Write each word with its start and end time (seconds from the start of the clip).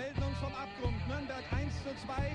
melden 0.00 0.22
uns 0.22 0.38
vom 0.38 0.54
Abgrund. 0.54 0.96
Nürnberg 1.08 1.44
1 1.52 1.74
zu 1.84 1.94
2. 2.06 2.32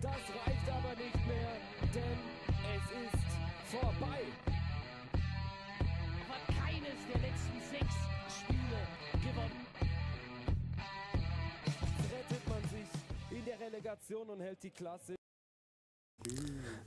Das 0.00 0.12
reicht 0.12 0.68
aber 0.68 0.94
nicht 0.94 1.26
mehr, 1.26 1.56
denn 1.94 2.18
es 2.76 2.84
ist 3.04 3.30
vorbei. 3.70 4.22
hat 6.28 6.44
keines 6.46 7.00
der 7.12 7.20
letzten 7.26 7.58
sechs 7.72 7.96
Spiele 8.38 8.80
gewonnen. 9.26 9.64
Rettet 12.12 12.44
man 12.48 12.62
sich 12.68 12.90
in 13.36 13.42
der 13.44 13.58
Relegation 13.58 14.28
und 14.28 14.40
hält 14.40 14.62
die 14.62 14.70
Klasse. 14.70 15.16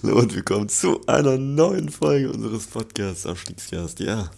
Und 0.04 0.33
willkommen 0.33 0.68
zu 0.68 1.05
einer 1.05 1.38
neuen 1.38 1.89
Folge 1.89 2.31
unseres 2.31 2.65
Podcasts 2.65 3.27
Abstiegscast. 3.27 3.99
Ja, 3.99 4.31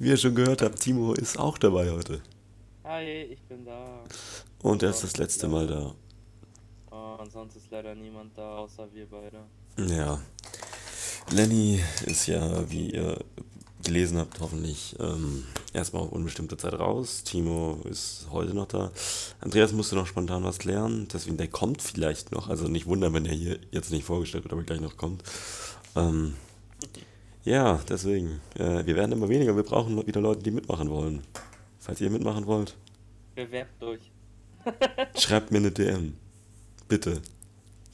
wie 0.00 0.08
ihr 0.08 0.16
schon 0.16 0.34
gehört 0.34 0.62
habt, 0.62 0.80
Timo 0.80 1.12
ist 1.12 1.38
auch 1.38 1.58
dabei 1.58 1.92
heute. 1.92 2.20
Hi, 2.82 3.04
ich 3.04 3.40
bin 3.42 3.64
da. 3.64 4.02
Und 4.62 4.82
er 4.82 4.90
ist 4.90 5.04
das 5.04 5.16
letzte 5.16 5.46
Mal 5.46 5.68
da. 5.68 5.94
Oh, 6.90 7.22
und 7.22 7.30
sonst 7.30 7.54
ist 7.54 7.70
leider 7.70 7.94
niemand 7.94 8.36
da, 8.36 8.56
außer 8.56 8.88
wir 8.92 9.06
beide. 9.06 9.44
Ja. 9.94 10.20
Lenny 11.30 11.80
ist 12.06 12.26
ja, 12.26 12.68
wie 12.68 12.90
ihr 12.90 13.16
gelesen 13.84 14.18
habt, 14.18 14.40
hoffentlich 14.40 14.96
ähm, 14.98 15.44
erstmal 15.72 16.02
auf 16.02 16.12
unbestimmte 16.12 16.56
Zeit 16.56 16.74
raus. 16.74 17.22
Timo 17.24 17.80
ist 17.88 18.26
heute 18.30 18.54
noch 18.54 18.66
da. 18.66 18.90
Andreas 19.40 19.72
musste 19.72 19.94
noch 19.94 20.06
spontan 20.06 20.44
was 20.44 20.58
klären, 20.58 21.08
deswegen 21.12 21.36
der 21.36 21.48
kommt 21.48 21.82
vielleicht 21.82 22.32
noch. 22.32 22.48
Also 22.48 22.68
nicht 22.68 22.86
wundern, 22.86 23.12
wenn 23.12 23.26
er 23.26 23.34
hier 23.34 23.58
jetzt 23.70 23.90
nicht 23.90 24.04
vorgestellt 24.04 24.44
wird, 24.44 24.52
aber 24.52 24.62
gleich 24.62 24.80
noch 24.80 24.96
kommt. 24.96 25.22
Ähm, 25.96 26.34
ja, 27.44 27.80
deswegen. 27.88 28.40
Äh, 28.58 28.86
wir 28.86 28.96
werden 28.96 29.12
immer 29.12 29.28
weniger. 29.28 29.54
Wir 29.54 29.62
brauchen 29.62 30.06
wieder 30.06 30.20
Leute, 30.20 30.42
die 30.42 30.50
mitmachen 30.50 30.90
wollen. 30.90 31.22
Falls 31.78 32.00
ihr 32.00 32.08
mitmachen 32.08 32.46
wollt, 32.46 32.74
Bewerbt 33.34 33.82
euch. 33.82 34.12
schreibt 35.18 35.50
mir 35.50 35.58
eine 35.58 35.72
DM. 35.72 36.14
Bitte. 36.88 37.20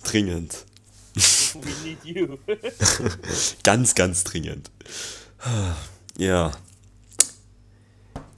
Dringend. 0.05 0.67
We 1.15 1.73
need 1.85 2.05
you. 2.05 2.39
Ganz, 3.63 3.95
ganz 3.95 4.25
dringend. 4.25 4.71
Ja. 6.17 6.53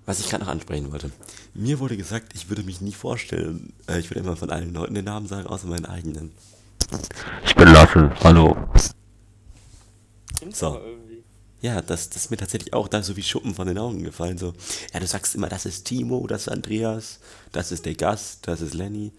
Was 0.06 0.20
ich 0.20 0.28
gerade 0.28 0.45
noch 0.45 0.50
ansprechen 0.50 0.92
wollte. 0.92 1.11
Mir 1.55 1.78
wurde 1.78 1.97
gesagt, 1.97 2.33
ich 2.34 2.48
würde 2.48 2.62
mich 2.62 2.81
nie 2.81 2.92
vorstellen. 2.92 3.72
Äh, 3.86 4.00
ich 4.00 4.11
würde 4.11 4.20
immer 4.20 4.36
von 4.36 4.50
allen 4.50 4.72
Leuten 4.72 4.94
den 4.94 5.05
Namen 5.05 5.27
sagen, 5.27 5.47
außer 5.47 5.67
meinen 5.67 5.86
eigenen. 5.86 6.33
Ich 7.44 7.55
bin 7.55 7.69
Lasse. 7.69 8.11
Hallo. 8.22 8.56
So. 10.53 10.81
Ja, 11.61 11.81
das, 11.81 12.11
das 12.11 12.25
ist 12.25 12.31
mir 12.31 12.36
tatsächlich 12.36 12.75
auch 12.75 12.89
da 12.89 13.03
so 13.03 13.16
wie 13.16 13.22
Schuppen 13.22 13.55
von 13.55 13.69
den 13.69 13.78
Augen 13.78 14.03
gefallen. 14.03 14.39
So, 14.39 14.53
ja, 14.92 14.98
du 14.98 15.06
sagst 15.06 15.34
immer, 15.37 15.48
das 15.48 15.64
ist 15.64 15.84
Timo, 15.84 16.27
das 16.27 16.42
ist 16.42 16.48
Andreas, 16.48 17.20
das 17.53 17.70
ist 17.70 17.87
der 17.87 17.94
Gast, 17.94 18.48
das 18.48 18.61
ist 18.61 18.75
Lenny. 18.75 19.12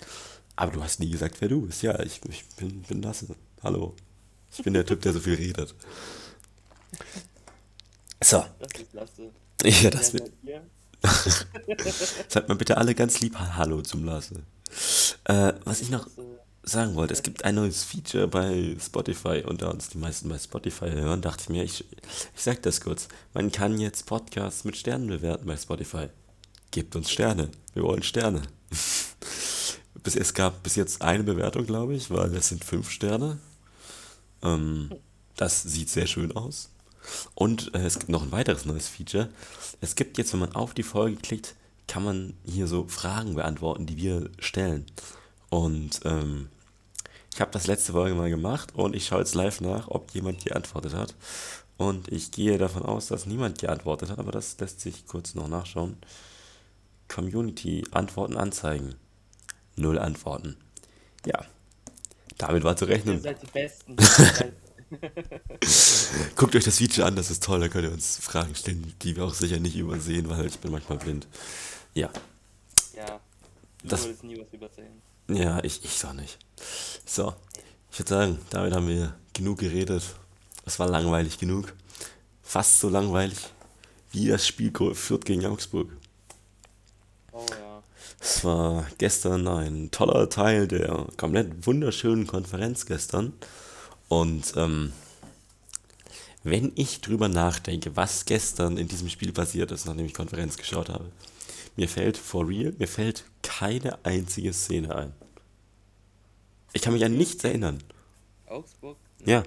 Aber 0.55 0.71
du 0.71 0.83
hast 0.83 0.99
nie 0.99 1.09
gesagt, 1.09 1.39
wer 1.39 1.47
du 1.47 1.61
bist. 1.61 1.81
Ja, 1.83 1.97
ich, 2.01 2.19
ich 2.29 2.45
bin, 2.57 2.81
bin 2.83 3.01
Lasse. 3.01 3.27
Hallo. 3.63 3.95
Ich 4.51 4.63
bin 4.63 4.73
der 4.73 4.85
Typ, 4.85 5.01
der 5.01 5.13
so 5.13 5.19
viel 5.19 5.35
redet. 5.35 5.73
So. 8.23 8.45
Das 8.59 8.81
ist 8.81 8.93
Lasse. 8.93 9.31
Ja, 9.83 9.89
das 9.89 10.13
wird. 10.13 10.31
Sagt 12.27 12.47
mal 12.49 12.55
bitte 12.55 12.77
alle 12.77 12.95
ganz 12.95 13.21
lieb 13.21 13.37
Hallo 13.37 13.81
zum 13.81 14.03
Lasse. 14.03 14.43
Äh, 15.25 15.53
was 15.63 15.81
ich 15.81 15.89
noch 15.89 16.07
sagen 16.63 16.95
wollte, 16.95 17.13
es 17.13 17.23
gibt 17.23 17.45
ein 17.45 17.55
neues 17.55 17.83
Feature 17.83 18.27
bei 18.27 18.75
Spotify 18.79 19.43
und 19.45 19.61
da 19.61 19.69
uns 19.69 19.89
die 19.89 19.97
meisten 19.97 20.29
bei 20.29 20.37
Spotify 20.37 20.89
hören, 20.89 21.21
dachte 21.21 21.43
ich 21.43 21.49
mir, 21.49 21.63
ich, 21.63 21.85
ich 21.91 22.41
sag 22.41 22.61
das 22.63 22.81
kurz. 22.81 23.07
Man 23.33 23.51
kann 23.51 23.77
jetzt 23.77 24.05
Podcasts 24.05 24.63
mit 24.63 24.77
Sternen 24.77 25.07
bewerten 25.07 25.45
bei 25.45 25.57
Spotify. 25.57 26.07
Gebt 26.71 26.95
uns 26.95 27.11
Sterne. 27.11 27.49
Wir 27.73 27.83
wollen 27.83 28.03
Sterne. 28.03 28.41
bis, 30.03 30.15
es 30.15 30.33
gab 30.33 30.63
bis 30.63 30.75
jetzt 30.75 31.01
eine 31.01 31.23
Bewertung, 31.23 31.65
glaube 31.65 31.95
ich, 31.95 32.09
weil 32.09 32.33
es 32.35 32.49
sind 32.49 32.63
fünf 32.63 32.89
Sterne. 32.89 33.39
Ähm, 34.41 34.93
das 35.35 35.63
sieht 35.63 35.89
sehr 35.89 36.07
schön 36.07 36.33
aus. 36.33 36.72
Und 37.35 37.73
äh, 37.75 37.85
es 37.85 37.99
gibt 37.99 38.09
noch 38.09 38.23
ein 38.23 38.31
weiteres 38.31 38.65
neues 38.65 38.87
Feature. 38.87 39.29
Es 39.81 39.95
gibt 39.95 40.17
jetzt, 40.17 40.33
wenn 40.33 40.39
man 40.39 40.55
auf 40.55 40.73
die 40.73 40.83
Folge 40.83 41.17
klickt, 41.17 41.55
kann 41.87 42.03
man 42.03 42.33
hier 42.45 42.67
so 42.67 42.87
Fragen 42.87 43.35
beantworten, 43.35 43.85
die 43.85 43.97
wir 43.97 44.29
stellen. 44.39 44.85
Und 45.49 46.01
ähm, 46.05 46.49
ich 47.33 47.41
habe 47.41 47.51
das 47.51 47.67
letzte 47.67 47.91
Folge 47.93 48.15
mal 48.15 48.29
gemacht 48.29 48.73
und 48.75 48.95
ich 48.95 49.07
schaue 49.07 49.19
jetzt 49.19 49.35
live 49.35 49.61
nach, 49.61 49.87
ob 49.87 50.11
jemand 50.11 50.43
geantwortet 50.43 50.93
hat. 50.93 51.15
Und 51.77 52.11
ich 52.11 52.31
gehe 52.31 52.57
davon 52.57 52.83
aus, 52.83 53.07
dass 53.07 53.25
niemand 53.25 53.59
geantwortet 53.59 54.09
hat, 54.09 54.19
aber 54.19 54.31
das 54.31 54.57
lässt 54.59 54.81
sich 54.81 55.05
kurz 55.05 55.33
noch 55.35 55.47
nachschauen. 55.47 55.97
Community 57.07 57.83
Antworten 57.91 58.37
anzeigen. 58.37 58.95
Null 59.75 59.97
Antworten. 59.97 60.55
Ja, 61.25 61.45
damit 62.37 62.63
war 62.63 62.75
zu 62.75 62.85
Ihr 62.85 62.91
rechnen. 62.91 63.21
seid 63.21 63.41
die 63.41 63.47
Besten. 63.47 63.95
Guckt 66.35 66.55
euch 66.55 66.63
das 66.63 66.79
Video 66.79 67.05
an, 67.05 67.15
das 67.15 67.31
ist 67.31 67.43
toll, 67.43 67.59
da 67.59 67.67
könnt 67.69 67.85
ihr 67.85 67.91
uns 67.91 68.17
Fragen 68.17 68.55
stellen, 68.55 68.93
die 69.01 69.15
wir 69.15 69.25
auch 69.25 69.33
sicher 69.33 69.59
nicht 69.59 69.75
übersehen, 69.75 70.29
weil 70.29 70.45
ich 70.47 70.59
bin 70.59 70.71
manchmal 70.71 70.97
blind. 70.97 71.27
Ja, 71.93 72.09
ja. 72.95 73.19
Du 73.81 73.87
Das- 73.89 74.03
würdest 74.05 74.23
nie 74.23 74.39
was 74.39 74.51
übersehen. 74.53 75.01
ja, 75.29 75.63
ich, 75.63 75.83
ich 75.83 76.05
auch 76.05 76.13
nicht. 76.13 76.37
So, 77.05 77.33
ich 77.91 77.99
würde 77.99 78.09
sagen, 78.09 78.39
damit 78.49 78.73
haben 78.73 78.87
wir 78.87 79.15
genug 79.33 79.59
geredet. 79.59 80.03
Es 80.65 80.79
war 80.79 80.87
langweilig 80.87 81.37
genug. 81.37 81.73
Fast 82.41 82.79
so 82.79 82.89
langweilig 82.89 83.37
wie 84.11 84.27
das 84.27 84.45
Spiel 84.47 84.71
Fürth 84.93 85.25
gegen 85.25 85.45
Augsburg. 85.45 85.89
Oh 87.31 87.45
ja. 87.49 87.83
Es 88.19 88.43
war 88.45 88.85
gestern 88.99 89.47
ein 89.47 89.91
toller 89.91 90.29
Teil 90.29 90.67
der 90.67 91.07
komplett 91.17 91.65
wunderschönen 91.65 92.27
Konferenz 92.27 92.85
gestern. 92.85 93.33
Und 94.13 94.53
ähm, 94.57 94.93
wenn 96.43 96.71
ich 96.75 97.01
drüber 97.01 97.29
nachdenke, 97.29 97.95
was 97.95 98.25
gestern 98.25 98.77
in 98.77 98.87
diesem 98.87 99.09
Spiel 99.09 99.33
passiert 99.33 99.71
ist, 99.71 99.87
nachdem 99.87 100.05
ich 100.05 100.13
Konferenz 100.13 100.55
geschaut 100.55 100.89
habe, 100.89 101.11
mir 101.77 101.89
fällt 101.89 102.17
for 102.17 102.47
real, 102.47 102.75
mir 102.77 102.87
fällt 102.87 103.23
keine 103.41 103.97
einzige 104.05 104.53
Szene 104.53 104.95
ein. 104.95 105.13
Ich 106.73 106.83
kann 106.83 106.93
mich 106.93 107.03
an 107.03 107.17
nichts 107.17 107.43
erinnern. 107.43 107.81
Augsburg? 108.45 108.97
Ja, 109.25 109.41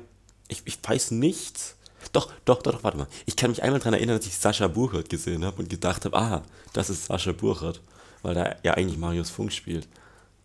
ich, 0.48 0.62
ich 0.64 0.78
weiß 0.82 1.12
nichts. 1.12 1.76
Doch, 2.12 2.32
doch, 2.44 2.60
doch, 2.60 2.72
doch, 2.72 2.82
warte 2.82 2.98
mal. 2.98 3.08
Ich 3.24 3.36
kann 3.36 3.50
mich 3.50 3.62
einmal 3.62 3.78
daran 3.78 3.94
erinnern, 3.94 4.16
dass 4.16 4.26
ich 4.26 4.36
Sascha 4.36 4.66
Burchardt 4.66 5.08
gesehen 5.08 5.44
habe 5.44 5.62
und 5.62 5.70
gedacht 5.70 6.04
habe, 6.06 6.16
ah, 6.16 6.42
das 6.72 6.90
ist 6.90 7.04
Sascha 7.04 7.30
Burchardt, 7.30 7.80
weil 8.22 8.34
da 8.34 8.56
ja 8.64 8.74
eigentlich 8.74 8.98
Marius 8.98 9.30
Funk 9.30 9.52
spielt. 9.52 9.86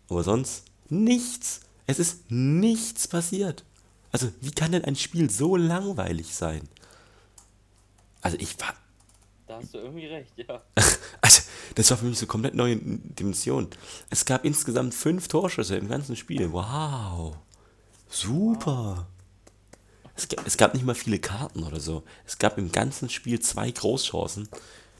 Aber 0.08 0.22
sonst 0.22 0.66
nichts. 0.88 1.62
Es 1.88 1.98
ist 1.98 2.30
nichts 2.30 3.08
passiert. 3.08 3.64
Also, 4.12 4.30
wie 4.40 4.50
kann 4.50 4.72
denn 4.72 4.84
ein 4.84 4.96
Spiel 4.96 5.30
so 5.30 5.56
langweilig 5.56 6.34
sein? 6.34 6.68
Also, 8.20 8.36
ich 8.38 8.60
war. 8.60 8.74
Da 9.46 9.56
hast 9.56 9.74
du 9.74 9.78
irgendwie 9.78 10.06
recht, 10.06 10.32
ja. 10.36 10.62
Also, 11.20 11.42
das 11.74 11.90
war 11.90 11.96
für 11.96 12.04
mich 12.04 12.18
so 12.18 12.26
komplett 12.26 12.54
neue 12.54 12.76
Dimension. 12.76 13.68
Es 14.10 14.24
gab 14.24 14.44
insgesamt 14.44 14.94
fünf 14.94 15.28
Torschüsse 15.28 15.76
im 15.76 15.88
ganzen 15.88 16.16
Spiel. 16.16 16.52
Wow. 16.52 17.36
Super. 18.10 19.06
Es, 20.14 20.28
es 20.44 20.56
gab 20.56 20.74
nicht 20.74 20.84
mal 20.84 20.94
viele 20.94 21.18
Karten 21.18 21.62
oder 21.62 21.80
so. 21.80 22.02
Es 22.26 22.38
gab 22.38 22.58
im 22.58 22.70
ganzen 22.70 23.08
Spiel 23.08 23.40
zwei 23.40 23.70
Großchancen. 23.70 24.48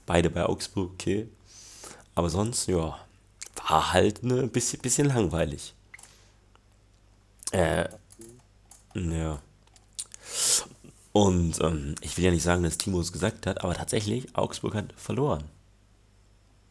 Beide 0.06 0.31
bei 0.31 0.47
Augsburg, 0.47 0.93
okay. 0.94 1.29
Aber 2.15 2.31
sonst, 2.31 2.69
ja, 2.69 2.99
war 3.69 3.93
halt 3.93 4.23
ein 4.23 4.50
bisschen, 4.50 4.81
bisschen 4.81 5.09
langweilig. 5.09 5.75
Äh, 7.53 7.89
ja. 8.95 9.41
Und 11.13 11.61
ähm, 11.61 11.94
ich 12.00 12.17
will 12.17 12.25
ja 12.25 12.31
nicht 12.31 12.43
sagen, 12.43 12.62
dass 12.62 12.79
Timo 12.79 13.00
es 13.00 13.12
gesagt 13.12 13.47
hat, 13.47 13.62
aber 13.62 13.75
tatsächlich, 13.75 14.35
Augsburg 14.35 14.75
hat 14.75 14.93
verloren. 14.97 15.44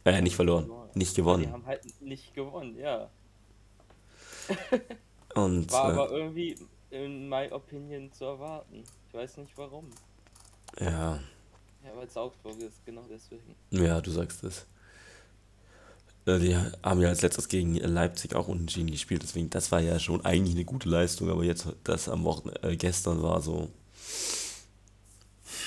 Äh, 0.04 0.20
nicht 0.20 0.34
verloren, 0.34 0.68
nicht 0.94 1.12
Die 1.16 1.20
gewonnen. 1.20 1.52
haben 1.52 1.64
halt 1.64 1.82
nicht 2.00 2.34
gewonnen, 2.34 2.76
ja. 2.76 3.08
Und 5.34 5.70
War 5.70 5.90
äh, 5.90 5.92
aber 5.92 6.10
irgendwie, 6.10 6.56
in 6.90 7.28
my 7.28 7.50
opinion, 7.52 8.10
zu 8.12 8.24
erwarten. 8.24 8.82
Ich 9.08 9.14
weiß 9.14 9.36
nicht 9.38 9.56
warum. 9.56 9.88
ja, 10.80 11.14
Ja, 11.84 11.96
weil 11.96 12.06
es 12.06 12.16
Augsburg 12.16 12.58
ist, 12.58 12.84
genau 12.84 13.04
deswegen. 13.08 13.54
ja, 13.70 14.00
du 14.00 14.10
sagst 14.10 14.42
es. 14.44 14.66
Äh, 16.26 16.38
Die 16.38 16.56
haben 16.82 17.00
ja 17.00 17.08
als 17.08 17.22
letztes 17.22 17.48
gegen 17.48 17.74
Leipzig 17.76 18.34
auch 18.34 18.48
unentschieden 18.48 18.90
gespielt, 18.90 19.22
deswegen, 19.22 19.50
das 19.50 19.72
war 19.72 19.80
ja 19.80 19.98
schon 19.98 20.24
eigentlich 20.24 20.54
eine 20.56 20.64
gute 20.64 20.88
Leistung, 20.88 21.30
aber 21.30 21.44
jetzt, 21.44 21.66
das 21.84 22.08
am 22.08 22.24
Wochenende, 22.24 22.62
äh, 22.68 22.76
gestern 22.76 23.22
war 23.22 23.40
so, 23.42 23.70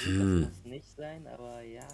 Hm. 0.04 0.42
Das 0.42 0.52
muss 0.52 0.66
nicht 0.66 0.86
sein, 0.96 1.26
aber 1.28 1.62
ja. 1.62 1.88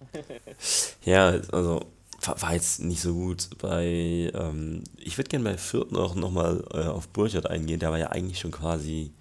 Ja, 1.04 1.28
also 1.52 1.80
war, 2.24 2.42
war 2.42 2.54
jetzt 2.54 2.80
nicht 2.80 3.00
so 3.00 3.14
gut 3.14 3.48
bei. 3.58 4.30
Ähm, 4.34 4.84
ich 4.96 5.18
würde 5.18 5.28
gerne 5.30 5.44
bei 5.44 5.58
Fürth 5.58 5.92
noch, 5.92 6.14
noch 6.14 6.30
mal 6.30 6.64
äh, 6.72 6.84
auf 6.86 7.08
Burchard 7.08 7.48
eingehen. 7.50 7.80
Der 7.80 7.90
war 7.90 7.98
ja 7.98 8.10
eigentlich 8.10 8.38
schon 8.40 8.50
quasi 8.52 9.12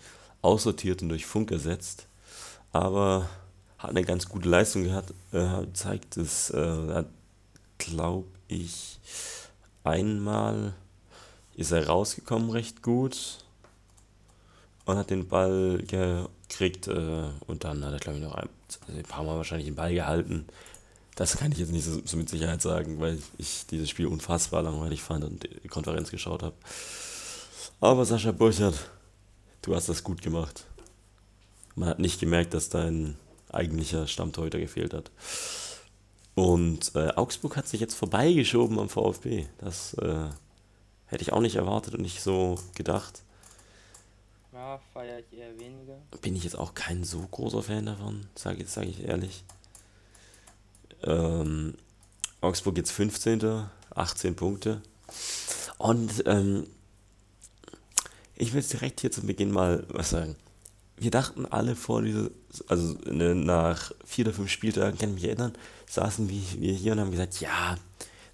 aussortiert 0.42 1.02
und 1.02 1.10
durch 1.10 1.26
Funk 1.26 1.52
ersetzt. 1.52 2.08
Aber 2.74 3.30
hat 3.80 3.92
eine 3.92 4.04
ganz 4.06 4.30
gute 4.30 4.50
Leistung 4.50 4.86
gehabt, 4.86 5.14
äh, 5.34 5.66
zeigt 5.74 6.18
es, 6.18 6.50
äh, 6.52 7.04
glaube 7.86 8.28
ich, 8.48 9.00
einmal 9.84 10.74
ist 11.56 11.72
er 11.72 11.88
rausgekommen 11.88 12.50
recht 12.52 12.82
gut 12.82 13.40
und 14.86 14.98
hat 14.98 15.10
den 15.10 15.28
Ball 15.28 15.84
gekriegt 15.86 16.88
äh, 16.88 17.30
und 17.48 17.64
dann 17.64 17.84
hat 17.86 17.94
er, 17.94 18.00
glaube 18.00 18.20
ich, 18.20 18.24
noch 18.24 18.36
ein, 18.36 18.50
also 18.88 18.98
ein 18.98 19.04
paar 19.04 19.24
Mal 19.24 19.38
wahrscheinlich 19.38 19.68
den 19.68 19.76
Ball 19.76 19.94
gehalten. 19.94 20.46
Das 21.16 21.38
kann 21.38 21.52
ich 21.52 21.58
jetzt 21.58 21.72
nicht 21.72 21.86
so, 21.86 22.02
so 22.06 22.18
mit 22.18 22.30
Sicherheit 22.30 22.62
sagen, 22.62 23.00
weil 23.00 23.20
ich 23.38 23.66
dieses 23.68 23.90
Spiel 23.90 24.08
unfassbar 24.08 24.64
langweilig 24.64 25.02
fand 25.02 25.24
und 25.26 25.48
die 25.64 25.68
Konferenz 25.68 26.10
geschaut 26.10 26.42
habe. 26.44 26.56
Aber 27.80 28.06
Sascha 28.06 28.32
Burchert, 28.32 28.90
du 29.62 29.76
hast 29.76 29.90
das 29.90 30.04
gut 30.04 30.22
gemacht. 30.22 30.66
Man 31.76 31.90
hat 31.90 32.00
nicht 32.00 32.20
gemerkt, 32.20 32.54
dass 32.54 32.70
dein 32.70 33.18
eigentlicher 33.50 34.08
Stammtorhüter 34.08 34.60
gefehlt 34.60 34.94
hat. 34.94 35.12
Und 36.36 36.96
äh, 36.96 37.10
Augsburg 37.16 37.58
hat 37.58 37.68
sich 37.68 37.82
jetzt 37.82 37.96
vorbeigeschoben 37.96 38.80
am 38.80 38.90
VfB. 38.90 39.48
Das 39.58 39.94
äh, 39.96 40.30
hätte 41.08 41.22
ich 41.22 41.34
auch 41.34 41.42
nicht 41.42 41.56
erwartet 41.56 41.96
und 41.96 42.02
nicht 42.02 42.22
so 42.22 42.56
gedacht. 42.76 43.24
Ja, 44.54 44.80
feiere 44.94 45.20
ich 45.20 45.38
eher 45.38 45.60
weniger. 45.60 45.98
Bin 46.22 46.36
ich 46.36 46.44
jetzt 46.44 46.58
auch 46.58 46.74
kein 46.74 47.04
so 47.04 47.20
großer 47.20 47.64
Fan 47.64 47.86
davon, 47.86 48.28
sage 48.36 48.66
sag 48.66 48.86
ich 48.86 49.04
ehrlich. 49.04 49.44
Ähm, 51.04 51.76
Augsburg 52.42 52.78
jetzt 52.78 52.92
15. 52.92 53.70
18 53.96 54.36
Punkte. 54.36 54.82
Und 55.78 56.24
ähm, 56.26 56.68
ich 58.36 58.54
will 58.54 58.62
jetzt 58.62 58.74
direkt 58.74 59.02
hier 59.02 59.12
zu 59.12 59.22
Beginn 59.22 59.52
mal 59.52 59.86
was 59.90 60.12
sagen. 60.12 60.36
Wir 61.02 61.10
dachten 61.10 61.48
alle 61.48 61.76
vor 61.76 62.04
dieser, 62.04 62.30
also 62.68 62.96
ne, 63.10 63.34
nach 63.34 63.92
vier 64.06 64.26
oder 64.26 64.36
fünf 64.36 64.52
Spieltagen, 64.52 65.00
kann 65.00 65.10
ich 65.10 65.16
mich 65.16 65.24
erinnern, 65.24 65.54
saßen 65.90 66.30
wir, 66.30 66.74
hier 66.74 66.92
und 66.92 67.00
haben 67.00 67.10
gesagt, 67.10 67.42
ja, 67.42 67.76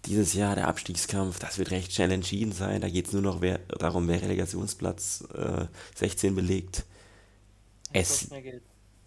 dieses 0.05 0.33
Jahr 0.33 0.55
der 0.55 0.67
Abstiegskampf, 0.67 1.39
das 1.39 1.57
wird 1.57 1.71
recht 1.71 1.93
schnell 1.93 2.11
entschieden 2.11 2.51
sein. 2.51 2.81
Da 2.81 2.89
geht 2.89 3.07
es 3.07 3.13
nur 3.13 3.21
noch 3.21 3.39
wer, 3.39 3.59
darum, 3.79 4.09
wer 4.09 4.21
Relegationsplatz 4.21 5.23
äh, 5.33 5.65
16 5.95 6.35
belegt. 6.35 6.83
Es, 7.93 8.27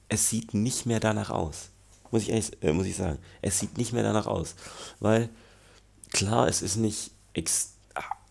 es 0.08 0.30
sieht 0.30 0.54
nicht 0.54 0.86
mehr 0.86 0.98
danach 0.98 1.28
aus. 1.28 1.68
Muss 2.10 2.22
ich, 2.22 2.30
ehrlich, 2.30 2.62
äh, 2.62 2.72
muss 2.72 2.86
ich 2.86 2.96
sagen. 2.96 3.18
Es 3.42 3.58
sieht 3.58 3.76
nicht 3.76 3.92
mehr 3.92 4.02
danach 4.02 4.26
aus. 4.26 4.54
Weil, 5.00 5.28
klar, 6.12 6.48
es 6.48 6.62
ist 6.62 6.76
nicht. 6.76 7.10
Ex 7.34 7.74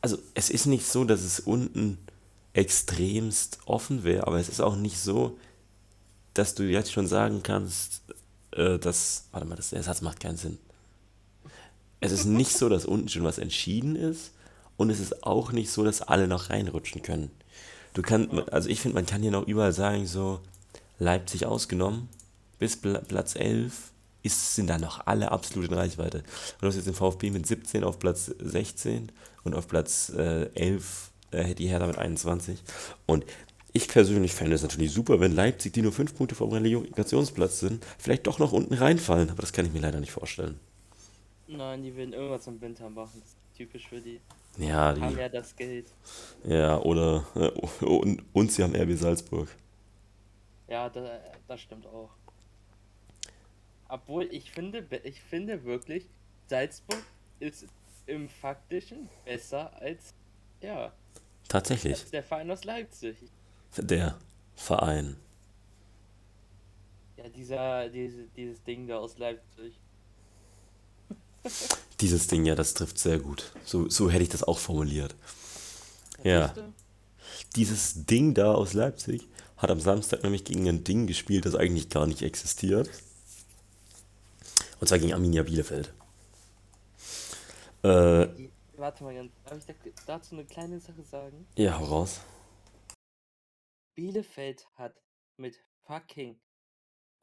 also, 0.01 0.17
es 0.33 0.49
ist 0.49 0.65
nicht 0.65 0.87
so, 0.87 1.03
dass 1.03 1.21
es 1.21 1.39
unten 1.39 1.99
extremst 2.53 3.59
offen 3.65 4.03
wäre, 4.03 4.27
aber 4.27 4.39
es 4.39 4.49
ist 4.49 4.61
auch 4.61 4.75
nicht 4.75 4.99
so, 4.99 5.37
dass 6.33 6.55
du 6.55 6.63
jetzt 6.63 6.91
schon 6.91 7.07
sagen 7.07 7.43
kannst, 7.43 8.03
äh, 8.51 8.79
dass. 8.79 9.27
Warte 9.31 9.47
mal, 9.47 9.55
das, 9.55 9.69
der 9.71 9.83
Satz 9.83 10.01
macht 10.01 10.19
keinen 10.19 10.37
Sinn. 10.37 10.57
Es 11.99 12.11
ist 12.11 12.25
nicht 12.25 12.53
so, 12.53 12.69
dass 12.69 12.85
unten 12.85 13.09
schon 13.09 13.23
was 13.23 13.37
entschieden 13.39 13.95
ist 13.95 14.31
und 14.77 14.89
es 14.89 14.99
ist 14.99 15.23
auch 15.23 15.51
nicht 15.51 15.69
so, 15.69 15.83
dass 15.83 16.01
alle 16.01 16.27
noch 16.27 16.49
reinrutschen 16.49 17.01
können. 17.01 17.29
Du 17.93 18.01
kannst, 18.01 18.31
also 18.53 18.69
ich 18.69 18.79
finde, 18.79 18.95
man 18.95 19.05
kann 19.05 19.21
hier 19.21 19.31
noch 19.31 19.47
überall 19.47 19.73
sagen, 19.73 20.05
so 20.05 20.39
Leipzig 20.99 21.45
ausgenommen, 21.45 22.07
bis 22.57 22.77
Pla- 22.77 22.99
Platz 23.01 23.35
11 23.35 23.73
ist, 24.23 24.55
sind 24.55 24.67
da 24.67 24.77
noch 24.77 25.05
alle 25.07 25.31
absolut 25.31 25.69
in 25.69 25.73
Reichweite. 25.73 26.19
Und 26.19 26.61
du 26.61 26.67
hast 26.67 26.75
jetzt 26.75 26.87
den 26.87 26.93
VfB 26.93 27.31
mit 27.31 27.47
17 27.47 27.83
auf 27.83 27.99
Platz 27.99 28.31
16 28.39 29.11
und 29.43 29.55
auf 29.55 29.67
Platz 29.67 30.09
äh, 30.15 30.45
11 30.53 31.08
äh, 31.31 31.43
hätte 31.43 31.55
die 31.55 31.67
Hertha 31.67 31.87
mit 31.87 31.97
21. 31.97 32.61
Und 33.05 33.25
ich 33.73 33.87
persönlich 33.87 34.33
fände 34.33 34.55
es 34.55 34.61
natürlich 34.63 34.91
super, 34.91 35.19
wenn 35.19 35.33
Leipzig, 35.33 35.73
die 35.73 35.81
nur 35.81 35.91
5 35.91 36.15
Punkte 36.15 36.35
vom 36.35 36.51
Relegationsplatz 36.51 37.59
sind, 37.59 37.85
vielleicht 37.97 38.27
doch 38.27 38.39
noch 38.39 38.51
unten 38.51 38.73
reinfallen. 38.73 39.29
Aber 39.29 39.41
das 39.41 39.53
kann 39.53 39.65
ich 39.65 39.73
mir 39.73 39.79
leider 39.81 39.99
nicht 39.99 40.11
vorstellen. 40.11 40.59
Nein, 41.47 41.83
die 41.83 41.95
werden 41.95 42.13
irgendwas 42.13 42.47
im 42.47 42.59
Winter 42.61 42.89
machen. 42.89 43.21
Das 43.21 43.29
ist 43.29 43.37
typisch 43.57 43.87
für 43.87 44.01
die. 44.01 44.19
Ja, 44.57 44.95
Haben 44.99 45.15
die, 45.15 45.19
ja 45.21 45.29
das 45.29 45.55
Geld. 45.55 45.87
ja 46.43 46.79
oder 46.81 47.25
äh, 47.35 47.85
und, 47.85 48.23
und 48.33 48.51
sie 48.51 48.63
haben 48.63 48.75
RB 48.75 48.97
Salzburg. 48.97 49.47
Ja, 50.67 50.89
da, 50.89 51.19
das 51.47 51.61
stimmt 51.61 51.85
auch. 51.87 52.09
Obwohl 53.87 54.25
ich 54.31 54.51
finde, 54.51 54.85
ich 55.03 55.21
finde 55.21 55.63
wirklich, 55.63 56.05
Salzburg 56.47 57.01
ist 57.39 57.65
im 58.05 58.29
Faktischen 58.29 59.09
besser 59.25 59.71
als, 59.81 60.13
ja, 60.61 60.91
Tatsächlich, 61.49 61.99
als 61.99 62.11
der 62.11 62.23
Verein 62.23 62.49
aus 62.51 62.63
Leipzig. 62.63 63.17
der 63.75 64.17
Verein. 64.55 65.17
Ja, 67.17 67.27
dieser, 67.27 67.89
diese, 67.89 68.23
dieses 68.37 68.63
Ding 68.63 68.87
da 68.87 68.97
aus 68.97 69.17
Leipzig. 69.17 69.73
Dieses 71.99 72.27
Ding, 72.27 72.45
ja, 72.45 72.55
das 72.55 72.73
trifft 72.73 72.97
sehr 72.97 73.19
gut. 73.19 73.51
So, 73.65 73.89
so 73.89 74.09
hätte 74.09 74.23
ich 74.23 74.29
das 74.29 74.43
auch 74.43 74.59
formuliert. 74.59 75.15
Ja. 76.23 76.53
Dieses 77.55 78.05
Ding 78.05 78.33
da 78.33 78.53
aus 78.53 78.73
Leipzig 78.73 79.27
hat 79.57 79.71
am 79.71 79.79
Samstag 79.79 80.23
nämlich 80.23 80.45
gegen 80.45 80.67
ein 80.67 80.83
Ding 80.83 81.07
gespielt, 81.07 81.45
das 81.45 81.55
eigentlich 81.55 81.89
gar 81.89 82.07
nicht 82.07 82.21
existiert. 82.21 82.89
Und 84.79 84.87
zwar 84.87 84.99
gegen 84.99 85.13
Arminia 85.13 85.43
Bielefeld. 85.43 85.93
Äh, 87.83 88.27
Warte 88.79 89.03
mal 89.03 89.29
darf 89.43 89.57
ich 89.57 89.65
da, 89.65 89.73
dazu 90.05 90.35
eine 90.35 90.45
kleine 90.45 90.79
Sache 90.79 91.03
sagen? 91.03 91.45
ja, 91.57 91.77
hau 91.77 91.83
raus. 91.83 92.21
Bielefeld 93.93 94.65
hat 94.75 95.03
mit 95.35 95.61
fucking 95.81 96.39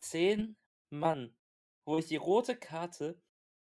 10 0.00 0.58
Mann, 0.90 1.34
wo 1.86 1.96
ich 1.96 2.08
die 2.08 2.16
rote 2.16 2.56
Karte, 2.56 3.22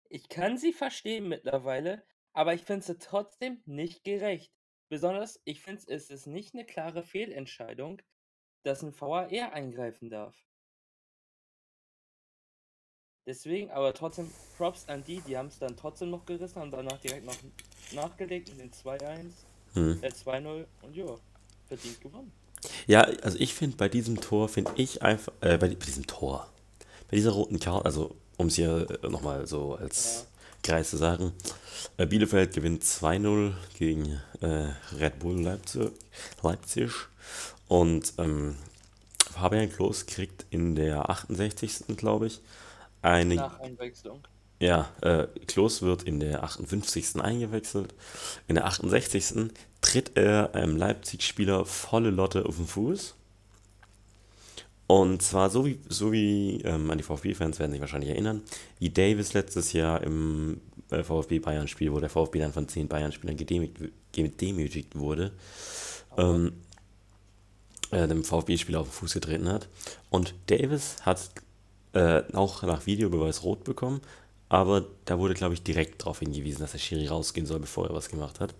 ich 0.09 0.27
kann 0.27 0.57
sie 0.57 0.73
verstehen 0.73 1.27
mittlerweile, 1.27 2.03
aber 2.33 2.55
ich 2.55 2.63
finde 2.63 2.83
sie 2.83 2.97
trotzdem 2.97 3.61
nicht 3.65 4.03
gerecht. 4.03 4.51
Besonders, 4.89 5.39
ich 5.43 5.61
finde 5.61 5.83
es 5.87 6.09
ist 6.09 6.25
nicht 6.25 6.55
eine 6.55 6.65
klare 6.65 7.03
Fehlentscheidung, 7.03 8.01
dass 8.63 8.81
ein 8.81 8.99
VAR 8.99 9.29
eingreifen 9.53 10.09
darf. 10.09 10.35
Deswegen, 13.27 13.69
aber 13.71 13.93
trotzdem 13.93 14.31
Props 14.57 14.85
an 14.87 15.03
die, 15.03 15.19
die 15.21 15.37
haben 15.37 15.47
es 15.49 15.59
dann 15.59 15.75
trotzdem 15.75 16.09
noch 16.09 16.25
gerissen, 16.25 16.61
haben 16.61 16.71
danach 16.71 16.97
direkt 16.99 17.25
noch 17.25 17.35
nachgelegt 17.93 18.49
mit 18.49 18.59
den 18.59 18.71
2-1, 18.71 19.25
Hm. 19.73 19.99
äh 20.01 20.07
2-0 20.09 20.65
und 20.81 20.95
ja, 20.95 21.05
verdient 21.67 22.01
gewonnen. 22.01 22.31
Ja, 22.87 23.01
also 23.01 23.37
ich 23.37 23.53
finde 23.53 23.75
bei 23.77 23.89
diesem 23.89 24.19
Tor, 24.21 24.47
finde 24.49 24.71
ich 24.77 25.01
einfach, 25.03 25.33
äh, 25.41 25.57
bei, 25.57 25.67
di- 25.67 25.75
bei 25.75 25.85
diesem 25.85 26.07
Tor, 26.07 26.47
bei 27.11 27.17
dieser 27.17 27.31
roten 27.31 27.59
Karte, 27.59 27.85
also 27.85 28.15
um 28.37 28.47
es 28.47 28.55
hier 28.55 28.87
nochmal 29.03 29.45
so 29.45 29.75
als 29.75 30.25
Kreis 30.63 30.89
zu 30.89 30.97
sagen, 30.97 31.33
äh, 31.97 32.05
Bielefeld 32.07 32.53
gewinnt 32.53 32.83
2-0 32.83 33.53
gegen 33.77 34.19
äh, 34.41 34.69
Red 34.97 35.19
Bull 35.19 35.39
Leipzig, 35.41 35.91
Leipzig 36.41 36.91
und 37.67 38.13
ähm, 38.17 38.55
Fabian 39.31 39.69
Klos 39.71 40.05
kriegt 40.05 40.45
in 40.49 40.75
der 40.75 41.09
68. 41.09 41.95
glaube 41.97 42.27
ich 42.27 42.39
eine 43.01 43.35
Nach 43.35 43.59
Einwechslung. 43.59 44.21
ja, 44.59 44.89
äh, 45.01 45.27
Klos 45.45 45.81
wird 45.81 46.03
in 46.03 46.19
der 46.19 46.43
58. 46.43 47.21
eingewechselt. 47.21 47.93
In 48.47 48.55
der 48.55 48.65
68. 48.65 49.51
tritt 49.81 50.11
er 50.15 50.55
einem 50.55 50.77
Leipzig-Spieler 50.77 51.65
volle 51.65 52.09
Lotte 52.09 52.45
auf 52.45 52.57
den 52.57 52.67
Fuß. 52.67 53.15
Und 54.87 55.21
zwar 55.21 55.49
so 55.49 55.65
wie, 55.65 55.79
so 55.89 56.13
wie 56.13 56.61
ähm, 56.61 56.89
an 56.89 56.97
die 56.97 57.03
VfB-Fans 57.03 57.59
werden 57.59 57.73
sich 57.73 57.81
wahrscheinlich 57.81 58.09
erinnern, 58.09 58.41
wie 58.79 58.89
Davis 58.89 59.33
letztes 59.33 59.73
Jahr 59.73 60.01
im 60.01 60.61
äh, 60.91 61.03
VfB-Bayern-Spiel, 61.03 61.91
wo 61.91 61.99
der 61.99 62.09
VfB 62.09 62.39
dann 62.39 62.53
von 62.53 62.69
zehn 62.69 62.87
Bayern-Spielern 62.87 63.35
gedemütigt, 64.13 64.97
wurde, 64.97 65.33
ähm, 66.17 66.53
äh, 67.91 68.07
dem 68.07 68.23
VfB-Spieler 68.23 68.79
auf 68.79 68.87
den 68.87 68.93
Fuß 68.93 69.13
getreten 69.13 69.49
hat. 69.49 69.67
Und 70.09 70.33
Davis 70.47 70.95
hat 71.01 71.19
äh, 71.97 72.23
auch 72.33 72.61
nach 72.63 72.85
Videobeweis 72.85 73.43
rot 73.43 73.63
bekommen, 73.63 74.01
aber 74.49 74.85
da 75.05 75.19
wurde, 75.19 75.33
glaube 75.33 75.53
ich, 75.55 75.63
direkt 75.63 76.01
darauf 76.01 76.19
hingewiesen, 76.19 76.61
dass 76.61 76.71
der 76.71 76.79
Schiri 76.79 77.07
rausgehen 77.07 77.47
soll, 77.47 77.59
bevor 77.59 77.87
er 77.87 77.95
was 77.95 78.09
gemacht 78.09 78.39
hat. 78.39 78.53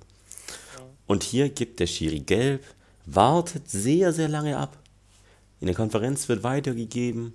Und 1.06 1.24
hier 1.24 1.50
gibt 1.50 1.80
der 1.80 1.88
Schiri 1.88 2.20
gelb, 2.20 2.64
wartet 3.06 3.70
sehr, 3.70 4.12
sehr 4.12 4.28
lange 4.28 4.58
ab. 4.58 4.78
In 5.62 5.68
der 5.68 5.76
Konferenz 5.76 6.28
wird 6.30 6.44
weitergegeben. 6.44 7.34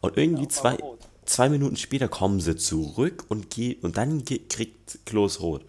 Und 0.00 0.16
irgendwie 0.18 0.44
Ja, 0.44 0.48
zwei, 0.48 0.74
rot. 0.76 1.00
zwei 1.24 1.48
Minuten 1.48 1.76
später 1.76 2.08
kommen 2.08 2.40
sie 2.40 2.56
zurück 2.56 3.24
und, 3.28 3.50
ge 3.50 3.76
und 3.82 3.96
dann 3.96 4.24
ge 4.24 4.40
kriegt 4.48 4.98
Klos 5.06 5.40
rot. 5.40 5.64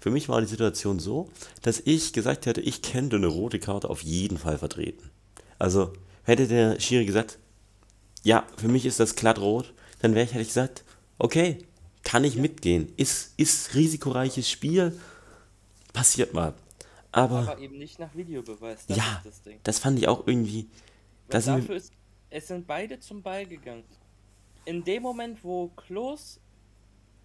Für 0.00 0.10
mich 0.10 0.28
war 0.28 0.40
die 0.40 0.46
Situation 0.46 0.98
so, 1.00 1.30
dass 1.62 1.80
ich 1.84 2.12
gesagt 2.12 2.46
hätte, 2.46 2.60
ich 2.60 2.82
könnte 2.82 3.16
eine 3.16 3.26
rote 3.26 3.58
Karte 3.58 3.90
auf 3.90 4.02
jeden 4.02 4.38
Fall 4.38 4.58
vertreten. 4.58 5.10
Also 5.58 5.92
hätte 6.24 6.46
der 6.46 6.80
Schiri 6.80 7.04
gesagt, 7.06 7.38
ja, 8.24 8.46
für 8.56 8.68
mich 8.68 8.84
ist 8.86 8.98
das 8.98 9.14
glatt 9.14 9.38
rot, 9.38 9.72
dann 10.00 10.14
wäre 10.14 10.24
ich, 10.24 10.32
hätte 10.32 10.42
ich 10.42 10.48
gesagt, 10.48 10.84
okay, 11.18 11.58
kann 12.02 12.24
ich 12.24 12.36
mitgehen. 12.36 12.92
Ist, 12.96 13.34
ist 13.38 13.74
risikoreiches 13.74 14.50
Spiel, 14.50 14.98
passiert 15.92 16.34
mal. 16.34 16.54
Aber, 17.12 17.40
Aber 17.40 17.58
eben 17.60 17.78
nicht 17.78 18.00
nach 18.00 18.14
Videobeweis. 18.14 18.86
Das 18.86 18.96
ja, 18.96 19.22
das 19.22 19.42
das 19.62 19.78
fand 19.78 19.98
ich 19.98 20.08
auch 20.08 20.26
irgendwie, 20.26 20.64
Weil 20.64 20.70
das 21.28 21.44
sind 21.44 21.58
dafür 21.58 21.76
ist, 21.76 21.92
es 22.30 22.48
sind 22.48 22.66
beide 22.66 22.98
zum 22.98 23.22
Ball 23.22 23.46
gegangen. 23.46 23.84
In 24.64 24.82
dem 24.82 25.02
Moment, 25.02 25.44
wo 25.44 25.68
Klos 25.68 26.40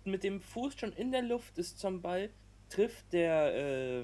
mit 0.03 0.23
dem 0.23 0.41
Fuß 0.41 0.75
schon 0.77 0.93
in 0.93 1.11
der 1.11 1.23
Luft 1.23 1.57
ist 1.57 1.79
zum 1.79 2.01
Ball, 2.01 2.29
trifft 2.69 3.11
der, 3.11 3.55
äh, 3.55 4.01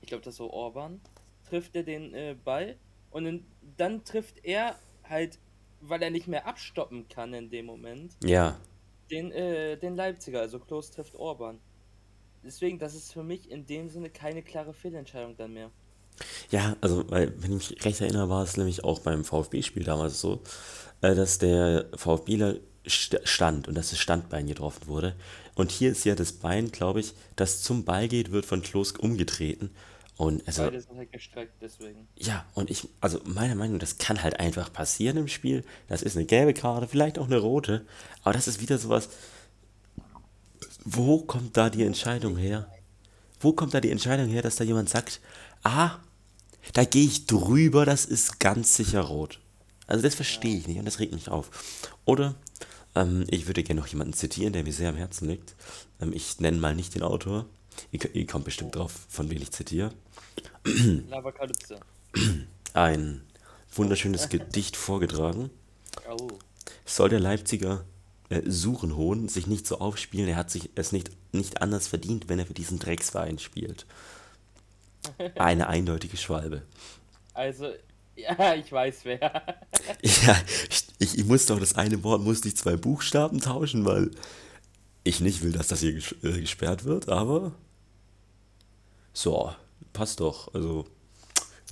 ich 0.00 0.06
glaube, 0.06 0.22
das 0.22 0.34
ist 0.34 0.38
so 0.38 0.52
Orban, 0.52 1.00
trifft 1.48 1.74
er 1.74 1.82
den 1.82 2.14
äh, 2.14 2.36
Ball 2.44 2.76
und 3.10 3.26
in, 3.26 3.46
dann 3.76 4.04
trifft 4.04 4.44
er 4.44 4.78
halt, 5.02 5.38
weil 5.82 6.02
er 6.02 6.10
nicht 6.10 6.28
mehr 6.28 6.46
abstoppen 6.46 7.08
kann 7.08 7.34
in 7.34 7.50
dem 7.50 7.66
Moment, 7.66 8.14
Ja. 8.24 8.56
den, 9.10 9.30
äh, 9.32 9.76
den 9.76 9.94
Leipziger, 9.96 10.40
also 10.40 10.58
Klos 10.58 10.90
trifft 10.90 11.14
Orban. 11.16 11.58
Deswegen, 12.44 12.78
das 12.78 12.94
ist 12.94 13.12
für 13.12 13.22
mich 13.22 13.50
in 13.50 13.66
dem 13.66 13.88
Sinne 13.88 14.10
keine 14.10 14.42
klare 14.42 14.72
Fehlentscheidung 14.72 15.36
dann 15.36 15.52
mehr. 15.52 15.70
Ja, 16.50 16.76
also, 16.80 17.08
weil, 17.10 17.32
wenn 17.42 17.56
ich 17.56 17.70
mich 17.70 17.84
recht 17.84 18.00
erinnere, 18.00 18.28
war 18.28 18.42
es 18.42 18.56
nämlich 18.56 18.84
auch 18.84 19.00
beim 19.00 19.24
VfB-Spiel 19.24 19.84
damals 19.84 20.20
so, 20.20 20.42
äh, 21.00 21.14
dass 21.14 21.38
der 21.38 21.88
VfBler 21.96 22.56
st 22.88 23.20
stand 23.24 23.68
und 23.68 23.76
dass 23.76 23.90
das 23.90 23.98
Standbein 24.00 24.46
getroffen 24.46 24.86
wurde. 24.88 25.14
Und 25.54 25.70
hier 25.70 25.90
ist 25.92 26.04
ja 26.04 26.14
das 26.14 26.32
Bein, 26.32 26.70
glaube 26.72 27.00
ich, 27.00 27.14
das 27.36 27.62
zum 27.62 27.84
Ball 27.84 28.08
geht, 28.08 28.32
wird 28.32 28.44
von 28.44 28.62
Klos 28.62 28.92
umgetreten. 28.92 29.70
Und 30.16 30.46
also, 30.46 30.64
Beide 30.64 30.80
sind 30.80 30.96
halt 30.96 31.10
gestreckt, 31.10 31.54
deswegen. 31.60 32.06
ja, 32.16 32.44
und 32.54 32.70
ich, 32.70 32.86
also 33.00 33.20
meiner 33.24 33.54
Meinung 33.54 33.74
nach, 33.74 33.80
das 33.80 33.98
kann 33.98 34.22
halt 34.22 34.38
einfach 34.38 34.72
passieren 34.72 35.16
im 35.16 35.28
Spiel. 35.28 35.64
Das 35.88 36.02
ist 36.02 36.16
eine 36.16 36.26
gelbe 36.26 36.54
Karte, 36.54 36.86
vielleicht 36.86 37.18
auch 37.18 37.26
eine 37.26 37.38
rote. 37.38 37.86
Aber 38.22 38.32
das 38.32 38.46
ist 38.46 38.60
wieder 38.60 38.78
sowas. 38.78 39.08
Wo 40.84 41.20
kommt 41.20 41.56
da 41.56 41.70
die 41.70 41.84
Entscheidung 41.84 42.36
her? 42.36 42.68
Wo 43.40 43.52
kommt 43.52 43.74
da 43.74 43.80
die 43.80 43.90
Entscheidung 43.90 44.28
her, 44.28 44.42
dass 44.42 44.56
da 44.56 44.64
jemand 44.64 44.88
sagt, 44.88 45.20
ah, 45.62 45.98
da 46.74 46.84
gehe 46.84 47.04
ich 47.04 47.26
drüber, 47.26 47.84
das 47.84 48.04
ist 48.04 48.38
ganz 48.38 48.76
sicher 48.76 49.00
rot. 49.00 49.40
Also 49.86 50.02
das 50.02 50.14
verstehe 50.14 50.56
ich 50.56 50.68
nicht 50.68 50.78
und 50.78 50.84
das 50.84 51.00
regt 51.00 51.12
mich 51.12 51.28
auf. 51.28 51.50
Oder 52.04 52.34
ähm, 52.94 53.24
ich 53.28 53.46
würde 53.46 53.62
gerne 53.62 53.80
noch 53.80 53.88
jemanden 53.88 54.12
zitieren, 54.12 54.52
der 54.52 54.64
mir 54.64 54.72
sehr 54.72 54.90
am 54.90 54.96
Herzen 54.96 55.28
liegt. 55.28 55.54
Ähm, 56.00 56.12
ich 56.12 56.40
nenne 56.40 56.58
mal 56.58 56.74
nicht 56.74 56.94
den 56.94 57.02
Autor. 57.02 57.46
Ihr, 57.90 58.14
ihr 58.14 58.26
kommt 58.26 58.44
bestimmt 58.44 58.74
drauf, 58.74 59.06
von 59.08 59.30
wem 59.30 59.40
ich 59.42 59.50
zitiere. 59.50 59.92
Lavacalypse. 61.08 61.80
Ein 62.74 63.22
wunderschönes 63.74 64.28
Gedicht 64.28 64.76
vorgetragen. 64.76 65.50
Oh. 66.08 66.28
Soll 66.84 67.08
der 67.08 67.20
Leipziger 67.20 67.84
äh, 68.32 68.42
Suchenhohn 68.46 69.28
sich 69.28 69.46
nicht 69.46 69.66
so 69.66 69.78
aufspielen, 69.78 70.28
er 70.28 70.36
hat 70.36 70.50
sich 70.50 70.70
es 70.74 70.92
nicht, 70.92 71.10
nicht 71.32 71.60
anders 71.60 71.86
verdient, 71.88 72.28
wenn 72.28 72.38
er 72.38 72.46
für 72.46 72.54
diesen 72.54 72.78
Drecksverein 72.78 73.38
spielt. 73.38 73.86
Eine 75.36 75.68
eindeutige 75.68 76.16
Schwalbe. 76.16 76.62
Also, 77.34 77.72
ja, 78.16 78.54
ich 78.54 78.70
weiß 78.70 79.04
wer. 79.04 79.20
Ja, 80.02 80.36
ich, 80.70 80.84
ich, 80.98 81.18
ich 81.18 81.24
muss 81.24 81.46
doch 81.46 81.58
das 81.58 81.74
eine 81.74 82.04
Wort, 82.04 82.22
musste 82.22 82.46
ich 82.46 82.56
zwei 82.56 82.76
Buchstaben 82.76 83.40
tauschen, 83.40 83.84
weil 83.84 84.12
ich 85.04 85.20
nicht 85.20 85.42
will, 85.42 85.52
dass 85.52 85.68
das 85.68 85.80
hier 85.80 85.96
äh, 85.96 86.40
gesperrt 86.40 86.84
wird, 86.84 87.08
aber 87.08 87.52
so, 89.12 89.52
passt 89.92 90.20
doch. 90.20 90.52
Also 90.54 90.86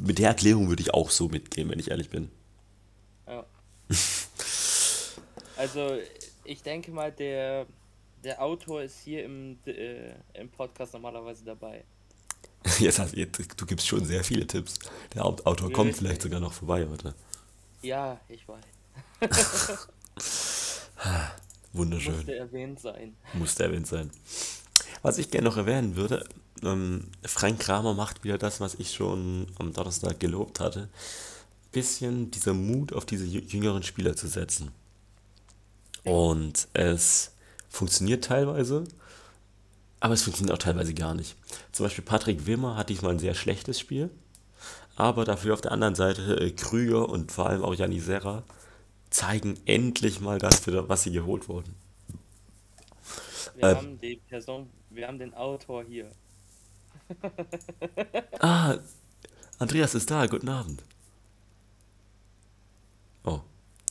mit 0.01 0.19
der 0.19 0.29
Erklärung 0.29 0.69
würde 0.69 0.83
ich 0.83 0.95
auch 0.95 1.11
so 1.11 1.29
mitgehen, 1.29 1.69
wenn 1.71 1.79
ich 1.79 1.91
ehrlich 1.91 2.11
bin. 2.11 2.31
Ja. 3.27 3.45
Also, 5.57 5.99
ich 6.45 6.63
denke 6.63 6.91
mal, 6.91 7.13
der, 7.13 7.67
der 8.25 8.41
Autor 8.41 8.83
ist 8.83 8.99
hier 9.01 9.27
im, 9.27 9.59
äh, 9.67 10.15
im 10.33 10.49
Podcast 10.49 10.95
normalerweise 10.95 11.45
dabei. 11.45 11.85
Jetzt 12.79 12.99
hast, 12.99 13.15
jetzt, 13.15 13.61
du 13.61 13.67
gibst 13.67 13.87
schon 13.87 14.07
sehr 14.07 14.25
viele 14.25 14.47
Tipps. 14.47 14.79
Der 15.13 15.23
Hauptautor 15.23 15.71
kommt 15.71 15.89
Richtig. 15.89 15.99
vielleicht 15.99 16.23
sogar 16.23 16.41
noch 16.41 16.55
vorbei 16.55 16.89
heute. 16.89 17.15
Ja, 17.83 18.19
ich 18.31 18.47
weiß. 18.49 18.65
Wunderschön. 21.73 22.15
Musste 22.17 22.37
erwähnt 22.37 22.81
sein. 22.81 23.17
Musste 23.35 23.63
erwähnt 23.65 23.87
sein. 23.87 24.11
Was 25.03 25.19
ich 25.19 25.31
gerne 25.31 25.49
noch 25.49 25.57
erwähnen 25.57 25.97
würde, 25.97 26.27
ähm, 26.63 27.05
Frank 27.25 27.61
Kramer 27.61 27.95
macht 27.95 28.25
wieder 28.25 28.39
das, 28.39 28.61
was 28.61 28.75
ich 28.75 28.93
schon 28.93 29.47
am 29.59 29.73
Donnerstag 29.73 30.19
gelobt 30.21 30.61
hatte. 30.61 30.89
Bisschen 31.73 32.31
dieser 32.31 32.55
Mut 32.55 32.93
auf 32.93 33.07
diese 33.07 33.25
jü- 33.25 33.47
jüngeren 33.47 33.83
Spieler 33.83 34.17
zu 34.17 34.27
setzen. 34.27 34.73
Und 36.05 36.67
es 36.73 37.33
funktioniert 37.69 38.25
teilweise, 38.25 38.85
aber 40.01 40.15
es 40.15 40.23
funktioniert 40.23 40.55
auch 40.55 40.63
teilweise 40.63 40.95
gar 40.95 41.15
nicht. 41.15 41.37
Zum 41.73 41.87
Beispiel 41.87 42.05
Patrick 42.05 42.47
Wimmer 42.47 42.77
hat 42.77 42.89
diesmal 42.89 43.13
ein 43.13 43.19
sehr 43.19 43.35
schlechtes 43.35 43.79
Spiel, 43.79 44.11
aber 44.97 45.25
dafür 45.25 45.55
auf 45.55 45.61
der 45.61 45.73
anderen 45.73 45.95
Seite 45.95 46.41
äh, 46.41 46.51
Krüger 46.51 47.09
und 47.09 47.31
vor 47.31 47.47
allem 47.49 47.63
auch 47.63 47.75
Janni 47.75 48.01
Serra 48.01 48.43
zeigen 49.11 49.59
endlich 49.67 50.21
mal 50.21 50.39
das, 50.39 50.61
für 50.61 50.89
was 50.89 51.03
sie 51.05 51.13
geholt 51.13 51.49
wurden. 51.49 51.75
Wir 53.53 53.71
Äh, 53.71 53.77
haben 53.77 53.99
die 53.99 54.17
Person, 54.29 54.73
wir 54.89 55.07
haben 55.07 55.19
den 55.21 55.35
Autor 55.35 55.85
hier. 55.85 56.17
Ah, 58.41 58.79
Andreas 59.59 59.95
ist 59.95 60.11
da, 60.11 60.27
guten 60.27 60.49
Abend. 60.51 60.85
Oh, 63.25 63.41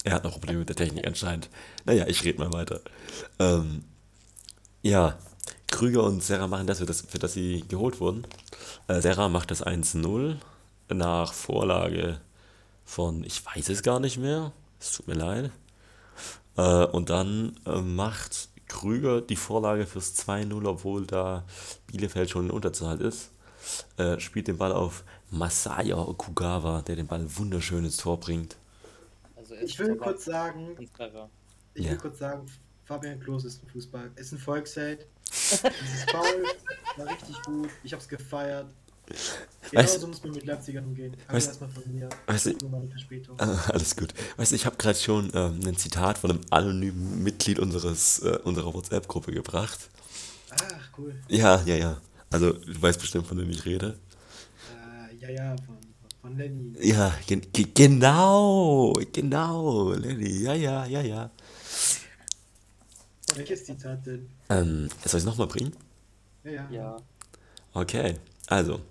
er 0.04 0.14
hat 0.14 0.24
noch 0.24 0.32
Probleme 0.34 0.60
mit 0.60 0.70
der 0.70 0.76
Technik 0.76 1.06
anscheinend. 1.08 1.50
Naja, 1.86 2.06
ich 2.08 2.24
rede 2.24 2.40
mal 2.40 2.52
weiter. 2.54 2.82
Ähm, 3.40 3.84
ja, 4.84 5.18
Krüger 5.68 6.04
und 6.04 6.24
Serra 6.24 6.48
machen 6.48 6.68
das, 6.68 6.80
für 6.80 6.86
das, 6.86 7.02
für 7.02 7.20
das 7.20 7.34
sie 7.34 7.66
geholt 7.68 8.00
wurden. 8.00 8.26
Äh, 8.88 9.02
Serra 9.02 9.30
macht 9.30 9.52
das 9.52 9.64
1-0 9.64 10.38
nach 10.90 11.34
Vorlage 11.34 12.22
von, 12.86 13.24
ich 13.26 13.46
weiß 13.46 13.70
es 13.70 13.84
gar 13.84 14.00
nicht 14.02 14.18
mehr, 14.20 14.54
es 14.80 14.92
tut 14.94 15.08
mir 15.08 15.14
leid. 15.16 15.52
Äh, 16.58 16.86
und 16.86 17.10
dann 17.10 17.56
äh, 17.66 17.82
macht 17.82 18.50
Krüger 18.68 19.22
die 19.22 19.36
Vorlage 19.36 19.86
fürs 19.88 20.16
2-0, 20.16 20.68
obwohl 20.68 21.06
da 21.08 21.46
Bielefeld 21.88 22.30
schon 22.30 22.46
in 22.46 22.52
Unterzahl 22.52 23.02
ist. 23.02 23.32
Äh, 23.98 24.20
spielt 24.20 24.48
den 24.48 24.58
Ball 24.58 24.72
auf 24.74 25.04
Masaya 25.32 25.98
Okugawa, 25.98 26.82
der 26.82 26.96
den 26.96 27.08
Ball 27.08 27.26
wunderschön 27.38 27.86
ins 27.86 27.98
Tor 27.98 28.20
bringt. 28.20 28.58
Also 29.36 29.56
er 29.56 29.64
Ich 29.64 29.78
ist 29.78 29.80
will 29.80 29.96
kurz 29.98 30.26
sagen, 30.26 30.80
ich 31.74 31.86
Ja. 31.86 31.92
will 31.92 31.98
kurz 31.98 32.20
sagen, 32.20 32.46
Fabian 32.86 33.20
Klos 33.20 33.46
ist 33.46 33.64
ein 33.64 33.68
Fußball, 33.68 34.12
ist 34.16 34.32
ein 34.34 34.40
Volksheld. 34.40 35.08
Dieses 35.80 36.04
Foul 36.10 36.52
war 36.96 37.08
richtig 37.08 37.44
gut. 37.44 37.80
Ich 37.84 37.94
hab's 37.94 38.08
gefeiert. 38.08 38.76
Weißt- 39.72 39.72
Genauso 39.72 40.08
muss 40.08 40.24
man 40.24 40.32
mit 40.34 40.46
Leipzigern 40.46 40.86
umgehen. 40.86 41.16
Weißt- 41.30 41.48
erstmal 41.48 41.70
von 41.70 41.94
mir. 41.94 42.10
weißt 42.28 42.56
Verspätung. 42.92 43.40
Ah, 43.40 43.60
alles 43.70 43.96
gut. 43.96 44.14
Weißt 44.38 44.52
du, 44.52 44.56
ich 44.56 44.66
habe 44.66 44.78
gerade 44.78 44.98
schon 44.98 45.30
ähm, 45.34 45.60
ein 45.66 45.78
Zitat 45.78 46.18
von 46.18 46.32
einem 46.32 46.42
anonymen 46.50 47.22
Mitglied 47.24 47.60
unseres, 47.60 48.20
äh, 48.20 48.38
unserer 48.44 48.74
WhatsApp-Gruppe 48.74 49.32
gebracht. 49.32 49.90
Ach, 50.52 50.90
cool. 50.98 51.14
Ja, 51.28 51.62
ja, 51.66 51.76
ja. 51.76 52.02
Also, 52.32 52.54
du 52.54 52.82
weißt 52.82 53.00
bestimmt, 53.00 53.28
von 53.28 53.38
wem 53.38 53.50
ich 53.50 53.66
rede. 53.66 53.98
Äh, 55.12 55.16
ja, 55.18 55.30
ja, 55.30 55.56
von, 55.66 55.78
von 56.22 56.38
Lenny. 56.38 56.74
Ja, 56.82 57.14
gen 57.28 57.42
ge 57.54 57.68
genau, 57.74 58.94
genau, 59.14 59.94
Lenny. 59.94 60.42
Ja, 60.44 60.54
ja, 60.54 60.86
ja, 60.86 61.02
ja. 61.02 61.32
Welches 63.36 63.66
Zitat 63.66 64.06
denn? 64.06 64.28
Ähm, 64.50 64.90
soll 65.06 65.06
ich 65.06 65.14
es 65.14 65.26
nochmal 65.26 65.48
bringen? 65.48 65.74
Ja, 66.44 66.52
ja. 66.52 66.72
Ja. 66.72 66.98
Okay, 67.74 68.16
also, 68.48 68.82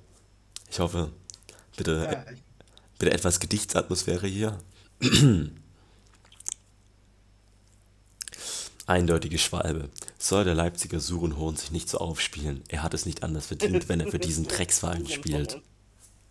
ich 0.71 0.79
hoffe, 0.81 1.11
bitte, 1.77 2.09
Ja, 2.11 2.25
bitte 2.99 3.13
etwas 3.13 3.41
Gedichtsatmosphäre 3.41 4.27
hier. 4.27 4.59
Eindeutige 8.87 9.39
Schwalbe. 9.39 9.91
Soll 10.19 10.45
der 10.45 10.55
Leipziger 10.55 10.99
Surenhohn 10.99 11.57
sich 11.57 11.71
nicht 11.71 11.89
so 11.91 11.99
aufspielen? 11.99 12.63
Er 12.69 12.83
hat 12.83 12.95
es 12.95 13.05
nicht 13.07 13.23
anders 13.23 13.47
verdient, 13.47 13.89
wenn 13.89 14.01
er 14.01 14.11
für 14.11 14.19
diesen 14.19 14.45
Drecksverein 14.49 15.07
spielt. 15.07 15.61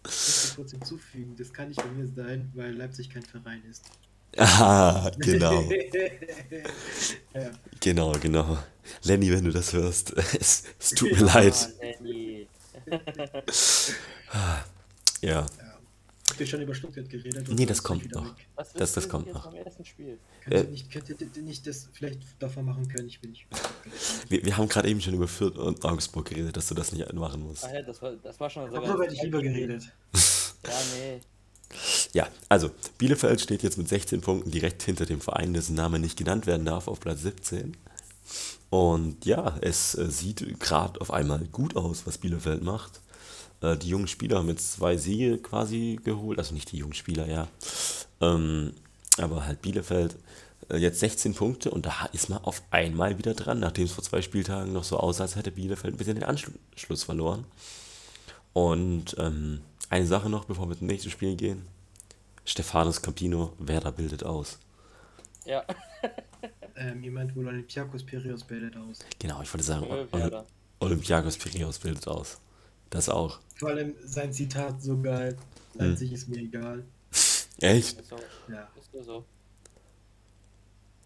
ich 0.06 0.56
kurz 0.56 0.72
hinzufügen, 0.72 1.36
das 1.38 1.54
kann 1.54 1.68
nicht 1.68 1.78
bei 1.78 1.90
mir 1.90 2.08
sein, 2.08 2.52
weil 2.56 2.74
Leipzig 2.74 3.10
kein 3.10 3.24
Verein 3.24 3.62
ist. 3.70 3.84
Ah, 4.40 5.10
genau, 5.18 5.64
ja, 7.34 7.52
genau, 7.80 8.12
genau. 8.20 8.58
Lenny, 9.04 9.32
wenn 9.32 9.46
du 9.46 9.52
das 9.52 9.74
hörst, 9.74 10.12
es, 10.40 10.64
es 10.80 10.90
tut 10.92 11.12
mir 11.12 11.26
leid. 11.26 11.74
Lenny. 11.82 12.48
Ja, 15.22 15.46
habt 16.30 16.40
ihr 16.40 16.46
schon 16.48 16.62
über 16.62 16.76
Stuttgart 16.76 17.10
geredet? 17.10 17.48
Nee, 17.50 17.66
das 17.66 17.82
kommt 17.82 18.04
wieder 18.04 18.22
noch. 18.22 18.36
Das- 18.76 18.94
das 18.94 19.10
kommt 19.10 19.34
noch. 19.34 19.46
beim 19.52 19.56
ersten 19.56 19.84
Spiel? 19.86 20.20
Könnt 20.44 20.56
Äh. 20.56 20.62
ihr 20.64 20.70
nicht, 20.70 20.92
könnt 20.92 21.10
ihr 21.10 21.42
nicht 21.42 21.66
das 21.66 21.88
vielleicht 21.94 22.20
davon 22.40 22.66
machen 22.66 22.88
können? 22.88 23.08
Ich 23.08 23.20
bin 23.20 23.32
nicht. 23.32 23.48
wir, 24.30 24.46
wir 24.46 24.58
haben 24.58 24.68
gerade 24.70 24.90
eben 24.90 25.02
schon 25.02 25.14
über 25.16 25.28
Fürth 25.28 25.58
und 25.58 25.84
Augsburg 25.84 26.26
geredet, 26.30 26.56
dass 26.56 26.68
du 26.68 26.76
das 26.76 26.92
nicht 26.92 27.12
machen 27.14 27.42
musst. 27.42 27.64
Ah 27.66 27.74
ja, 27.74 27.82
das 27.82 28.02
war, 28.02 28.12
das 28.14 28.40
war 28.40 28.50
schon 28.50 28.72
Darüber 28.72 29.04
hätte 29.04 29.14
ich 29.16 29.24
lieber 29.24 29.42
geredet. 29.42 29.84
Ja, 30.14 30.72
nee. 30.96 31.20
Ja, 32.14 32.28
also 32.48 32.72
Bielefeld 32.98 33.42
steht 33.42 33.62
jetzt 33.64 33.78
mit 33.78 33.90
16 33.90 34.22
Punkten 34.22 34.52
direkt 34.52 34.84
hinter 34.84 35.06
dem 35.06 35.20
Verein, 35.20 35.54
dessen 35.54 35.76
Name 35.76 36.00
nicht 36.00 36.18
genannt 36.18 36.46
werden 36.48 36.66
darf, 36.66 36.88
auf 36.88 37.00
Platz 37.00 37.22
17. 37.24 37.76
Und 38.70 39.26
ja, 39.26 39.58
es 39.62 39.96
äh, 39.96 40.10
sieht 40.10 40.60
gerade 40.60 41.00
auf 41.00 41.12
einmal 41.12 41.40
gut 41.52 41.76
aus, 41.76 42.06
was 42.06 42.18
Bielefeld 42.18 42.64
macht. 42.64 43.02
Äh, 43.62 43.78
die 43.78 43.90
jungen 43.90 44.08
Spieler 44.08 44.38
haben 44.38 44.50
jetzt 44.50 44.74
zwei 44.74 44.98
Siege 44.98 45.38
quasi 45.38 46.00
geholt, 46.04 46.38
also 46.40 46.54
nicht 46.54 46.72
die 46.72 46.78
jungen 46.78 46.94
Spieler, 46.94 47.28
ja. 47.28 47.48
Ähm, 48.20 48.74
Aber 49.18 49.46
halt 49.46 49.62
Bielefeld 49.62 50.18
äh, 50.70 50.78
jetzt 50.78 51.00
16 51.00 51.34
Punkte 51.34 51.72
und 51.72 51.86
da 51.86 52.10
ist 52.14 52.30
man 52.30 52.44
auf 52.44 52.62
einmal 52.72 53.18
wieder 53.18 53.34
dran, 53.34 53.60
nachdem 53.60 53.86
es 53.86 53.94
vor 53.94 54.04
zwei 54.04 54.22
Spieltagen 54.22 54.74
noch 54.74 54.84
so 54.84 54.98
aussah, 54.98 55.24
als 55.24 55.36
hätte 55.36 55.52
Bielefeld 55.52 55.94
ein 55.94 55.98
bisschen 55.98 56.16
den 56.16 56.24
Anschluss 56.24 57.04
verloren. 57.04 57.46
Und 58.54 59.16
ähm, 59.20 59.62
eine 59.90 60.08
Sache 60.08 60.30
noch, 60.30 60.46
bevor 60.46 60.68
wir 60.68 60.78
zum 60.78 60.88
nächsten 60.88 61.12
Spiel 61.12 61.36
gehen. 61.36 61.66
Stefanos 62.44 63.02
Campino, 63.02 63.54
Werder 63.60 63.92
bildet 63.92 64.24
aus. 64.24 64.58
Ja, 65.46 65.64
Ähm, 66.78 67.04
ihr 67.04 67.12
meint 67.12 67.36
wohl 67.36 67.48
Olympiakos 67.48 68.04
Piraeus 68.04 68.44
bildet 68.44 68.78
aus. 68.78 69.00
Genau, 69.20 69.42
ich 69.42 69.52
wollte 69.52 69.64
sagen, 69.64 69.88
Werder. 70.12 70.46
Olympiakos 70.80 71.38
Piraeus 71.38 71.80
bildet 71.80 72.08
aus. 72.08 72.40
Das 72.90 73.10
auch. 73.10 73.40
Vor 73.56 73.70
allem 73.70 73.96
sein 74.04 74.32
Zitat 74.32 74.82
so 74.82 75.02
geil. 75.02 75.36
Leipzig 75.74 76.14
ist 76.14 76.30
mir 76.30 76.38
egal. 76.38 76.86
Echt? 77.60 78.00
Ist 78.00 78.08
so. 78.08 78.18
Ja. 78.48 78.70
Ist 78.80 78.94
nur 78.94 79.04
so. 79.04 79.26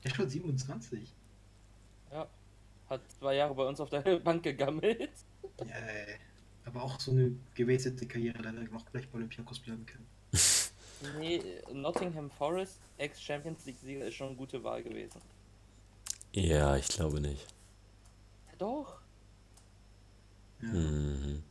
Der 0.03 0.11
ist 0.11 0.17
schon 0.17 0.29
27. 0.29 1.13
Ja. 2.11 2.27
Hat 2.89 3.01
zwei 3.19 3.35
Jahre 3.35 3.55
bei 3.55 3.65
uns 3.65 3.79
auf 3.79 3.89
der 3.89 4.01
Bank 4.19 4.43
gegammelt. 4.43 5.09
Ja, 5.59 5.75
ey. 5.75 6.15
Aber 6.65 6.83
auch 6.83 6.99
so 6.99 7.11
eine 7.11 7.31
gewählte 7.55 8.05
Karriere, 8.05 8.39
leider 8.43 8.61
noch 8.63 8.85
gleich 8.91 9.07
bei 9.09 9.17
Olympiakos 9.17 9.59
bleiben 9.59 9.85
können. 9.85 10.07
Nee, 11.19 11.41
Nottingham 11.73 12.29
Forest, 12.29 12.79
Ex-Champions 12.97 13.65
League-Sieger, 13.65 14.05
ist 14.05 14.15
schon 14.15 14.27
eine 14.27 14.35
gute 14.35 14.63
Wahl 14.63 14.83
gewesen. 14.83 15.19
Ja, 16.33 16.75
ich 16.77 16.87
glaube 16.87 17.19
nicht. 17.21 17.45
Ja, 18.49 18.55
doch. 18.57 18.93
Ja. 20.61 20.67
Mhm. 20.69 21.43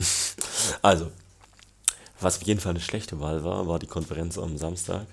Also, 0.82 1.10
was 2.20 2.36
auf 2.36 2.42
jeden 2.42 2.60
Fall 2.60 2.70
eine 2.70 2.80
schlechte 2.80 3.20
Wahl 3.20 3.42
war, 3.42 3.66
war 3.66 3.78
die 3.78 3.86
Konferenz 3.86 4.38
am 4.38 4.58
Samstag. 4.58 5.06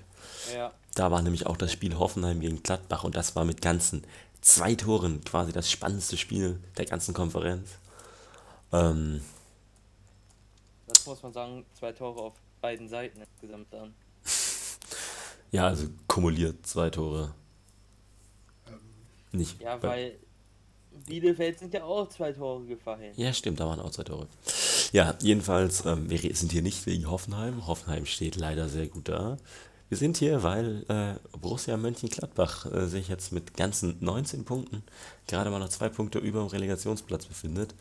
Ja. 0.54 0.72
Da 0.94 1.10
war 1.10 1.22
nämlich 1.22 1.46
auch 1.46 1.56
das 1.56 1.72
Spiel 1.72 1.98
Hoffenheim 1.98 2.40
gegen 2.40 2.62
Gladbach 2.62 3.04
und 3.04 3.16
das 3.16 3.34
war 3.36 3.44
mit 3.44 3.62
ganzen 3.62 4.04
zwei 4.40 4.74
Toren 4.74 5.24
quasi 5.24 5.52
das 5.52 5.70
spannendste 5.70 6.16
Spiel 6.16 6.60
der 6.76 6.84
ganzen 6.84 7.14
Konferenz. 7.14 7.70
Ähm, 8.72 9.22
Das 10.86 11.06
muss 11.06 11.22
man 11.22 11.32
sagen, 11.32 11.64
zwei 11.74 11.92
Tore 11.92 12.20
auf 12.20 12.34
beiden 12.60 12.88
Seiten 12.88 13.20
insgesamt 13.20 13.72
dann. 13.72 13.94
ja, 15.52 15.66
also 15.66 15.88
kumuliert 16.06 16.66
zwei 16.66 16.90
Tore. 16.90 17.34
Nicht. 19.32 19.60
Ja, 19.60 19.82
weil 19.82 20.16
Bielefeld 21.06 21.58
sind 21.58 21.74
ja 21.74 21.84
auch 21.84 22.08
zwei 22.08 22.32
Tore 22.32 22.64
gefallen. 22.64 23.12
Ja, 23.16 23.32
stimmt, 23.32 23.60
da 23.60 23.66
waren 23.66 23.80
auch 23.80 23.90
zwei 23.90 24.04
Tore. 24.04 24.26
Ja, 24.92 25.14
jedenfalls, 25.20 25.84
ähm, 25.84 26.08
wir 26.08 26.18
sind 26.34 26.52
hier 26.52 26.62
nicht 26.62 26.86
wegen 26.86 27.10
Hoffenheim. 27.10 27.66
Hoffenheim 27.66 28.06
steht 28.06 28.36
leider 28.36 28.68
sehr 28.68 28.86
gut 28.86 29.08
da. 29.08 29.36
Wir 29.88 29.98
sind 29.98 30.16
hier, 30.16 30.42
weil 30.42 30.84
äh, 30.88 31.14
Borussia 31.38 31.76
Mönchengladbach 31.76 32.66
äh, 32.66 32.86
sich 32.86 33.08
jetzt 33.08 33.32
mit 33.32 33.56
ganzen 33.56 33.96
19 34.00 34.44
Punkten 34.44 34.82
gerade 35.28 35.50
mal 35.50 35.60
noch 35.60 35.68
zwei 35.68 35.88
Punkte 35.88 36.18
über 36.18 36.40
dem 36.40 36.48
Relegationsplatz 36.48 37.26
befindet. 37.26 37.74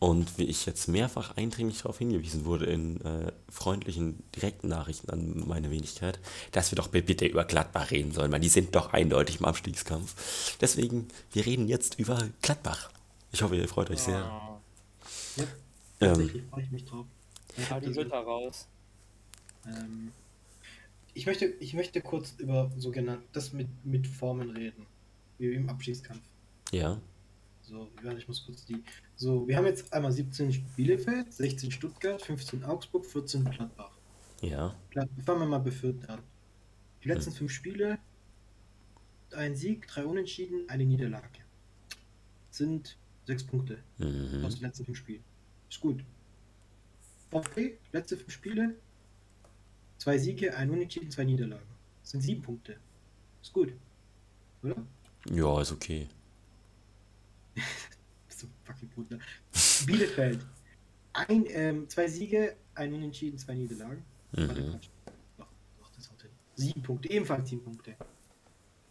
Und 0.00 0.38
wie 0.38 0.44
ich 0.44 0.64
jetzt 0.64 0.86
mehrfach 0.86 1.36
eindringlich 1.36 1.78
darauf 1.78 1.98
hingewiesen 1.98 2.44
wurde 2.44 2.66
in 2.66 3.00
äh, 3.00 3.32
freundlichen, 3.48 4.22
direkten 4.36 4.68
Nachrichten 4.68 5.10
an 5.10 5.42
meine 5.46 5.72
Wenigkeit, 5.72 6.20
dass 6.52 6.70
wir 6.70 6.76
doch 6.76 6.88
bitte 6.88 7.26
über 7.26 7.44
Gladbach 7.44 7.90
reden 7.90 8.12
sollen, 8.12 8.30
weil 8.30 8.40
die 8.40 8.48
sind 8.48 8.76
doch 8.76 8.92
eindeutig 8.92 9.40
im 9.40 9.46
Abstiegskampf. 9.46 10.56
Deswegen, 10.60 11.08
wir 11.32 11.44
reden 11.44 11.66
jetzt 11.66 11.98
über 11.98 12.28
Gladbach. 12.42 12.90
Ich 13.32 13.42
hoffe, 13.42 13.56
ihr 13.56 13.66
freut 13.68 13.90
euch 13.90 14.00
sehr. 14.00 14.32
Ja, 15.36 15.44
Ähm, 16.00 16.08
tatsächlich 16.14 16.42
freue 16.44 16.62
ich 16.62 16.70
mich 16.70 16.84
drauf. 16.84 17.06
Ich, 17.56 17.68
hab 17.68 17.82
die 17.82 17.88
Hütter 17.88 18.18
raus. 18.18 18.68
ähm, 19.66 20.12
ich, 21.12 21.26
möchte, 21.26 21.46
ich 21.46 21.74
möchte 21.74 22.00
kurz 22.00 22.34
über 22.38 22.70
sogenannt 22.76 23.24
das 23.32 23.52
mit, 23.52 23.68
mit 23.84 24.06
Formen 24.06 24.50
reden. 24.50 24.86
Wie 25.38 25.52
im 25.54 25.68
Abstiegskampf. 25.68 26.22
ja. 26.70 27.00
So, 27.68 27.90
ich 28.16 28.26
muss 28.26 28.44
kurz 28.46 28.64
die. 28.64 28.82
So, 29.16 29.46
wir 29.46 29.56
haben 29.56 29.66
jetzt 29.66 29.92
einmal 29.92 30.10
17 30.10 30.64
Bielefeld, 30.74 31.32
16 31.32 31.70
Stuttgart, 31.70 32.22
15 32.22 32.64
Augsburg, 32.64 33.04
14 33.04 33.44
Gladbach. 33.44 33.90
Ja. 34.40 34.74
Fangen 35.24 35.40
wir 35.40 35.46
mal 35.46 35.58
bei 35.58 35.70
Fürth 35.70 36.08
an. 36.08 36.20
Die 37.04 37.08
letzten 37.08 37.32
fünf 37.32 37.52
Spiele, 37.52 37.98
ein 39.32 39.54
Sieg, 39.54 39.86
drei 39.86 40.04
Unentschieden, 40.06 40.68
eine 40.68 40.84
Niederlage. 40.86 41.40
Sind 42.50 42.96
sechs 43.26 43.44
Punkte 43.44 43.78
Mhm. 43.98 44.44
aus 44.44 44.54
den 44.54 44.62
letzten 44.62 44.86
fünf 44.86 44.96
Spielen. 44.98 45.22
Ist 45.68 45.80
gut. 45.80 46.02
VfB, 47.30 47.76
letzte 47.92 48.16
fünf 48.16 48.32
Spiele, 48.32 48.74
zwei 49.98 50.16
Siege, 50.16 50.56
ein 50.56 50.70
Unentschieden, 50.70 51.10
zwei 51.10 51.24
Niederlagen. 51.24 51.66
Sind 52.02 52.22
sieben 52.22 52.40
Punkte. 52.40 52.76
Ist 53.42 53.52
gut. 53.52 53.74
Oder? 54.62 54.76
Ja, 55.30 55.60
ist 55.60 55.72
okay. 55.72 56.08
Bist 58.28 58.42
du 58.42 58.46
fucking 58.64 58.88
Bruder. 58.90 59.18
Bielefeld. 59.86 60.44
Ein, 61.12 61.44
ähm, 61.48 61.88
zwei 61.88 62.06
Siege, 62.08 62.56
ein 62.74 62.92
Unentschieden, 62.92 63.38
zwei 63.38 63.54
Niederlagen. 63.54 64.04
Warte, 64.32 64.60
Mhm. 64.62 64.70
Quatsch. 64.72 64.88
Doch, 65.38 65.46
doch, 65.80 65.90
das 65.96 66.10
haut 66.10 66.22
hin. 66.22 66.30
Sieben 66.54 66.82
Punkte, 66.82 67.10
ebenfalls 67.10 67.48
sieben 67.48 67.62
Punkte. 67.64 67.94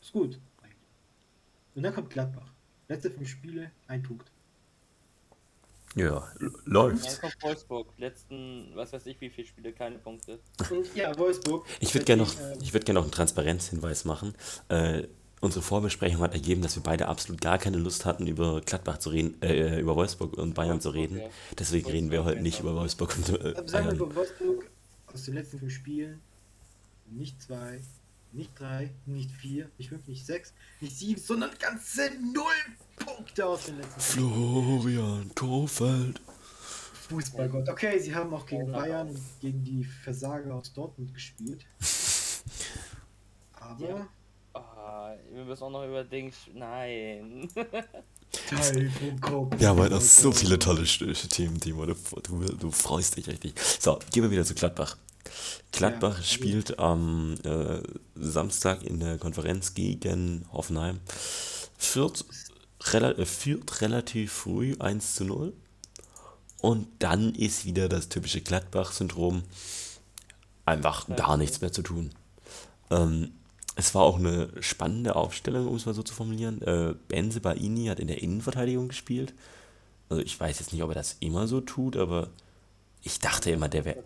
Ist 0.02 0.12
gut. 0.14 0.40
Und 1.76 1.84
dann 1.84 1.94
kommt 1.94 2.10
Gladbach. 2.10 2.52
Letzte 2.88 3.12
fünf 3.12 3.30
Spiele, 3.30 3.72
ein 3.88 4.02
Punkt. 4.02 4.32
Ja, 5.96 6.28
l- 6.40 6.52
Dann 6.52 6.62
läuft. 6.66 7.22
kommt 7.22 7.36
Wolfsburg. 7.42 7.94
Letzten, 7.98 8.72
was 8.76 8.94
weiß 8.94 9.06
ich, 9.08 9.20
wie 9.22 9.30
viele 9.30 9.48
Spiele, 9.48 9.74
keine 9.74 9.98
Punkte. 10.00 10.40
Und 10.70 10.94
ja, 10.96 11.16
Wolfsburg. 11.18 11.66
Ich 11.80 11.94
würde 11.94 12.06
gerne 12.06 12.24
noch, 12.24 12.34
ähm, 12.40 12.58
ich 12.62 12.74
würd 12.74 12.86
gern 12.86 12.96
noch 12.96 13.04
einen 13.04 13.12
Transparenzhinweis 13.12 14.06
machen. 14.06 14.34
Äh, 14.70 15.08
unsere 15.42 15.64
Vorbesprechung 15.64 16.22
hat 16.22 16.34
ergeben, 16.34 16.62
dass 16.62 16.76
wir 16.76 16.84
beide 16.84 17.08
absolut 17.08 17.42
gar 17.42 17.58
keine 17.58 17.78
Lust 17.78 18.06
hatten, 18.06 18.28
über 18.28 18.62
Gladbach 18.62 18.98
zu 18.98 19.10
reden, 19.10 19.42
äh, 19.42 19.80
über 19.80 19.96
Wolfsburg 19.96 20.34
und 20.38 20.54
Bayern 20.56 20.82
zu 20.82 20.94
Wolfsburg, 20.94 21.20
reden. 21.20 21.32
Deswegen 21.58 21.90
reden 21.90 22.12
wir 22.12 22.26
heute 22.26 22.42
nicht 22.42 22.60
über 22.60 22.76
Wolfsburg 22.76 23.16
und 23.18 23.30
äh, 23.30 23.34
äh, 23.34 23.54
Sagen 23.56 23.66
wir 23.66 23.72
Bayern. 23.72 23.96
über 23.96 24.16
Wolfsburg 24.16 24.70
aus 25.14 25.24
den 25.24 25.34
letzten 25.36 25.60
fünf 25.60 25.74
Spielen. 25.74 26.22
Nicht 27.10 27.42
zwei, 27.42 27.80
nicht 28.34 28.52
drei, 28.60 28.92
nicht 29.06 29.32
vier, 29.32 29.70
nicht 29.78 29.90
fünf, 29.90 30.08
nicht 30.08 30.26
sechs, 30.26 30.54
nicht 30.82 30.98
sieben, 30.98 31.22
sondern 31.22 31.52
ganze 31.60 32.12
null 32.34 32.44
Punkte 32.98 33.46
aus 33.46 33.66
den 33.66 33.78
letzten 33.78 34.00
fünf 34.00 34.34
Florian 34.34 35.32
Kofeld. 35.36 36.20
Fußballgott. 37.10 37.70
Okay, 37.70 38.00
sie 38.00 38.14
haben 38.14 38.34
auch 38.34 38.46
gegen. 38.46 38.70
Bayern 38.70 39.08
und 39.10 39.20
gegen 39.40 39.64
die 39.64 39.86
Versager 39.86 40.54
aus 40.54 40.74
Dortmund 40.74 41.14
gespielt. 41.14 41.66
Aber 43.54 44.08
Ah, 44.60 45.16
wir 45.32 45.44
müssen 45.46 45.64
auch 45.64 45.70
noch 45.70 45.86
über 45.86 46.04
Dings. 46.04 46.36
Nein. 46.54 47.50
Ja, 49.60 49.72
aber 49.72 49.90
das 49.90 50.16
sind 50.16 50.24
so 50.24 50.32
viele 50.32 50.60
tolle 50.60 50.84
Themen, 50.84 51.60
Timo. 51.60 51.86
Du, 51.86 51.96
du, 52.24 52.40
du 52.56 52.72
freust 52.72 53.18
dich 53.18 53.28
richtig. 53.28 53.54
So, 53.80 54.00
gehen 54.12 54.24
wir 54.24 54.32
wieder 54.32 54.46
zu 54.46 54.54
Gladbach. 54.54 54.98
Gladbach 55.72 56.18
Ja. 56.18 56.24
spielt 56.24 56.80
am 56.80 57.36
äh, 57.44 57.82
Samstag 58.16 58.84
in 58.84 59.00
der 59.00 59.18
Konferenz 59.18 59.74
gegen 59.74 60.46
Hoffenheim. 60.52 61.00
Führt, 61.78 62.26
rela 62.92 63.12
äh, 63.12 63.26
führt 63.26 63.82
relativ 63.82 64.32
früh 64.32 64.76
1 64.80 65.16
zu 65.16 65.26
0. 65.26 65.54
Und 66.62 66.88
dann 67.00 67.36
ist 67.36 67.66
wieder 67.66 67.88
das 67.88 68.10
typische 68.10 68.42
Gladbach-Syndrom. 68.42 69.44
Einfach 70.66 71.08
gar 71.16 71.38
nichts 71.38 71.62
mehr 71.62 71.72
zu 71.72 71.82
tun. 71.82 72.12
Ähm, 72.90 73.32
es 73.78 73.94
war 73.94 74.02
auch 74.02 74.18
eine 74.18 74.50
spannende 74.60 75.16
Aufstellung, 75.16 75.68
um 75.68 75.76
es 75.76 75.86
mal 75.86 75.94
so 75.94 76.02
zu 76.02 76.14
formulieren. 76.14 76.62
Äh, 76.64 76.96
Benze 77.08 77.40
Baini 77.40 77.86
hat 77.86 78.00
in 78.00 78.08
der 78.08 78.24
Innenverteidigung 78.24 78.88
gespielt. 78.88 79.36
Also 80.10 80.24
ich 80.24 80.40
weiß 80.40 80.60
jetzt 80.60 80.74
nicht, 80.74 80.82
ob 80.82 80.90
er 80.90 80.96
das 80.96 81.18
immer 81.20 81.48
so 81.48 81.62
tut, 81.62 81.96
aber 81.96 82.30
ich 83.04 83.20
dachte 83.20 83.52
immer, 83.52 83.70
der 83.70 83.86
wäre. 83.86 84.04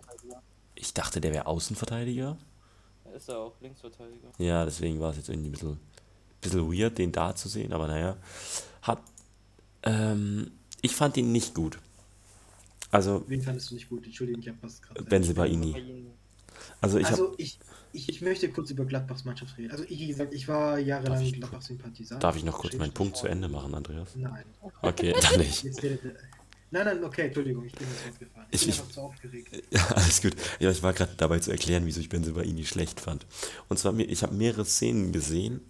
Ich 0.74 0.92
dachte, 0.92 1.22
der 1.22 1.32
wäre 1.32 1.46
Außenverteidiger. 1.46 2.36
Ist 3.16 3.28
er 3.30 3.38
auch 3.38 3.54
Linksverteidiger. 3.60 4.28
Ja, 4.38 4.64
deswegen 4.64 5.00
war 5.00 5.10
es 5.10 5.16
jetzt 5.16 5.28
irgendwie 5.30 5.48
ein 5.48 5.52
bisschen, 5.52 5.80
bisschen 6.42 6.70
weird, 6.70 6.98
den 6.98 7.12
da 7.12 7.34
zu 7.34 7.48
sehen, 7.48 7.72
aber 7.72 7.88
naja. 7.88 8.16
Hat. 8.82 9.00
Ähm, 9.84 10.50
ich 10.82 10.94
fand 10.94 11.16
ihn 11.16 11.32
nicht 11.32 11.54
gut. 11.54 11.78
Also, 12.90 13.24
Wen 13.26 13.40
fandest 13.40 13.70
du 13.70 13.74
nicht 13.74 13.88
gut? 13.88 14.04
Entschuldigung, 14.04 14.42
ich 14.42 14.48
habe 14.48 14.58
was 14.60 14.82
gerade. 14.82 15.02
Benze 15.02 15.32
Baini. 15.32 16.04
Also 16.82 16.98
ich 16.98 17.06
habe. 17.06 17.22
Also 17.22 17.34
ich, 17.38 17.58
ich, 17.92 18.08
ich 18.08 18.20
möchte 18.22 18.48
kurz 18.50 18.70
über 18.70 18.84
Gladbachs 18.84 19.24
Mannschaft 19.24 19.56
reden. 19.58 19.70
Also 19.70 19.84
ich, 19.84 19.98
wie 19.98 20.06
gesagt, 20.06 20.32
ich 20.34 20.48
war 20.48 20.78
jahrelang 20.78 21.14
Darf 21.18 21.22
ich- 21.22 21.32
Gladbach-Sympathisant. 21.34 22.22
Darf 22.22 22.36
ich 22.36 22.44
noch 22.44 22.58
kurz 22.58 22.74
meinen 22.76 22.92
Punkt 22.92 23.16
zu 23.16 23.26
Ende 23.26 23.48
machen, 23.48 23.74
Andreas? 23.74 24.10
Nein. 24.16 24.44
Okay, 24.82 25.14
dann 25.22 25.38
nicht. 25.40 25.62
Jetzt 25.64 25.82
redet 25.82 26.04
er- 26.04 26.12
Nein, 26.74 26.86
nein, 26.86 27.04
okay, 27.04 27.26
Entschuldigung, 27.26 27.66
ich 27.66 27.72
bin 27.72 27.86
jetzt 27.86 28.08
aufgefahren. 28.10 28.46
Ich, 28.50 28.66
Ich- 28.68 28.76
bin 28.78 28.86
ich- 28.88 28.94
zu 28.94 29.00
aufgeregt. 29.02 29.62
Ja, 29.70 29.86
alles 29.88 30.22
gut. 30.22 30.34
Ja, 30.58 30.70
ich 30.70 30.82
war 30.82 30.92
gerade 30.94 31.12
dabei 31.18 31.38
zu 31.38 31.50
erklären, 31.50 31.84
wieso 31.84 32.00
ich 32.00 32.08
Benzebaini 32.08 32.64
schlecht 32.64 32.98
fand. 33.00 33.26
Und 33.68 33.78
zwar, 33.78 33.92
mir- 33.92 34.08
ich 34.08 34.22
habe 34.22 34.34
mehrere 34.34 34.64
Szenen 34.64 35.12
gesehen, 35.12 35.60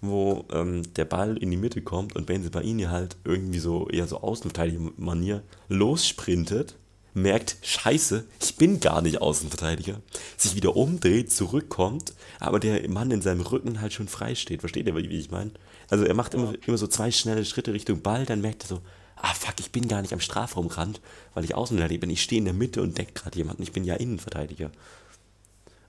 wo 0.00 0.46
ähm, 0.50 0.82
der 0.94 1.04
Ball 1.04 1.36
in 1.36 1.50
die 1.50 1.56
Mitte 1.58 1.82
kommt 1.82 2.16
und 2.16 2.24
Benzebaini 2.26 2.84
halt 2.84 3.16
irgendwie 3.24 3.58
so 3.58 3.88
eher 3.90 4.06
so 4.08 4.22
Außenverteidiger-Manier 4.22 5.42
lossprintet, 5.68 6.76
merkt, 7.14 7.56
scheiße, 7.62 8.24
ich 8.40 8.56
bin 8.56 8.80
gar 8.80 9.02
nicht 9.02 9.20
Außenverteidiger, 9.20 10.00
sich 10.36 10.54
wieder 10.54 10.76
umdreht, 10.76 11.32
zurückkommt, 11.32 12.14
aber 12.38 12.60
der 12.60 12.88
Mann 12.88 13.10
in 13.10 13.22
seinem 13.22 13.40
Rücken 13.40 13.80
halt 13.80 13.92
schon 13.92 14.08
frei 14.08 14.34
steht. 14.34 14.60
Versteht 14.60 14.86
ihr, 14.86 14.94
wie 14.94 15.18
ich 15.18 15.30
meine? 15.30 15.50
Also 15.88 16.04
er 16.04 16.14
macht 16.14 16.34
immer, 16.34 16.54
immer 16.66 16.78
so 16.78 16.86
zwei 16.86 17.10
schnelle 17.10 17.44
Schritte 17.44 17.72
Richtung 17.72 18.02
Ball, 18.02 18.26
dann 18.26 18.40
merkt 18.40 18.64
er 18.64 18.68
so, 18.68 18.82
ah 19.16 19.34
fuck, 19.34 19.58
ich 19.58 19.72
bin 19.72 19.88
gar 19.88 20.02
nicht 20.02 20.12
am 20.12 20.20
Strafraumrand, 20.20 21.00
weil 21.34 21.44
ich 21.44 21.54
Außenverteidiger 21.54 22.00
bin. 22.00 22.10
Ich 22.10 22.22
stehe 22.22 22.38
in 22.38 22.44
der 22.44 22.54
Mitte 22.54 22.82
und 22.82 22.96
decke 22.96 23.12
gerade 23.12 23.36
jemanden. 23.36 23.62
Ich 23.62 23.72
bin 23.72 23.84
ja 23.84 23.94
Innenverteidiger. 23.94 24.70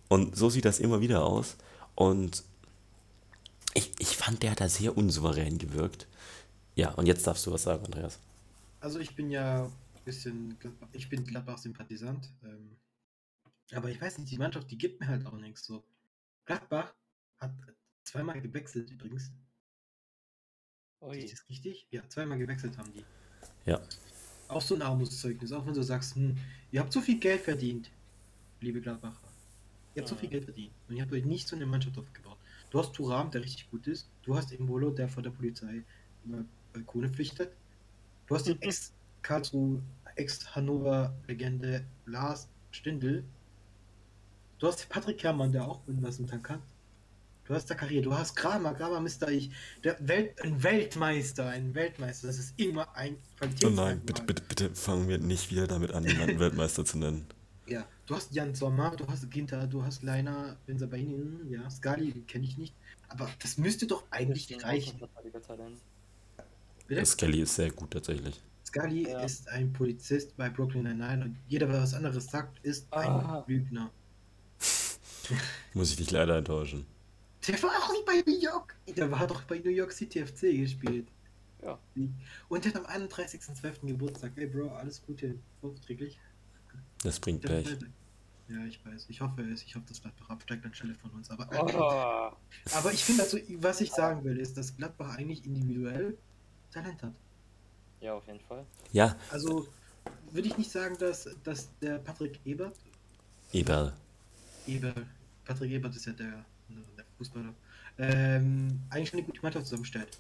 Und 0.10 0.36
so 0.36 0.49
sieht 0.49 0.65
das 0.65 0.79
immer 0.79 1.01
wieder 1.01 1.23
aus. 1.23 1.55
Und 1.95 2.43
ich, 3.73 3.91
ich 3.99 4.17
fand, 4.17 4.43
der 4.43 4.51
hat 4.51 4.60
da 4.60 4.67
sehr 4.67 4.97
unsouverän 4.97 5.57
gewirkt. 5.57 6.07
Ja, 6.75 6.91
und 6.91 7.05
jetzt 7.05 7.27
darfst 7.27 7.45
du 7.45 7.51
was 7.51 7.63
sagen, 7.63 7.86
Andreas. 7.86 8.19
Also 8.81 8.99
ich 8.99 9.15
bin 9.15 9.29
ja 9.29 9.69
bisschen, 10.04 10.58
Gladbach, 10.60 10.90
ich 10.94 11.10
bin 11.10 11.24
Gladbach-Sympathisant. 11.24 12.32
Ähm, 12.44 12.78
aber 13.74 13.90
ich 13.90 14.02
weiß 14.02 14.18
nicht, 14.18 14.32
die 14.32 14.38
Mannschaft, 14.38 14.70
die 14.72 14.78
gibt 14.78 15.00
mir 15.00 15.08
halt 15.08 15.26
auch 15.26 15.38
nichts 15.38 15.66
so. 15.66 15.84
Gladbach 16.46 16.94
hat 17.40 17.54
zweimal 18.04 18.42
gewechselt 18.42 18.90
übrigens. 18.92 19.32
Ui. 21.02 21.18
Ist 21.18 21.34
das 21.34 21.50
richtig? 21.50 21.88
Ja, 21.92 22.08
zweimal 22.10 22.38
gewechselt 22.38 22.78
haben 22.78 22.92
die. 22.94 23.06
Ja. 23.66 23.82
Auch 24.48 24.62
so 24.62 24.76
ein 24.76 24.82
Armutszeugnis, 24.82 25.52
auch 25.52 25.66
wenn 25.66 25.74
du 25.74 25.82
sagst, 25.82 26.16
hm, 26.16 26.38
ihr 26.72 26.82
habt 26.82 26.92
so 26.92 27.02
viel 27.02 27.20
Geld 27.20 27.42
verdient, 27.42 27.90
liebe 28.60 28.82
Gladbacher. 28.82 29.28
Ihr 29.96 30.02
habt 30.02 30.10
so 30.10 30.16
viel 30.16 30.30
Geld 30.30 30.46
verdient 30.46 30.74
und 30.88 30.96
ihr 30.96 31.04
habt 31.04 31.12
euch 31.12 31.26
nicht 31.26 31.48
so 31.48 31.56
eine 31.56 31.66
Mannschaft 31.66 31.98
aufgebaut. 31.98 32.38
Du 32.70 32.80
hast 32.80 32.94
Turam, 32.94 33.32
der 33.32 33.42
richtig 33.42 33.70
gut 33.70 33.88
ist. 33.88 34.10
Du 34.24 34.36
hast 34.36 34.52
Embolo, 34.52 34.92
der 34.92 35.10
vor 35.10 35.24
der 35.24 35.32
Polizei 35.32 35.84
immer 36.24 36.46
Balkone 36.72 37.10
pflichtet. 37.10 37.52
Du 38.28 38.36
hast 38.36 38.48
den 38.48 38.62
Ex-Karlsruhe, 39.21 39.81
Ex-Hannover-Legende 40.15 41.86
Lars 42.05 42.49
Stindl. 42.71 43.23
Du 44.57 44.67
hast 44.67 44.89
Patrick 44.89 45.23
Herrmann, 45.23 45.51
der 45.51 45.67
auch 45.67 45.81
was 45.88 46.19
unterm 46.19 46.41
kann. 46.41 46.62
Du 47.45 47.53
hast 47.53 47.67
Zakaria, 47.67 48.01
du 48.01 48.13
hast 48.13 48.36
Kramer, 48.36 48.73
Kramer 48.73 48.99
Mister 48.99 49.29
ich. 49.29 49.51
Der 49.84 49.95
Welt, 50.07 50.41
ein 50.41 50.63
Weltmeister, 50.63 51.47
ein 51.49 51.73
Weltmeister. 51.75 52.27
Das 52.27 52.38
ist 52.38 52.60
immer 52.60 52.95
ein 52.95 53.15
Oh 53.15 53.38
Qualitätsmerkmal. 53.38 53.95
nein, 53.95 54.01
bitte, 54.05 54.23
bitte, 54.23 54.43
bitte 54.47 54.75
fangen 54.75 55.07
wir 55.07 55.17
nicht 55.17 55.51
wieder 55.51 55.67
damit 55.67 55.91
an, 55.91 56.03
jemanden 56.03 56.39
Weltmeister 56.39 56.86
zu 56.86 56.97
nennen. 56.97 57.25
Ja, 57.67 57.86
du 58.05 58.15
hast 58.15 58.34
Jan 58.34 58.55
Sommer, 58.55 58.95
du 58.95 59.07
hast 59.07 59.29
Ginter, 59.29 59.67
du 59.67 59.84
hast 59.84 60.03
Leiner, 60.03 60.57
Benzabaini, 60.65 61.51
ja, 61.51 61.69
Skali, 61.69 62.12
den 62.12 62.25
kenne 62.27 62.45
ich 62.45 62.57
nicht. 62.57 62.73
Aber 63.07 63.29
das 63.39 63.57
müsste 63.57 63.88
doch 63.88 64.03
eigentlich 64.12 64.63
reichen. 64.63 64.99
Bitte? 66.88 67.05
Skelly 67.05 67.41
ist 67.41 67.55
sehr 67.55 67.71
gut 67.71 67.91
tatsächlich. 67.91 68.41
Scully 68.71 69.10
Ja. 69.10 69.19
ist 69.21 69.49
ein 69.49 69.73
Polizist 69.73 70.36
bei 70.38 70.49
Brooklyn 70.49 70.84
Nine-Nine 70.84 71.25
und 71.25 71.38
jeder, 71.49 71.67
der 71.67 71.81
was 71.81 71.93
anderes 71.93 72.25
sagt, 72.27 72.57
ist 72.63 72.91
ein 72.93 73.10
Ah. 73.10 73.43
Lügner. 73.47 73.91
Muss 75.73 75.91
ich 75.91 75.97
dich 75.97 76.12
leider 76.12 76.38
enttäuschen. 76.38 76.86
Der 77.47 77.62
war 77.63 77.69
auch 77.71 77.91
nicht 77.91 78.05
bei 78.05 78.23
New 78.25 78.39
York. 78.39 78.75
Der 78.95 79.12
war 79.12 79.27
doch 79.27 79.41
bei 79.43 79.60
New 79.60 79.69
York 79.71 79.91
City 79.91 80.25
FC 80.25 80.41
gespielt. 80.57 81.07
Ja. 81.63 81.77
Und 82.49 82.63
der 82.65 82.73
hat 82.73 82.86
am 82.86 83.01
31.12. 83.03 83.88
Geburtstag. 83.88 84.31
Ey, 84.36 84.47
Bro, 84.47 84.69
alles 84.69 85.01
Gute. 85.05 85.38
Nachträglich. 85.62 86.17
Das 87.03 87.19
bringt 87.19 87.43
Der 87.43 87.49
Pech. 87.62 87.77
Ja, 88.47 88.65
ich 88.65 88.84
weiß. 88.86 89.05
Ich 89.10 89.21
hoffe 89.21 89.41
es. 89.43 89.63
Ich 89.63 89.75
hoffe, 89.75 89.86
das 89.88 90.01
Gladbach 90.01 90.29
absteigt 90.29 90.65
anstelle 90.65 90.93
von 90.95 91.10
uns. 91.12 91.29
Aber, 91.29 91.47
Oh. 91.51 92.75
aber 92.75 92.93
ich 92.93 93.03
finde, 93.03 93.23
also, 93.23 93.38
was 93.60 93.81
ich 93.81 93.91
sagen 93.91 94.23
will, 94.23 94.38
ist, 94.38 94.55
dass 94.57 94.75
Gladbach 94.75 95.17
eigentlich 95.17 95.45
individuell 95.45 96.17
Talent 96.71 97.01
hat. 97.03 97.13
Ja, 98.02 98.14
auf 98.16 98.26
jeden 98.28 98.40
Fall. 98.42 98.66
Ja, 98.92 99.16
Also 99.32 99.68
würde 100.32 100.48
ich 100.48 100.58
nicht 100.58 100.72
sagen, 100.72 100.98
dass, 100.98 101.30
dass 101.44 101.70
der 101.82 102.00
Patrick 102.00 102.40
Ebert, 102.46 102.76
Eberl. 103.54 103.94
Eber, 104.68 104.94
Patrick 105.46 105.72
Ebert 105.72 105.96
ist 105.96 106.06
ja 106.06 106.14
der, 106.14 106.44
der 106.98 107.06
Fußballer, 107.18 107.54
ähm, 108.00 108.80
eigentlich 108.90 109.10
schon 109.10 109.20
eine 109.20 109.28
gute 109.28 109.42
Mannschaft 109.42 109.66
zusammenstellt. 109.68 110.18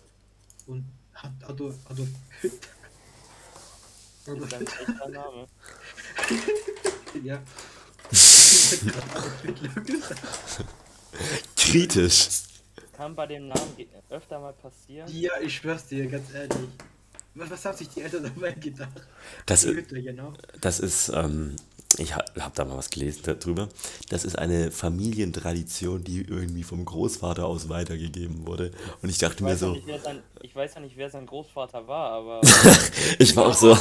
Und 0.67 0.85
hat 1.13 1.31
Adolf, 1.43 1.75
Adolf 1.89 2.09
Hitler, 2.41 2.59
Adolf 4.27 4.53
echter 4.53 5.09
Name. 5.09 5.47
Ja. 7.23 7.41
Kritisch. 11.57 12.29
Kann 12.93 13.13
bei 13.15 13.27
dem 13.27 13.49
Namen 13.49 13.75
öfter 14.09 14.39
mal 14.39 14.53
passieren. 14.53 15.11
ja, 15.13 15.33
ich 15.41 15.57
schwör's 15.57 15.87
dir, 15.87 16.07
ganz 16.07 16.33
ehrlich. 16.33 16.69
Was, 17.33 17.49
was 17.49 17.65
haben 17.65 17.77
sich 17.77 17.89
die 17.89 18.01
Eltern 18.01 18.23
dabei 18.23 18.51
gedacht? 18.51 18.89
Das, 19.45 19.65
das 20.59 20.79
ist, 20.81 21.09
ähm, 21.15 21.55
ich 21.97 22.15
ha- 22.15 22.25
hab 22.39 22.55
da 22.55 22.65
mal 22.65 22.77
was 22.77 22.89
gelesen 22.89 23.21
darüber. 23.23 23.69
Das 24.09 24.25
ist 24.25 24.37
eine 24.37 24.69
Familientradition, 24.71 26.03
die 26.03 26.21
irgendwie 26.21 26.63
vom 26.63 26.83
Großvater 26.83 27.45
aus 27.45 27.69
weitergegeben 27.69 28.45
wurde. 28.45 28.71
Und 29.01 29.09
ich 29.09 29.17
dachte 29.17 29.35
Ich 29.37 29.41
mir 29.41 29.55
so, 29.55 29.71
nicht, 29.73 29.87
sein, 30.03 30.19
ich 30.41 30.55
weiß 30.55 30.75
ja 30.75 30.81
nicht, 30.81 30.97
wer 30.97 31.09
sein 31.09 31.25
Großvater 31.25 31.87
war, 31.87 32.11
aber 32.11 32.41
ich 33.19 33.35
war 33.35 33.47
auch 33.47 33.53
so, 33.53 33.77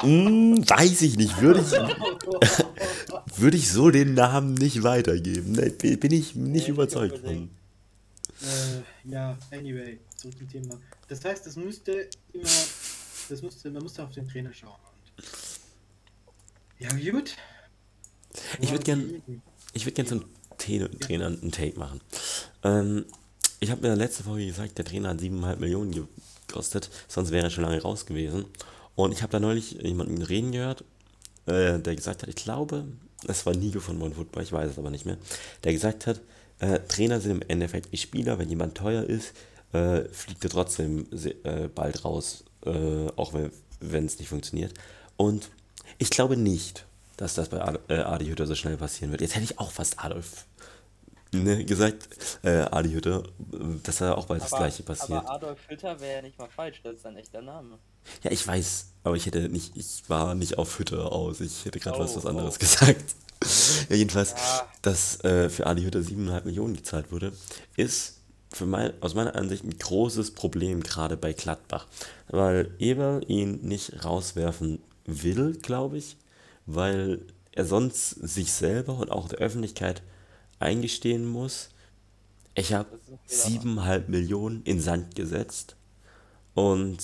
hm, 0.00 0.58
weiß 0.68 1.02
ich 1.02 1.16
nicht, 1.16 1.40
würde 1.40 1.60
ich, 1.60 1.72
würde 3.38 3.56
ich 3.56 3.70
so 3.70 3.90
den 3.90 4.14
Namen 4.14 4.54
nicht 4.54 4.82
weitergeben. 4.84 5.52
Ne, 5.52 5.70
bin 5.70 6.12
ich 6.12 6.34
nicht 6.34 6.36
nicht 6.36 6.68
überzeugt 6.68 7.18
von. 7.18 7.50
Äh, 8.42 9.10
ja, 9.10 9.36
anyway, 9.50 9.98
zurück 10.16 10.36
zum 10.38 10.48
Thema. 10.48 10.78
Das 11.08 11.24
heißt, 11.24 11.46
das 11.46 11.56
müsste 11.56 12.08
immer, 12.32 12.44
das 13.28 13.42
müsste, 13.42 13.70
man 13.70 13.82
musste 13.82 14.02
auf 14.04 14.12
den 14.12 14.28
Trainer 14.28 14.52
schauen. 14.52 14.74
Und 15.16 16.34
ja, 16.78 17.10
gut. 17.10 17.36
Ich 18.60 18.70
würd 18.70 18.80
Wo 18.80 18.84
gern- 18.84 19.00
haben 19.00 19.22
die- 19.26 19.40
Ich 19.72 19.84
würde 19.86 19.92
gerne 19.94 20.08
zum 20.08 20.24
Trainer, 20.58 20.90
Trainer 20.98 21.26
einen 21.26 21.52
Take 21.52 21.78
machen. 21.78 22.00
Ähm, 22.62 23.06
ich 23.60 23.70
habe 23.70 23.80
mir 23.86 23.94
letzte 23.94 24.22
Folge 24.24 24.46
gesagt, 24.46 24.76
der 24.78 24.84
Trainer 24.84 25.10
hat 25.10 25.20
7,5 25.20 25.56
Millionen 25.60 26.08
gekostet, 26.46 26.90
sonst 27.08 27.30
wäre 27.30 27.46
er 27.46 27.50
schon 27.50 27.64
lange 27.64 27.80
raus 27.80 28.04
gewesen. 28.06 28.44
Und 28.94 29.12
ich 29.12 29.22
habe 29.22 29.32
da 29.32 29.40
neulich 29.40 29.72
jemanden 29.72 30.20
reden 30.22 30.52
gehört, 30.52 30.84
äh, 31.46 31.78
der 31.78 31.96
gesagt 31.96 32.22
hat, 32.22 32.28
ich 32.28 32.36
glaube, 32.36 32.86
es 33.26 33.46
war 33.46 33.54
Nico 33.54 33.80
von 33.80 34.00
One 34.00 34.14
Football, 34.14 34.42
ich 34.42 34.52
weiß 34.52 34.70
es 34.72 34.78
aber 34.78 34.90
nicht 34.90 35.06
mehr, 35.06 35.16
der 35.64 35.72
gesagt 35.72 36.06
hat, 36.06 36.20
äh, 36.58 36.80
Trainer 36.80 37.20
sind 37.20 37.30
im 37.32 37.42
Endeffekt 37.48 37.92
wie 37.92 37.96
Spieler, 37.96 38.38
wenn 38.38 38.48
jemand 38.48 38.76
teuer 38.76 39.02
ist, 39.02 39.34
äh, 39.72 40.04
fliegt 40.10 40.44
er 40.44 40.50
trotzdem 40.50 41.06
äh, 41.44 41.68
bald 41.68 42.04
raus, 42.04 42.44
äh, 42.64 43.08
auch 43.16 43.32
wenn 43.80 44.06
es 44.06 44.18
nicht 44.18 44.28
funktioniert. 44.28 44.72
Und 45.16 45.50
ich 45.98 46.10
glaube 46.10 46.36
nicht, 46.36 46.86
dass 47.16 47.34
das 47.34 47.48
bei 47.48 47.62
Ad, 47.62 47.78
äh, 47.88 47.98
Adi 48.00 48.26
Hütter 48.26 48.46
so 48.46 48.54
schnell 48.54 48.76
passieren 48.76 49.10
wird. 49.10 49.20
Jetzt 49.20 49.34
hätte 49.34 49.44
ich 49.44 49.58
auch 49.58 49.70
fast 49.70 50.02
Adolf 50.04 50.46
ne, 51.32 51.64
gesagt, 51.64 52.08
äh, 52.42 52.66
Adi 52.70 52.90
Hütter, 52.90 53.22
dass 53.82 53.98
da 53.98 54.14
auch 54.14 54.26
bald 54.26 54.42
das 54.42 54.52
aber, 54.52 54.64
gleiche 54.64 54.82
passiert. 54.82 55.18
aber 55.20 55.30
Adolf 55.30 55.58
Hütter 55.68 55.98
wäre 56.00 56.16
ja 56.16 56.22
nicht 56.22 56.38
mal 56.38 56.48
falsch, 56.48 56.80
das 56.82 56.96
ist 56.96 57.06
ein 57.06 57.16
echter 57.16 57.42
Name. 57.42 57.78
Ja, 58.22 58.30
ich 58.30 58.46
weiß, 58.46 58.86
aber 59.04 59.16
ich 59.16 59.26
hätte 59.26 59.48
nicht, 59.48 59.76
ich 59.76 60.02
war 60.08 60.34
nicht 60.34 60.58
auf 60.58 60.78
Hütte 60.78 61.06
aus. 61.06 61.40
Ich 61.40 61.64
hätte 61.64 61.80
gerade 61.80 61.98
was, 61.98 62.12
Oh, 62.12 62.16
was 62.18 62.26
anderes 62.26 62.56
oh. 62.56 62.58
gesagt. 62.60 63.14
Ja, 63.88 63.96
jedenfalls, 63.96 64.32
Ja. 64.32 64.68
dass 64.82 65.22
äh, 65.24 65.48
für 65.48 65.66
Ali 65.66 65.82
Hütter 65.82 66.00
7,5 66.00 66.44
Millionen 66.44 66.76
gezahlt 66.76 67.12
wurde, 67.12 67.32
ist 67.76 68.20
für 68.52 68.66
mein, 68.66 68.92
aus 69.02 69.14
meiner 69.14 69.34
Ansicht 69.34 69.64
ein 69.64 69.76
großes 69.78 70.32
Problem 70.32 70.82
gerade 70.82 71.16
bei 71.16 71.32
Gladbach. 71.32 71.86
Weil 72.28 72.74
Eber 72.78 73.20
ihn 73.28 73.60
nicht 73.62 74.04
rauswerfen 74.04 74.80
will, 75.04 75.52
glaube 75.60 75.98
ich, 75.98 76.16
weil 76.64 77.20
er 77.52 77.64
sonst 77.64 78.10
sich 78.10 78.52
selber 78.52 78.98
und 78.98 79.10
auch 79.10 79.28
der 79.28 79.38
Öffentlichkeit 79.38 80.02
eingestehen 80.58 81.26
muss, 81.26 81.70
ich 82.54 82.72
habe 82.72 82.98
siebeneinhalb 83.26 84.08
Millionen 84.08 84.62
in 84.62 84.80
Sand 84.80 85.14
gesetzt 85.14 85.76
und 86.54 86.98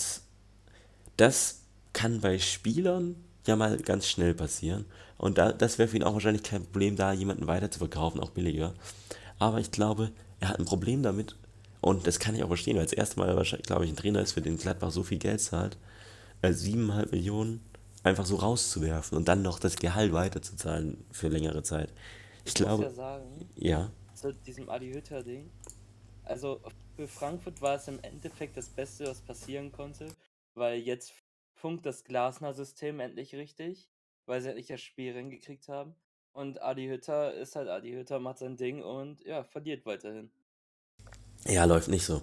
das 1.18 1.60
kann 1.92 2.20
bei 2.22 2.38
Spielern 2.38 3.16
ja 3.46 3.54
mal 3.56 3.76
ganz 3.76 4.08
schnell 4.08 4.34
passieren. 4.34 4.86
Und 5.22 5.38
da, 5.38 5.52
das 5.52 5.78
wäre 5.78 5.88
für 5.88 5.96
ihn 5.96 6.02
auch 6.02 6.14
wahrscheinlich 6.14 6.42
kein 6.42 6.64
Problem, 6.64 6.96
da 6.96 7.12
jemanden 7.12 7.46
weiter 7.46 7.70
zu 7.70 7.78
verkaufen, 7.78 8.18
auch 8.18 8.30
billiger. 8.30 8.74
Aber 9.38 9.60
ich 9.60 9.70
glaube, 9.70 10.10
er 10.40 10.48
hat 10.48 10.58
ein 10.58 10.64
Problem 10.64 11.04
damit. 11.04 11.36
Und 11.80 12.08
das 12.08 12.18
kann 12.18 12.34
ich 12.34 12.42
auch 12.42 12.48
verstehen, 12.48 12.76
weil 12.76 12.82
das 12.82 12.92
erste 12.92 13.20
Mal 13.20 13.36
wahrscheinlich, 13.36 13.68
glaube 13.68 13.84
ich, 13.84 13.90
ein 13.92 13.96
Trainer 13.96 14.20
ist, 14.20 14.32
für 14.32 14.42
den 14.42 14.58
Gladbach 14.58 14.90
so 14.90 15.04
viel 15.04 15.18
Geld 15.18 15.40
zahlt, 15.40 15.78
äh, 16.42 16.52
7,5 16.52 17.12
Millionen 17.12 17.60
einfach 18.02 18.26
so 18.26 18.34
rauszuwerfen 18.34 19.16
und 19.16 19.28
dann 19.28 19.42
noch 19.42 19.60
das 19.60 19.76
Gehalt 19.76 20.12
weiterzuzahlen 20.12 21.04
für 21.12 21.28
längere 21.28 21.62
Zeit. 21.62 21.92
Ich 22.44 22.54
Ich 22.54 22.60
muss 22.60 22.68
ja 22.68 22.76
glaube, 22.76 22.90
sagen, 22.90 23.48
ja, 23.54 23.92
zu 24.14 24.34
diesem 24.34 24.68
Adi 24.68 24.92
Hütter 24.92 25.22
Ding. 25.22 25.48
Also 26.24 26.60
für 26.96 27.06
Frankfurt 27.06 27.62
war 27.62 27.76
es 27.76 27.86
im 27.86 28.00
Endeffekt 28.02 28.56
das 28.56 28.68
Beste, 28.68 29.06
was 29.06 29.20
passieren 29.20 29.70
konnte, 29.70 30.08
weil 30.54 30.80
jetzt 30.80 31.12
funkt 31.54 31.86
das 31.86 32.02
Glasner-System 32.02 32.98
endlich 32.98 33.36
richtig, 33.36 33.88
weil 34.26 34.40
sie 34.40 34.48
endlich 34.48 34.66
das 34.66 34.80
Spiel 34.80 35.14
hingekriegt 35.14 35.68
haben. 35.68 35.94
Und 36.32 36.62
Adi 36.62 36.86
Hütter 36.86 37.34
ist 37.34 37.56
halt 37.56 37.68
Adi 37.68 37.92
Hütter, 37.92 38.18
macht 38.18 38.38
sein 38.38 38.56
Ding 38.56 38.82
und 38.82 39.20
ja, 39.24 39.44
verliert 39.44 39.84
weiterhin. 39.84 40.30
Ja, 41.46 41.64
läuft 41.64 41.88
nicht 41.88 42.04
so. 42.04 42.22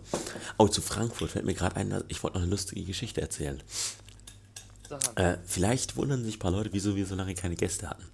Oh, 0.57 0.67
zu 0.67 0.81
Frankfurt 0.81 1.31
fällt 1.31 1.45
mir 1.45 1.53
gerade 1.53 1.75
ein, 1.75 2.03
ich 2.07 2.23
wollte 2.23 2.37
noch 2.37 2.43
eine 2.43 2.51
lustige 2.51 2.83
Geschichte 2.83 3.21
erzählen. 3.21 3.61
Äh, 5.15 5.37
vielleicht 5.45 5.97
wundern 5.97 6.23
sich 6.23 6.37
ein 6.37 6.39
paar 6.39 6.51
Leute, 6.51 6.73
wieso 6.73 6.95
wir 6.95 7.05
so 7.05 7.15
lange 7.15 7.35
keine 7.35 7.55
Gäste 7.55 7.89
hatten. 7.89 8.05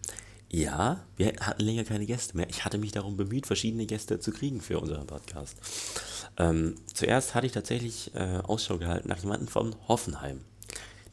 Ja, 0.50 1.06
wir 1.16 1.34
hatten 1.40 1.64
länger 1.64 1.84
keine 1.84 2.06
Gäste 2.06 2.36
mehr. 2.36 2.50
Ich 2.50 2.66
hatte 2.66 2.78
mich 2.78 2.92
darum 2.92 3.18
bemüht, 3.18 3.46
verschiedene 3.46 3.86
Gäste 3.86 4.20
zu 4.20 4.32
kriegen 4.32 4.62
für 4.62 4.80
unseren 4.80 5.08
Podcast. 5.08 5.58
Ähm, 6.38 6.76
zuerst 6.94 7.36
hatte 7.36 7.48
ich 7.48 7.54
tatsächlich 7.54 8.14
äh, 8.16 8.40
Ausschau 8.44 8.78
gehalten 8.78 9.08
nach 9.08 9.20
jemandem 9.20 9.48
von 9.48 9.76
Hoffenheim. 9.88 10.42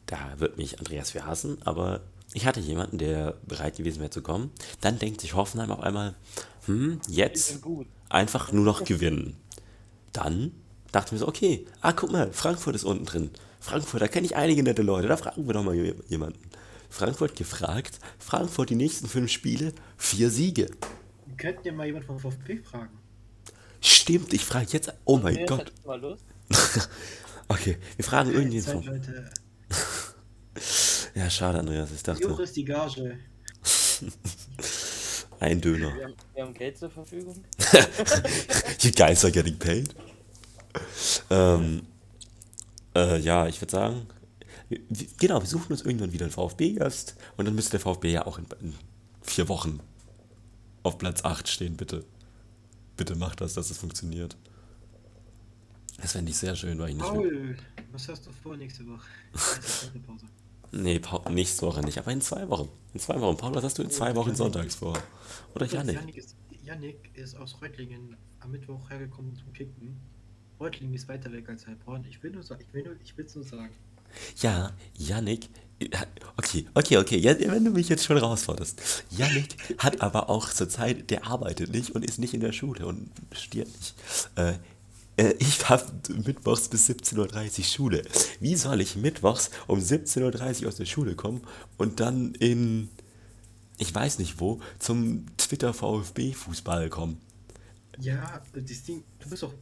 Da 0.05 0.39
wird 0.39 0.57
mich 0.57 0.79
Andreas 0.79 1.11
für 1.11 1.25
hassen, 1.25 1.61
aber 1.63 2.01
ich 2.33 2.45
hatte 2.45 2.59
jemanden, 2.59 2.97
der 2.97 3.37
bereit 3.45 3.77
gewesen 3.77 3.99
wäre 3.99 4.09
zu 4.09 4.21
kommen. 4.21 4.51
Dann 4.81 4.99
denkt 4.99 5.21
sich 5.21 5.35
Hoffenheim 5.35 5.71
auf 5.71 5.81
einmal, 5.81 6.15
hm, 6.65 6.99
jetzt 7.07 7.59
einfach 8.09 8.51
nur 8.51 8.65
noch 8.65 8.83
gewinnen. 8.83 9.35
Dann 10.13 10.51
dachte 10.91 11.07
ich 11.07 11.11
mir 11.13 11.17
so, 11.19 11.27
okay, 11.27 11.65
ah, 11.81 11.93
guck 11.93 12.11
mal, 12.11 12.31
Frankfurt 12.31 12.75
ist 12.75 12.83
unten 12.83 13.05
drin. 13.05 13.31
Frankfurt, 13.59 14.01
da 14.01 14.07
kenne 14.07 14.25
ich 14.25 14.35
einige 14.35 14.61
nette 14.63 14.81
Leute, 14.81 15.07
da 15.07 15.17
fragen 15.17 15.45
wir 15.47 15.53
doch 15.53 15.63
mal 15.63 15.75
je- 15.75 15.95
jemanden. 16.07 16.39
Frankfurt 16.89 17.35
gefragt, 17.35 17.99
Frankfurt 18.19 18.69
die 18.69 18.75
nächsten 18.75 19.07
fünf 19.07 19.31
Spiele, 19.31 19.73
vier 19.97 20.29
Siege. 20.29 20.67
Könnten 21.37 21.65
ja 21.67 21.73
mal 21.73 21.87
jemand 21.87 22.05
vom 22.05 22.19
VfB 22.19 22.57
fragen. 22.63 22.91
Stimmt, 23.81 24.33
ich 24.33 24.45
frage 24.45 24.67
jetzt, 24.71 24.93
oh 25.05 25.17
mein 25.17 25.37
Andreas 25.39 25.71
Gott. 25.83 26.09
Okay, 27.47 27.77
wir 27.97 28.05
fragen 28.05 28.31
irgendjemanden 28.31 28.83
Zeit, 28.83 29.05
vom... 29.05 29.15
Leute. 29.15 29.29
Ja, 31.15 31.29
schade, 31.29 31.59
Andreas, 31.59 31.91
ich 31.91 31.99
Wie 31.99 32.03
dachte, 32.03 32.31
hoch 32.31 32.39
ist 32.39 32.55
die 32.55 32.65
Gage? 32.65 33.19
ein 35.39 35.61
Döner. 35.61 35.95
Wir 35.95 36.05
haben, 36.05 36.15
wir 36.33 36.43
haben 36.43 36.53
Geld 36.53 36.77
zur 36.77 36.89
Verfügung. 36.89 37.43
You 38.79 38.91
guys 38.91 39.23
are 39.23 39.31
getting 39.31 39.57
paid. 39.57 39.95
Ähm, 41.29 41.83
äh, 42.95 43.19
ja, 43.19 43.47
ich 43.47 43.61
würde 43.61 43.71
sagen, 43.71 44.07
genau, 45.19 45.39
wir 45.39 45.47
suchen 45.47 45.71
uns 45.71 45.81
irgendwann 45.81 46.13
wieder 46.13 46.25
einen 46.25 46.31
VfB-Gast 46.31 47.15
und 47.37 47.45
dann 47.45 47.55
müsste 47.55 47.71
der 47.71 47.79
VfB 47.81 48.11
ja 48.11 48.25
auch 48.25 48.39
in, 48.39 48.45
in 48.61 48.73
vier 49.21 49.47
Wochen 49.49 49.79
auf 50.81 50.97
Platz 50.97 51.23
8 51.23 51.47
stehen, 51.47 51.77
bitte. 51.77 52.05
Bitte 52.97 53.15
macht 53.15 53.41
das, 53.41 53.53
dass 53.53 53.69
es 53.69 53.77
funktioniert. 53.77 54.35
Das 56.01 56.11
fände 56.13 56.31
ich 56.31 56.37
sehr 56.37 56.55
schön, 56.55 56.77
weil 56.79 56.89
ich 56.89 56.95
nicht. 56.95 57.07
Paul, 57.07 57.55
was 57.91 58.07
hast 58.09 58.25
du 58.25 58.31
vor 58.31 58.57
nächste 58.57 58.85
Woche? 58.87 59.07
Pause. 60.05 60.25
Nee, 60.75 60.97
Paul, 60.97 61.21
nächste 61.31 61.67
Woche 61.67 61.81
nicht, 61.81 61.99
aber 61.99 62.11
in 62.11 62.21
zwei 62.21 62.49
Wochen. 62.49 62.67
In 62.95 62.99
zwei 62.99 63.21
Wochen. 63.21 63.37
Paul, 63.37 63.53
was 63.53 63.63
hast 63.63 63.77
du 63.77 63.83
in 63.83 63.91
zwei 63.91 64.15
Wochen 64.15 64.35
sonntags 64.35 64.75
vor? 64.75 64.97
Oder 65.53 65.67
Janik? 65.67 65.95
Janik 65.95 66.17
ist, 66.17 66.35
Janik 66.63 67.11
ist 67.13 67.35
aus 67.35 67.61
Reutlingen 67.61 68.17
am 68.39 68.51
Mittwoch 68.51 68.89
hergekommen 68.89 69.35
zum 69.35 69.53
Kicken. 69.53 69.99
Reutlingen 70.59 70.95
ist 70.95 71.07
weiter 71.07 71.31
weg 71.31 71.47
als 71.47 71.67
Heilbronn. 71.67 72.03
Ich 72.09 72.23
will 72.23 72.31
nur 72.31 72.41
sagen, 72.41 72.63
ich 72.67 72.73
will 72.73 72.83
nur, 72.83 72.95
ich 73.03 73.15
will's 73.15 73.35
nur 73.35 73.43
sagen. 73.43 73.69
Ja, 74.41 74.71
Yannick. 74.97 75.49
Okay, 76.37 76.67
okay, 76.73 76.97
okay. 76.97 77.17
Ja, 77.17 77.37
wenn 77.37 77.65
du 77.65 77.71
mich 77.71 77.89
jetzt 77.89 78.05
schon 78.05 78.17
rausforderst. 78.17 79.03
Yannick 79.11 79.55
hat 79.77 80.01
aber 80.01 80.29
auch 80.29 80.49
zur 80.49 80.69
Zeit, 80.69 81.11
der 81.11 81.27
arbeitet 81.27 81.71
nicht 81.71 81.91
und 81.91 82.03
ist 82.03 82.17
nicht 82.17 82.33
in 82.33 82.39
der 82.39 82.51
Schule 82.51 82.87
und 82.87 83.11
studiert 83.31 83.67
nicht. 83.67 83.95
Äh, 84.35 84.53
äh, 85.17 85.33
ich 85.39 85.69
habe 85.69 85.91
mittwochs 86.25 86.69
bis 86.69 86.89
17.30 86.89 87.59
Uhr 87.59 87.63
Schule. 87.63 88.03
Wie 88.39 88.55
soll 88.55 88.81
ich 88.81 88.95
mittwochs 88.95 89.51
um 89.67 89.79
17.30 89.79 90.63
Uhr 90.63 90.67
aus 90.69 90.75
der 90.75 90.85
Schule 90.85 91.15
kommen 91.15 91.41
und 91.77 91.99
dann 91.99 92.33
in, 92.35 92.89
ich 93.77 93.93
weiß 93.93 94.19
nicht 94.19 94.39
wo, 94.39 94.59
zum 94.79 95.25
Twitter 95.37 95.73
VfB 95.73 96.33
Fußball 96.33 96.89
kommen? 96.89 97.21
Ja, 97.99 98.41
das 98.53 98.83
Ding, 98.83 99.03
du 99.19 99.29
bist 99.29 99.43
doch. 99.43 99.53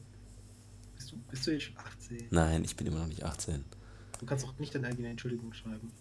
Bist 0.96 1.12
du, 1.12 1.18
bist 1.30 1.48
du 1.48 1.52
jetzt 1.52 1.64
schon 1.64 1.78
18? 1.78 2.28
Nein, 2.32 2.64
ich 2.64 2.76
bin 2.76 2.88
immer 2.88 3.00
noch 3.00 3.08
nicht 3.08 3.24
18. 3.24 3.64
Du 4.20 4.26
kannst 4.26 4.46
auch 4.46 4.58
nicht 4.60 4.74
deine 4.74 4.88
eigene 4.88 5.10
Entschuldigung 5.10 5.52
schreiben. 5.52 5.92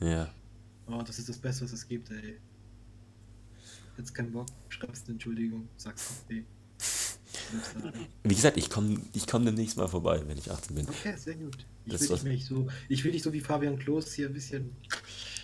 Ja. 0.00 0.32
Oh, 0.86 1.02
das 1.02 1.18
ist 1.18 1.28
das 1.28 1.38
Beste, 1.38 1.64
was 1.64 1.72
es 1.72 1.88
gibt, 1.88 2.10
ey. 2.10 2.38
Jetzt 3.96 4.14
keinen 4.14 4.32
Bock, 4.32 4.46
schreibst 4.68 5.06
eine 5.06 5.14
Entschuldigung, 5.14 5.68
sagst 5.76 6.24
okay. 6.24 6.44
Wie 8.24 8.34
gesagt, 8.34 8.56
ich 8.56 8.70
komme 8.70 9.00
ich 9.12 9.26
komm 9.26 9.44
demnächst 9.44 9.76
mal 9.76 9.88
vorbei, 9.88 10.22
wenn 10.26 10.38
ich 10.38 10.50
18 10.50 10.74
bin. 10.76 10.88
Okay, 10.88 11.14
sehr 11.16 11.34
gut. 11.34 11.58
Ich 11.86 11.92
Das 11.92 12.02
will, 12.02 12.10
was- 12.10 12.20
dich 12.22 12.32
nicht 12.32 12.46
so, 12.46 12.66
ich 12.88 13.04
will 13.04 13.12
nicht 13.12 13.22
so 13.24 13.32
wie 13.32 13.40
Fabian 13.40 13.78
Klos 13.78 14.12
hier 14.12 14.28
ein 14.28 14.32
bisschen. 14.34 14.74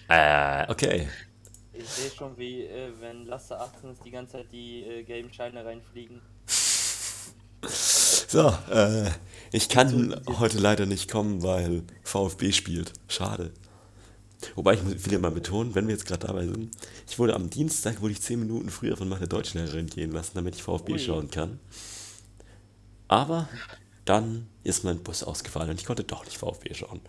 Äh, 0.08 0.70
okay. 0.70 1.08
Ich 1.72 1.86
sehe 1.88 2.10
schon, 2.10 2.36
wie 2.38 2.62
äh, 2.62 2.90
wenn 3.00 3.26
Lasse 3.26 3.58
18 3.60 3.90
ist, 3.90 4.04
die 4.04 4.10
ganze 4.10 4.32
Zeit 4.32 4.46
die 4.52 4.82
äh, 4.82 5.02
gelben 5.02 5.32
Scheine 5.32 5.64
reinfliegen. 5.64 6.20
So, 8.28 8.48
äh, 8.70 9.10
ich 9.52 9.68
kann 9.68 10.20
heute 10.38 10.58
leider 10.58 10.86
nicht 10.86 11.10
kommen, 11.10 11.42
weil 11.42 11.82
VfB 12.02 12.52
spielt. 12.52 12.92
Schade. 13.08 13.52
Wobei 14.54 14.74
ich 14.74 14.82
muss- 14.82 15.04
will 15.04 15.12
ja 15.14 15.18
mal 15.18 15.30
betonen, 15.30 15.74
wenn 15.74 15.86
wir 15.88 15.94
jetzt 15.94 16.06
gerade 16.06 16.26
dabei 16.26 16.44
sind, 16.46 16.70
ich 17.08 17.18
wurde 17.18 17.34
am 17.34 17.50
Dienstag, 17.50 18.00
wurde 18.00 18.12
ich 18.12 18.20
10 18.22 18.38
Minuten 18.40 18.68
früher 18.70 18.96
von 18.96 19.08
meiner 19.08 19.26
Deutschlehrerin 19.26 19.86
gehen 19.86 20.12
lassen, 20.12 20.32
damit 20.34 20.54
ich 20.54 20.62
VfB 20.62 20.92
Ui. 20.92 20.98
schauen 20.98 21.30
kann. 21.30 21.58
Aber 23.08 23.48
dann 24.04 24.46
ist 24.64 24.84
mein 24.84 25.02
Bus 25.02 25.22
ausgefallen 25.22 25.70
und 25.70 25.80
ich 25.80 25.86
konnte 25.86 26.04
doch 26.04 26.24
nicht 26.24 26.38
VfB 26.38 26.74
schauen. 26.74 27.00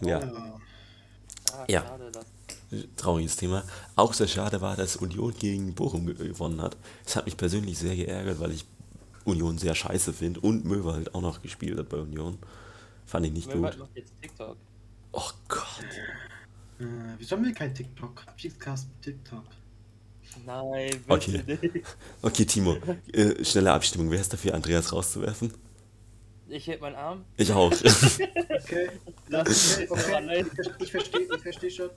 Ja, 0.00 0.20
Ja. 0.20 0.60
Ah, 1.52 1.64
Ja. 1.68 1.80
schade, 1.82 2.10
das. 2.12 2.24
trauriges 2.96 3.36
Thema. 3.36 3.62
Auch 3.94 4.12
sehr 4.14 4.26
schade 4.26 4.60
war, 4.60 4.74
dass 4.76 4.96
Union 4.96 5.32
gegen 5.38 5.74
Bochum 5.74 6.06
ge- 6.06 6.14
gewonnen 6.28 6.60
hat. 6.60 6.76
Das 7.04 7.14
hat 7.16 7.26
mich 7.26 7.36
persönlich 7.36 7.78
sehr 7.78 7.94
geärgert, 7.94 8.40
weil 8.40 8.50
ich 8.52 8.64
Union 9.24 9.58
sehr 9.58 9.74
scheiße 9.74 10.12
finde 10.12 10.40
und 10.40 10.64
Möwald 10.64 11.14
auch 11.14 11.20
noch 11.20 11.40
gespielt 11.42 11.78
hat 11.78 11.88
bei 11.88 11.98
Union. 11.98 12.38
Fand 13.06 13.26
ich 13.26 13.32
nicht 13.32 13.46
Möwald 13.54 13.74
gut. 13.74 13.86
macht 13.86 13.96
jetzt 13.96 14.12
TikTok. 14.20 14.56
Oh 15.12 15.30
Gott. 15.48 15.84
Äh, 16.80 16.84
wieso 17.18 17.36
haben 17.36 17.44
wir 17.44 17.54
kein 17.54 17.72
TikTok? 17.72 18.22
Abschiedscast 18.26 18.88
mit 18.88 19.02
TikTok. 19.02 19.44
Nein, 20.46 20.90
bitte 20.90 21.02
Okay. 21.12 21.42
nicht. 21.46 21.86
Okay, 22.22 22.44
Timo, 22.44 22.76
äh, 23.12 23.44
schnelle 23.44 23.72
Abstimmung. 23.72 24.10
Wer 24.10 24.20
ist 24.20 24.32
dafür, 24.32 24.54
Andreas 24.54 24.92
rauszuwerfen? 24.92 25.52
Ich 26.48 26.66
heb 26.66 26.80
meinen 26.80 26.96
Arm. 26.96 27.24
Ich 27.36 27.52
auch. 27.52 27.72
Okay, 28.64 28.88
Lass 29.28 29.78
mich 29.78 29.90
okay. 29.90 30.14
allein. 30.14 30.46
Ich 30.78 30.90
verstehe, 30.90 31.20
ich 31.36 31.42
verstehe 31.42 31.70
schon. 31.70 31.90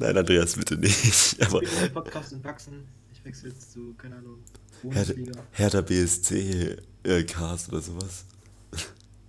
Nein, 0.00 0.16
Andreas, 0.18 0.54
bitte 0.56 0.76
nicht. 0.76 1.36
Aber 1.46 1.62
Ich 1.62 1.70
bin 1.70 1.92
Podcast 1.92 2.32
in 2.32 2.42
Wachsen. 2.42 2.88
Ich 3.12 3.24
wechsle 3.24 3.50
jetzt 3.50 3.72
zu, 3.72 3.94
keine 3.94 4.16
Ahnung, 4.16 4.38
Bundesliga. 4.82 5.32
Hertha 5.52 5.80
BSC 5.82 6.76
äh, 7.04 7.22
Cast 7.24 7.68
oder 7.68 7.80
sowas. 7.80 8.24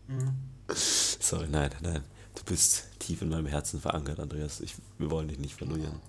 Mhm. 0.08 0.34
Sorry, 0.74 1.48
nein, 1.50 1.70
nein. 1.82 2.04
Du 2.34 2.44
bist 2.46 2.88
tief 3.00 3.22
in 3.22 3.30
meinem 3.30 3.46
Herzen 3.46 3.80
verankert, 3.80 4.20
Andreas. 4.20 4.60
Ich, 4.62 4.74
wir 4.98 5.12
wollen 5.12 5.28
dich 5.28 5.38
nicht 5.38 5.54
verlieren. 5.56 6.00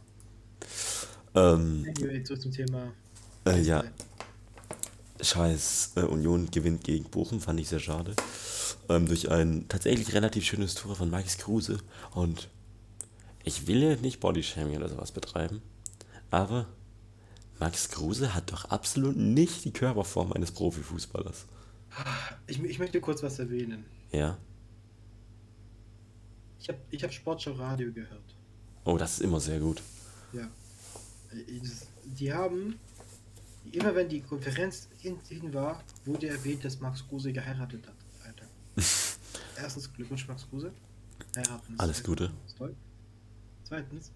Ähm, 1.36 1.86
zurück 2.24 2.42
zum 2.42 2.50
Thema. 2.50 2.92
äh, 3.44 3.60
ja, 3.60 3.84
scheiß. 5.20 5.92
Äh, 5.96 6.00
Union 6.00 6.50
gewinnt 6.50 6.84
gegen 6.84 7.04
Bochum, 7.04 7.40
fand 7.40 7.60
ich 7.60 7.68
sehr 7.68 7.80
schade. 7.80 8.14
Ähm, 8.88 9.06
durch 9.06 9.30
ein 9.30 9.68
tatsächlich 9.68 10.14
relativ 10.14 10.44
schönes 10.44 10.74
Tor 10.74 10.96
von 10.96 11.10
Max 11.10 11.38
Kruse. 11.38 11.78
Und 12.14 12.48
ich 13.44 13.66
will 13.66 13.82
ja 13.82 13.96
nicht 13.96 14.20
Bodyshaming 14.20 14.76
oder 14.76 14.88
sowas 14.88 15.12
betreiben, 15.12 15.62
aber 16.30 16.66
Max 17.58 17.88
Kruse 17.88 18.34
hat 18.34 18.52
doch 18.52 18.66
absolut 18.66 19.16
nicht 19.16 19.64
die 19.64 19.72
Körperform 19.72 20.32
eines 20.32 20.52
Profifußballers. 20.52 21.46
Ich, 22.46 22.62
ich 22.62 22.78
möchte 22.78 23.00
kurz 23.00 23.22
was 23.22 23.38
erwähnen. 23.38 23.84
Ja. 24.12 24.36
Ich 26.60 26.68
habe 26.68 26.78
ich 26.90 27.02
hab 27.04 27.12
Sportschau 27.12 27.52
Radio 27.52 27.92
gehört. 27.92 28.34
Oh, 28.84 28.98
das 28.98 29.14
ist 29.14 29.20
immer 29.20 29.40
sehr 29.40 29.60
gut. 29.60 29.82
Ja. 30.32 30.48
Die 32.04 32.32
haben, 32.32 32.78
immer 33.72 33.94
wenn 33.94 34.08
die 34.08 34.20
Konferenz 34.20 34.88
hin, 34.98 35.18
hin 35.28 35.52
war, 35.52 35.82
wurde 36.04 36.28
erwähnt, 36.28 36.64
dass 36.64 36.80
Max 36.80 37.06
Kruse 37.06 37.32
geheiratet 37.32 37.86
hat. 37.86 37.94
Alter. 38.24 38.46
Erstens 39.62 39.92
Glückwunsch, 39.92 40.26
Max 40.28 40.48
Kruse. 40.48 40.72
Heiraten 41.36 41.74
ist 41.74 41.80
Alles 41.80 42.02
Gute. 42.02 42.32
Toll. 42.56 42.74
Zweitens, 43.64 44.12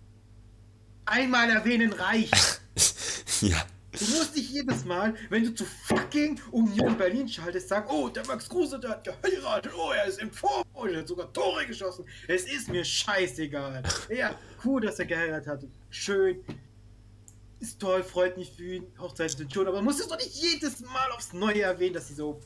einmal 1.04 1.50
erwähnen 1.50 1.92
reicht. 1.92 2.60
ja. 3.40 3.66
Du 3.92 4.04
musst 4.04 4.36
nicht 4.36 4.50
jedes 4.50 4.84
Mal, 4.84 5.14
wenn 5.30 5.42
du 5.42 5.52
zu 5.52 5.64
fucking 5.64 6.40
Union 6.52 6.96
Berlin 6.96 7.28
schaltest, 7.28 7.68
sagen, 7.68 7.88
oh, 7.90 8.08
der 8.08 8.24
Max 8.26 8.48
Kruse, 8.48 8.78
der 8.78 8.90
hat 8.90 9.04
geheiratet, 9.04 9.72
oh, 9.76 9.90
er 9.90 10.04
ist 10.04 10.20
im 10.20 10.30
oh, 10.74 10.84
er 10.86 11.00
hat 11.00 11.08
sogar 11.08 11.32
Tore 11.32 11.66
geschossen. 11.66 12.04
Es 12.28 12.44
ist 12.44 12.68
mir 12.68 12.84
scheißegal. 12.84 13.82
Ja, 14.08 14.36
cool, 14.64 14.80
dass 14.80 14.98
er 15.00 15.06
geheiratet 15.06 15.48
hat. 15.48 15.64
Schön. 15.90 16.44
Ist 17.60 17.78
toll, 17.78 18.02
freut 18.02 18.36
mich 18.38 18.50
für 18.52 18.64
ihn. 18.76 18.86
Hochzeiten 18.98 19.36
sind 19.36 19.52
schon, 19.52 19.66
aber 19.66 19.76
man 19.76 19.84
muss 19.84 20.00
es 20.00 20.08
doch 20.08 20.16
nicht 20.16 20.34
jedes 20.34 20.80
Mal 20.80 21.10
aufs 21.12 21.32
Neue 21.34 21.62
erwähnen, 21.62 21.92
dass 21.94 22.08
sie 22.08 22.14
so, 22.14 22.40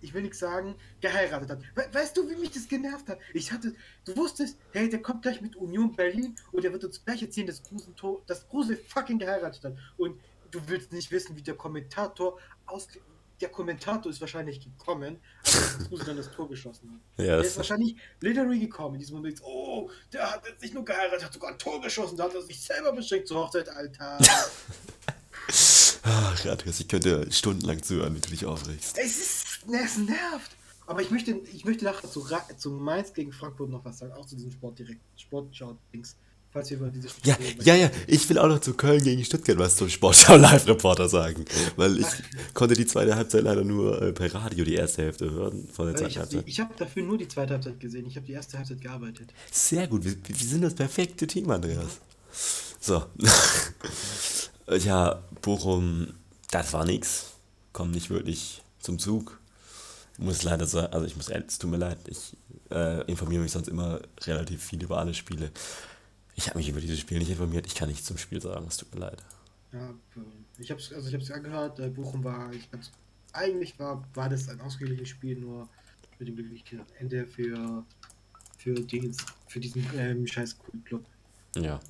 ich 0.00 0.14
will 0.14 0.22
nichts 0.22 0.38
sagen, 0.38 0.76
geheiratet 1.00 1.50
hat. 1.50 1.60
We 1.74 1.88
weißt 1.92 2.16
du, 2.16 2.30
wie 2.30 2.36
mich 2.36 2.52
das 2.52 2.68
genervt 2.68 3.08
hat? 3.08 3.18
Ich 3.34 3.50
hatte, 3.50 3.74
du 4.04 4.16
wusstest, 4.16 4.56
hey, 4.72 4.88
der 4.88 5.02
kommt 5.02 5.22
gleich 5.22 5.40
mit 5.40 5.56
Union 5.56 5.94
Berlin 5.96 6.36
und 6.52 6.64
er 6.64 6.72
wird 6.72 6.84
uns 6.84 7.04
gleich 7.04 7.20
erzählen, 7.22 7.48
dass 7.48 7.62
Kruse, 7.62 7.92
to- 7.96 8.22
dass 8.26 8.48
Kruse 8.48 8.76
fucking 8.76 9.18
geheiratet 9.18 9.64
hat. 9.64 9.76
Und 9.98 10.20
du 10.52 10.60
willst 10.68 10.92
nicht 10.92 11.10
wissen, 11.10 11.36
wie 11.36 11.42
der 11.42 11.54
Kommentator 11.56 12.38
aus 12.66 12.86
der 13.40 13.48
Kommentator 13.48 14.10
ist 14.10 14.20
wahrscheinlich 14.20 14.60
gekommen, 14.60 15.18
als 15.44 15.78
Kruse 15.88 16.04
dann 16.04 16.16
das 16.16 16.30
Tor 16.30 16.48
geschossen 16.48 16.90
hat. 16.92 17.00
Ja, 17.24 17.36
Der 17.36 17.44
ist 17.44 17.56
wahrscheinlich 17.56 17.96
literally 18.20 18.58
gekommen 18.60 18.94
in 18.94 19.00
diesem 19.00 19.16
Moment. 19.16 19.40
Oh, 19.42 19.90
der 20.12 20.30
hat 20.30 20.46
jetzt 20.46 20.62
nicht 20.62 20.74
nur 20.74 20.84
geheiratet, 20.84 21.24
hat 21.24 21.32
sogar 21.32 21.50
ein 21.52 21.58
Tor 21.58 21.80
geschossen, 21.80 22.16
da 22.16 22.24
hat 22.24 22.34
er 22.34 22.42
sich 22.42 22.60
selber 22.60 22.92
beschenkt 22.92 23.28
zur 23.28 23.44
Hochzeit, 23.44 23.68
Alter. 23.68 24.18
ach, 26.02 26.46
Andreas, 26.46 26.80
ich 26.80 26.88
könnte 26.88 27.30
stundenlang 27.30 27.82
zuhören, 27.82 28.14
wie 28.14 28.20
du 28.20 28.30
dich 28.30 28.44
aufregst. 28.46 28.98
es 28.98 29.18
ist, 29.18 29.66
ne, 29.66 29.80
es 29.84 29.96
nervt. 29.98 30.56
Aber 30.86 31.02
ich 31.02 31.10
möchte, 31.10 31.32
ich 31.52 31.64
möchte 31.64 31.84
nachher 31.84 32.10
zu, 32.10 32.26
zu 32.56 32.70
Mainz 32.70 33.12
gegen 33.12 33.32
Frankfurt 33.32 33.70
noch 33.70 33.84
was 33.84 33.98
sagen, 33.98 34.12
auch 34.12 34.26
zu 34.26 34.34
diesem 34.34 34.50
Sport 34.50 34.78
direkt, 34.78 35.00
Sportschau-Dings. 35.16 36.16
Falls 36.52 36.68
wir 36.70 36.78
über 36.78 36.88
diese 36.88 37.08
Ja, 37.24 37.34
Spiele 37.34 37.48
reden. 37.50 37.62
ja, 37.64 37.74
ja, 37.76 37.90
ich 38.08 38.28
will 38.28 38.38
auch 38.38 38.48
noch 38.48 38.60
zu 38.60 38.74
Köln 38.74 39.02
gegen 39.04 39.24
Stuttgart 39.24 39.56
was 39.58 39.76
zum 39.76 39.88
Sportschau 39.88 40.36
Live-Reporter 40.36 41.08
sagen. 41.08 41.44
Weil 41.76 41.98
ich 42.00 42.06
konnte 42.54 42.74
die 42.74 42.86
zweite 42.86 43.14
Halbzeit 43.14 43.44
leider 43.44 43.62
nur 43.62 44.02
äh, 44.02 44.12
per 44.12 44.34
Radio 44.34 44.64
die 44.64 44.74
erste 44.74 45.02
Hälfte 45.02 45.30
hören 45.30 45.68
von 45.72 45.86
der 45.86 45.94
Äh, 45.94 45.98
zweiten 45.98 46.10
Ich 46.10 46.18
habe 46.18 46.34
Halbzeit. 46.36 46.58
hab 46.70 46.76
dafür 46.76 47.02
nur 47.04 47.18
die 47.18 47.28
zweite 47.28 47.52
Halbzeit 47.54 47.78
gesehen. 47.78 48.06
Ich 48.08 48.16
habe 48.16 48.26
die 48.26 48.32
erste 48.32 48.58
Halbzeit 48.58 48.80
gearbeitet. 48.80 49.32
Sehr 49.52 49.86
gut, 49.86 50.04
wir, 50.04 50.16
wir 50.26 50.36
sind 50.46 50.62
das 50.62 50.74
perfekte 50.74 51.26
Team, 51.28 51.48
Andreas. 51.50 52.00
So. 52.80 53.04
ja, 54.84 55.22
Bochum, 55.42 56.08
das 56.50 56.72
war 56.72 56.84
nix. 56.84 57.26
Kommt 57.72 57.92
nicht 57.92 58.10
wirklich 58.10 58.62
zum 58.80 58.98
Zug. 58.98 59.38
Ich 60.14 60.24
muss 60.24 60.42
leider 60.42 60.66
sagen, 60.66 60.92
also 60.92 61.06
ich 61.06 61.16
muss 61.16 61.28
es 61.28 61.58
tut 61.58 61.70
mir 61.70 61.76
leid, 61.76 61.98
ich 62.08 62.36
äh, 62.70 63.02
informiere 63.10 63.42
mich 63.42 63.52
sonst 63.52 63.68
immer 63.68 64.00
relativ 64.24 64.62
viel 64.64 64.82
über 64.82 64.98
alle 64.98 65.14
Spiele. 65.14 65.50
Ich 66.36 66.48
habe 66.48 66.58
mich 66.58 66.68
über 66.68 66.80
dieses 66.80 66.98
Spiel 67.00 67.18
nicht 67.18 67.30
informiert, 67.30 67.66
ich 67.66 67.74
kann 67.74 67.88
nichts 67.88 68.06
zum 68.06 68.18
Spiel 68.18 68.40
sagen, 68.40 68.66
es 68.68 68.76
tut 68.76 68.94
mir 68.94 69.00
leid. 69.00 69.22
Ja, 69.72 69.94
ich 70.58 70.70
habe 70.70 70.80
es 70.80 70.92
also 70.92 71.08
ich 71.08 71.14
hab's 71.14 71.30
angehört. 71.30 71.78
äh, 71.78 71.88
Bochum 71.88 72.24
war, 72.24 72.52
ich 72.52 72.68
hab's, 72.72 72.90
eigentlich 73.32 73.78
war, 73.78 74.02
war 74.14 74.28
das 74.28 74.48
ein 74.48 74.60
ausgeglichenes 74.60 75.08
Spiel, 75.08 75.38
nur 75.38 75.68
mit 76.18 76.28
dem 76.28 76.36
glücklichen 76.36 76.80
Ende 76.98 77.26
für, 77.26 77.84
für, 78.58 78.74
den, 78.74 79.14
für 79.48 79.60
diesen 79.60 79.86
ähm, 79.96 80.26
scheiß 80.26 80.56
Club. 80.84 81.04
Ja. 81.56 81.80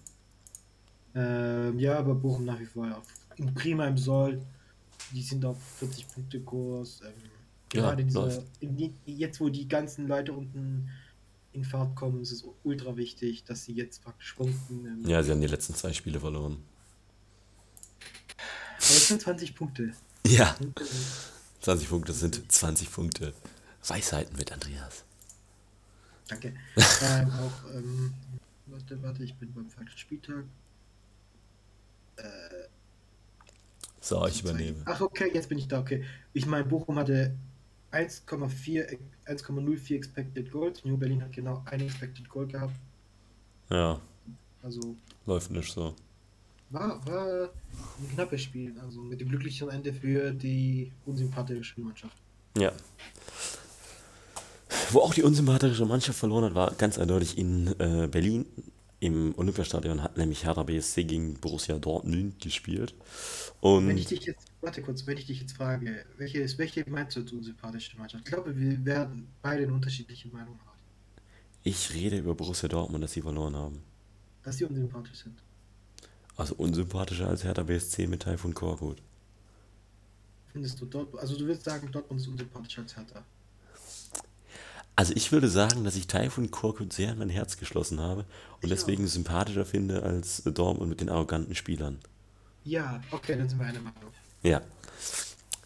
Ähm, 1.15 1.79
ja, 1.79 1.99
aber 1.99 2.15
Bochum 2.15 2.45
nach 2.45 2.61
wie 2.61 2.67
vor 2.67 2.87
auf, 2.97 3.07
im 3.37 3.53
prima 3.55 3.87
im 3.87 3.99
Soll. 3.99 4.41
Die 5.13 5.23
sind 5.23 5.45
auf 5.45 5.61
40 5.79 6.07
Punkte 6.09 6.41
Kurs. 6.41 7.01
Ähm, 7.05 7.13
Ja, 7.73 7.83
gerade 7.83 8.05
diese, 8.05 8.45
die, 8.61 8.93
jetzt, 9.07 9.41
wo 9.41 9.49
die 9.49 9.69
ganzen 9.69 10.07
Leute 10.09 10.33
unten 10.33 10.89
in 11.53 11.65
Fahrt 11.65 11.97
kommen, 11.97 12.21
ist 12.21 12.31
es 12.33 12.45
ultra 12.63 12.97
wichtig, 12.97 13.45
dass 13.45 13.65
sie 13.65 13.73
jetzt 13.73 14.03
praktisch 14.05 14.33
punkten. 14.35 14.87
Ähm, 14.87 15.09
Ja, 15.09 15.23
sie 15.23 15.31
haben 15.33 15.41
die 15.41 15.47
letzten 15.49 15.75
zwei 15.75 15.93
Spiele 15.93 16.21
verloren. 16.21 16.63
Aber 17.99 18.97
es 18.97 19.09
sind 19.09 19.21
20 19.21 19.55
Punkte. 19.55 19.93
Ja, 20.27 20.53
Punkte 20.59 20.85
sind- 20.85 21.07
20 21.63 21.89
Punkte 21.89 22.13
sind 22.13 22.53
20 22.53 22.93
Punkte. 22.93 23.35
Weisheiten 23.87 24.37
mit 24.37 24.53
Andreas. 24.53 25.05
Danke. 26.29 26.55
ähm, 27.03 27.31
auch, 27.33 27.75
ähm, 27.75 28.15
warte, 28.67 29.03
warte, 29.03 29.25
ich 29.25 29.35
bin 29.35 29.53
beim 29.53 29.69
falschen 29.69 29.99
Spieltag. 29.99 30.45
So, 34.01 34.27
ich 34.27 34.43
übernehme. 34.43 34.83
Ach, 34.87 35.01
okay, 35.01 35.31
jetzt 35.33 35.49
bin 35.49 35.59
ich 35.59 35.69
da, 35.69 35.81
okay. 35.81 36.05
Ich 36.33 36.47
meine, 36.47 36.65
Bochum 36.65 36.99
hatte 36.99 37.35
1,4 37.35 37.50
1,04 37.93 39.95
Expected 39.95 40.51
Goals. 40.51 40.85
New 40.85 40.97
Berlin 40.97 41.23
hat 41.23 41.33
genau 41.33 41.63
ein 41.67 41.81
Expected 41.81 42.29
Goal 42.29 42.47
gehabt. 42.47 42.75
Ja, 43.71 44.01
Also 44.63 44.97
läuft 45.27 45.51
nicht 45.51 45.73
so. 45.73 45.95
war, 46.71 47.05
war 47.07 47.51
ein 47.99 48.15
knappes 48.15 48.43
Spiel. 48.43 48.75
Also 48.81 49.01
mit 49.01 49.21
dem 49.21 49.29
glücklichen 49.29 49.71
Ende 49.71 49.93
für 49.93 50.33
die 50.33 50.93
unsympathische 51.07 51.81
Mannschaft. 51.81 52.17
Ja. 52.57 52.73
Wo 54.91 55.01
auch 55.01 55.15
die 55.15 55.23
unsympathische 55.23 55.87
Mannschaft 55.87 56.19
verloren 56.19 56.45
hat, 56.45 56.55
war 56.55 56.73
ganz 56.75 56.99
eindeutig 56.99 57.39
in 57.39 57.69
äh, 57.79 58.09
Berlin. 58.09 58.47
Im 59.01 59.35
Olympiastadion 59.37 60.03
hat 60.03 60.17
nämlich 60.17 60.45
Hertha 60.45 60.63
BSC 60.63 61.05
gegen 61.05 61.35
Borussia 61.41 61.79
Dortmund 61.79 62.39
gespielt. 62.41 62.95
Wenn 63.85 63.97
Und 63.97 63.97
ich 63.97 64.07
dich 64.07 64.25
jetzt, 64.25 64.53
warte 64.61 64.83
kurz, 64.83 65.07
wenn 65.07 65.17
ich 65.19 65.27
dich 65.27 65.41
jetzt 65.41 65.53
frage, 65.57 66.07
welche, 66.17 66.41
ist, 66.41 66.59
welche 66.59 66.89
meinst 66.89 67.17
du 67.17 67.21
als 67.21 67.33
unsympathische 67.33 67.97
Mannschaft? 67.99 68.25
Ich 68.27 68.33
glaube, 68.33 68.57
wir 68.57 68.85
werden 68.85 69.35
beide 69.43 69.65
eine 69.65 69.73
unterschiedliche 69.75 70.29
Meinung 70.29 70.59
haben, 70.67 70.79
ich 71.63 71.95
rede 71.95 72.19
über 72.19 72.35
Borussia 72.35 72.69
Dortmund, 72.69 73.03
dass 73.05 73.13
sie 73.13 73.23
verloren 73.23 73.57
haben. 73.57 73.83
dass 74.43 74.59
sie 74.59 74.65
unsympathisch 74.67 75.23
sind. 75.23 75.43
Also 76.37 76.57
unsympathischer 76.57 77.29
als 77.29 77.45
Hertha 77.45 77.63
BSC 77.63 78.09
mit 78.09 78.23
Taifun 78.23 78.53
Korkut. 78.53 79.01
Findest 80.49 80.81
du 80.81 80.87
dort, 80.87 81.17
also 81.19 81.35
du 81.37 81.47
würdest 81.47 81.65
sagen, 81.65 81.91
Dortmund 81.91 82.21
ist 82.21 82.27
unsympathischer 82.29 82.83
als 82.83 82.95
Hertha. 82.97 83.25
Also 85.01 85.15
ich 85.17 85.33
würde 85.33 85.49
sagen, 85.49 85.83
dass 85.85 85.97
ich 85.97 86.09
Taifun 86.09 86.51
Korkut 86.51 86.93
sehr 86.93 87.13
an 87.13 87.17
mein 87.17 87.31
Herz 87.31 87.57
geschlossen 87.57 88.01
habe 88.01 88.27
und 88.61 88.65
Ich 88.65 88.69
deswegen 88.69 89.07
sympathischer 89.07 89.65
finde 89.65 90.03
als 90.03 90.43
Dortmund 90.45 90.91
mit 90.91 91.01
den 91.01 91.09
arroganten 91.09 91.55
Spielern. 91.55 92.01
Ja, 92.65 93.01
okay, 93.11 93.35
dann 93.39 93.49
sind 93.49 93.59
wir 93.59 93.65
einer 93.65 93.81
Meinung. 93.81 94.13
Ja. 94.43 94.61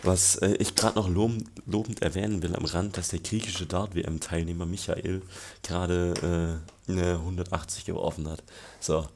Was 0.04 0.36
äh, 0.36 0.54
ich 0.60 0.76
gerade 0.76 0.94
noch 0.94 1.08
lobend, 1.08 1.50
lobend 1.66 2.00
erwähnen 2.00 2.44
will 2.44 2.54
am 2.54 2.64
Rand, 2.64 2.96
dass 2.96 3.08
der 3.08 3.18
griechische 3.18 3.66
Dart-WM-Teilnehmer 3.66 4.66
Michael 4.66 5.20
gerade 5.64 6.62
äh, 6.88 6.92
eine 6.92 7.14
180 7.14 7.86
geworfen 7.86 8.28
hat. 8.28 8.44
So, 8.78 9.08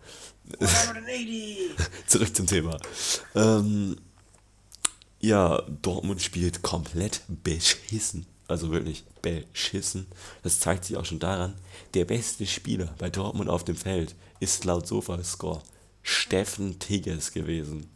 zurück 2.09 2.35
zum 2.35 2.49
Thema. 2.49 2.77
Ähm, 3.37 3.95
ja, 5.21 5.63
Dortmund 5.81 6.21
spielt 6.23 6.63
komplett 6.63 7.23
beschissen. 7.29 8.27
Also 8.49 8.73
wirklich 8.73 9.05
beschissen. 9.23 10.07
Das 10.43 10.59
zeigt 10.59 10.85
sich 10.85 10.97
auch 10.97 11.05
schon 11.05 11.19
daran, 11.19 11.55
der 11.95 12.07
beste 12.07 12.47
Spieler 12.47 12.95
bei 12.99 13.11
Dortmund 13.11 13.51
auf 13.51 13.65
dem 13.65 13.77
Feld 13.77 14.15
ist 14.41 14.65
laut 14.65 14.87
Sofascore 14.87 15.63
Steffen 16.03 16.79
Tigges 16.79 17.33
gewesen. 17.33 17.91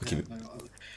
Okay, 0.00 0.22
Ja, 0.28 0.36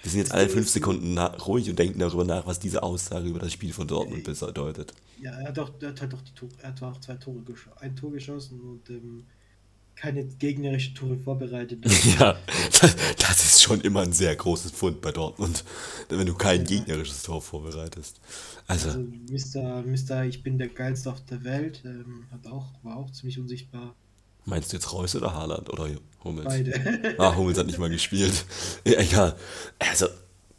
wir 0.04 0.12
sind 0.12 0.20
jetzt 0.20 0.34
alle 0.34 0.50
fünf 0.50 0.70
Sekunden 0.70 1.18
ruhig 1.18 1.70
und 1.70 1.80
denken 1.80 2.00
darüber 2.00 2.26
nach, 2.26 2.46
was 2.46 2.60
diese 2.60 2.84
Aussage 2.84 3.28
über 3.30 3.40
das 3.40 3.54
Spiel 3.54 3.74
von 3.74 3.88
Dortmund 3.88 4.24
bedeutet. 4.24 4.94
ja, 5.18 5.32
er 5.32 5.48
hat, 5.50 5.60
auch, 5.60 5.72
er 5.82 5.90
hat 5.90 6.02
halt 6.02 6.14
auch 6.14 6.22
die 6.22 6.34
Tore, 6.34 6.52
er 6.62 6.70
hat 6.70 6.84
auch 6.84 7.00
zwei 7.00 7.16
Tore 7.16 7.40
geschossen, 7.42 7.78
ein 7.80 7.96
Tor 7.96 8.12
geschossen 8.12 8.60
und 8.62 8.90
ähm, 8.90 9.26
keine 9.96 10.26
gegnerische 10.26 10.94
Tore 10.94 11.18
vorbereitet. 11.18 11.86
Ja, 12.20 12.38
das, 12.82 12.96
das 13.18 13.43
ist 13.43 13.43
schon 13.64 13.82
immer 13.82 14.02
ein 14.02 14.14
sehr 14.14 14.36
großes 14.36 14.72
Pfund 14.72 15.02
bei 15.02 15.12
Dortmund, 15.12 15.64
wenn 16.10 16.26
du 16.28 16.36
kein 16.36 16.64
gegnerisches 16.64 17.24
Tor 17.24 17.42
vorbereitest. 17.42 18.20
Also 18.68 18.90
Also, 18.90 19.00
Mr. 19.00 19.82
Mr. 19.84 20.26
Ich 20.26 20.44
bin 20.44 20.58
der 20.58 20.68
geilste 20.70 21.10
auf 21.12 21.24
der 21.26 21.44
Welt, 21.44 21.82
ähm, 21.86 22.26
hat 22.32 22.46
auch, 22.52 22.68
war 22.84 22.98
auch 22.98 23.12
ziemlich 23.12 23.40
unsichtbar. 23.40 23.96
meinst 24.46 24.72
du 24.72 24.78
jetzt 24.78 24.92
Reus 24.94 25.16
oder 25.16 25.34
Haaland 25.34 25.70
oder 25.72 25.90
Hummels? 26.24 26.46
Beide. 26.48 27.16
Ah, 27.18 27.36
Hummels 27.36 27.58
hat 27.58 27.68
nicht 27.68 27.80
mal 27.80 27.90
gespielt. 27.90 28.46
Ja, 28.86 29.00
egal. 29.00 29.36
Also, 29.80 30.08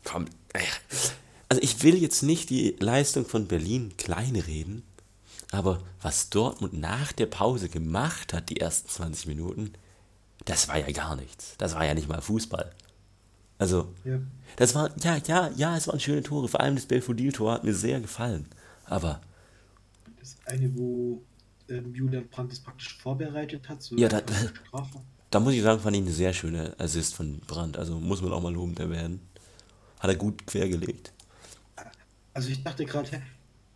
komm. 0.04 0.26
äh, 0.52 0.60
Also, 1.48 1.62
ich 1.62 1.82
will 1.82 1.96
jetzt 1.96 2.22
nicht 2.22 2.50
die 2.50 2.76
Leistung 2.80 3.26
von 3.26 3.46
Berlin 3.46 3.94
kleinreden, 3.96 4.82
aber 5.50 5.82
was 6.02 6.30
Dortmund 6.30 6.72
nach 6.74 7.12
der 7.12 7.26
Pause 7.26 7.68
gemacht 7.68 8.32
hat, 8.32 8.50
die 8.50 8.60
ersten 8.60 8.88
20 8.88 9.26
Minuten, 9.26 9.72
das 10.46 10.68
war 10.68 10.78
ja 10.78 10.90
gar 10.90 11.16
nichts. 11.16 11.54
Das 11.58 11.74
war 11.74 11.84
ja 11.86 11.94
nicht 11.94 12.08
mal 12.08 12.20
Fußball. 12.20 12.70
Also, 13.58 13.92
ja. 14.04 14.18
das 14.56 14.74
war, 14.74 14.90
ja, 15.02 15.16
ja, 15.26 15.50
ja, 15.56 15.76
es 15.76 15.86
waren 15.88 16.00
schöne 16.00 16.22
Tore. 16.22 16.48
Vor 16.48 16.60
allem 16.60 16.74
das 16.74 16.86
Belfodil-Tor 16.86 17.52
hat 17.52 17.64
mir 17.64 17.74
sehr 17.74 18.00
gefallen. 18.00 18.46
Aber, 18.86 19.20
Das 20.18 20.36
eine, 20.46 20.76
wo 20.76 21.22
ähm, 21.68 21.94
Julian 21.94 22.28
Brandt 22.28 22.52
das 22.52 22.60
praktisch 22.60 22.96
vorbereitet 22.98 23.68
hat. 23.68 23.82
So 23.82 23.96
Ja, 23.96 24.08
da- 24.08 24.22
da 25.30 25.40
muss 25.40 25.54
ich 25.54 25.62
sagen, 25.62 25.80
fand 25.80 25.96
ich 25.96 26.02
eine 26.02 26.12
sehr 26.12 26.32
schöne 26.32 26.74
Assist 26.78 27.14
von 27.14 27.38
Brandt. 27.40 27.76
Also, 27.78 27.98
muss 27.98 28.22
man 28.22 28.32
auch 28.32 28.42
mal 28.42 28.52
lobend 28.52 28.78
erwähnen. 28.80 29.20
Hat 30.00 30.10
er 30.10 30.16
gut 30.16 30.46
quergelegt. 30.46 31.12
Also 32.34 32.48
ich 32.50 32.62
dachte 32.64 32.84
gerade, 32.84 33.22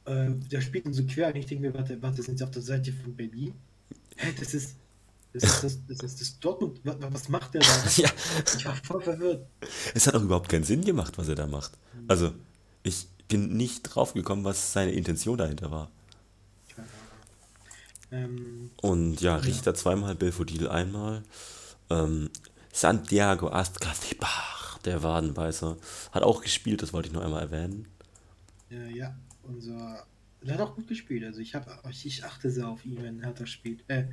äh, 0.05 0.31
der 0.51 0.61
spielt 0.61 0.85
ihn 0.87 0.93
so 0.93 1.05
quer 1.05 1.29
und 1.29 1.37
ich 1.37 1.47
denke 1.47 1.69
mir, 1.69 1.75
warte, 1.75 2.01
warte, 2.03 2.23
sind 2.23 2.39
sie 2.39 2.45
auf 2.45 2.51
der 2.51 2.63
Seite 2.63 2.93
von 2.93 3.15
Berlin? 3.15 3.55
Hä, 4.17 4.33
das 4.39 4.53
ist 4.53 4.75
das 5.33 5.43
ist 5.45 5.65
das, 5.65 5.79
das, 5.87 5.99
ist 6.01 6.21
das 6.21 6.39
Dortmund. 6.41 6.81
Wa- 6.85 6.97
wa- 7.01 7.09
Was 7.13 7.29
macht 7.29 7.55
der 7.55 7.61
da? 7.61 7.67
Ja, 7.97 8.11
Ich 8.57 8.65
war 8.65 8.75
voll 8.77 9.03
verwirrt. 9.03 9.47
Es 9.95 10.07
hat 10.07 10.15
auch 10.15 10.23
überhaupt 10.23 10.49
keinen 10.49 10.65
Sinn 10.65 10.85
gemacht, 10.85 11.19
was 11.19 11.29
er 11.29 11.35
da 11.35 11.47
macht. 11.47 11.73
Also, 12.09 12.33
ich 12.83 13.07
bin 13.29 13.57
nicht 13.57 13.83
drauf 13.83 14.15
gekommen, 14.15 14.45
was 14.45 14.73
seine 14.73 14.93
Intention 14.93 15.37
dahinter 15.39 15.71
war. 15.71 15.91
Ähm, 18.11 18.71
Und 18.81 19.21
ja, 19.21 19.37
Richter 19.37 19.75
zweimal, 19.75 20.15
Belfodil 20.15 20.69
einmal. 20.69 21.23
Ähm, 21.91 22.31
Santiago 22.73 23.49
Azcatibach, 23.51 24.79
der 24.79 25.03
Wadenbeißer, 25.03 25.77
hat 26.13 26.23
auch 26.23 26.43
gespielt, 26.43 26.81
das 26.83 26.93
wollte 26.93 27.09
ich 27.09 27.15
noch 27.15 27.23
einmal 27.23 27.43
erwähnen. 27.43 27.87
äh, 28.71 28.91
ja, 28.97 29.15
unser. 29.43 30.07
Der 30.43 30.55
hat 30.55 30.61
auch 30.61 30.77
gut 30.77 30.87
gespielt. 30.87 31.25
Also 31.25 31.41
ich 31.41 31.55
habe 31.57 31.67
ich 31.91 32.25
achte 32.25 32.51
sehr 32.51 32.69
auf 32.69 32.85
ihn, 32.87 33.03
wenn 33.03 33.21
Hertha 33.23 33.45
spielt. 33.45 33.83
Äh, 33.89 34.03
ja. 34.03 34.07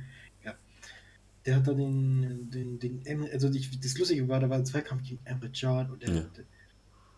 Der 1.46 1.56
hat 1.56 1.66
da 1.68 1.72
den, 1.72 2.50
den, 2.50 2.78
den 2.80 3.28
also 3.32 3.48
ich, 3.50 3.80
das 3.80 3.96
Lustige 3.96 4.28
war, 4.28 4.40
da 4.40 4.50
war 4.50 4.58
ein 4.58 4.66
Zweikampf 4.66 5.04
gegen 5.04 5.20
Emre 5.24 5.48
Can 5.50 5.90
und 5.90 6.02
der 6.02 6.14
Ja. 6.14 6.24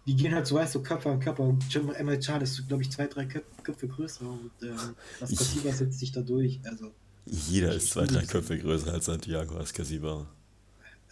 Die 0.07 0.17
gehen 0.17 0.35
halt 0.35 0.47
so, 0.47 0.55
weißt 0.55 0.75
du, 0.75 0.83
Körper 0.83 1.11
an 1.11 1.21
Körper. 1.21 1.43
Und 1.43 1.63
Emma 1.75 2.19
Char 2.19 2.41
ist, 2.41 2.67
glaube 2.67 2.83
ich, 2.83 2.91
zwei, 2.91 3.07
drei 3.09 3.27
Köpfe, 3.27 3.89
größer. 3.89 4.27
Und 4.27 4.51
ähm, 4.63 4.95
das 5.21 5.37
Kassiva 5.37 5.71
setzt 5.71 5.99
sich 5.99 6.13
da 6.13 6.23
durch. 6.23 6.61
Also, 6.65 6.93
Jeder 7.27 7.75
ist 7.75 7.91
zwei, 7.91 8.07
drei 8.07 8.25
Köpfe 8.25 8.59
größer 8.59 8.91
als 8.91 9.05
Santiago 9.05 9.59
Ascasiba. 9.59 10.27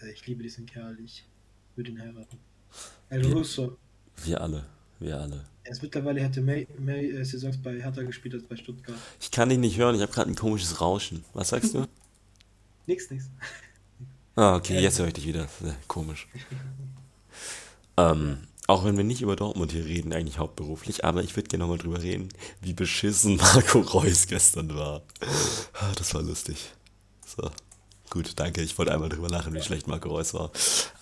äh, 0.00 0.12
ich 0.12 0.26
liebe 0.26 0.42
diesen 0.42 0.64
Kerl. 0.64 0.96
Ich 1.04 1.26
würde 1.74 1.90
ihn 1.90 2.00
heiraten. 2.00 2.38
El 3.10 3.26
Russo. 3.34 3.76
Wir 4.24 4.40
alle. 4.40 4.64
Wir 4.98 5.20
alle. 5.20 5.44
Er 5.64 5.72
ist 5.72 5.82
mittlerweile, 5.82 6.20
er 6.20 6.26
hatte 6.26 6.40
mehr, 6.40 6.66
mehr 6.78 7.02
äh, 7.02 7.22
Saisons 7.22 7.58
bei 7.58 7.78
Hertha 7.78 8.02
gespielt 8.02 8.34
als 8.34 8.44
bei 8.44 8.56
Stuttgart. 8.56 8.96
Ich 9.20 9.30
kann 9.30 9.50
dich 9.50 9.58
nicht 9.58 9.76
hören, 9.76 9.94
ich 9.94 10.00
habe 10.00 10.12
gerade 10.12 10.30
ein 10.30 10.36
komisches 10.36 10.80
Rauschen. 10.80 11.22
Was 11.34 11.50
sagst 11.50 11.74
du? 11.74 11.86
Nix, 12.86 13.10
nix. 13.10 13.28
Ah, 14.34 14.56
okay, 14.56 14.78
jetzt 14.80 14.98
höre 14.98 15.08
ich 15.08 15.14
dich 15.14 15.26
wieder. 15.26 15.48
Komisch. 15.88 16.28
Ähm, 17.96 18.38
auch 18.66 18.84
wenn 18.84 18.96
wir 18.96 19.04
nicht 19.04 19.22
über 19.22 19.36
Dortmund 19.36 19.72
hier 19.72 19.84
reden, 19.84 20.12
eigentlich 20.12 20.38
hauptberuflich, 20.38 21.04
aber 21.04 21.22
ich 21.22 21.34
würde 21.36 21.48
gerne 21.48 21.64
nochmal 21.64 21.78
drüber 21.78 22.02
reden, 22.02 22.28
wie 22.60 22.74
beschissen 22.74 23.36
Marco 23.54 23.80
Reus 23.80 24.26
gestern 24.26 24.74
war. 24.74 25.02
Ah, 25.72 25.92
Das 25.96 26.12
war 26.14 26.22
lustig. 26.22 26.72
So. 27.24 27.50
Gut, 28.10 28.32
danke. 28.36 28.62
Ich 28.62 28.76
wollte 28.78 28.92
einmal 28.92 29.08
drüber 29.08 29.28
lachen, 29.28 29.54
wie 29.54 29.62
schlecht 29.62 29.88
Marco 29.88 30.08
Reus 30.10 30.32
war. 30.34 30.50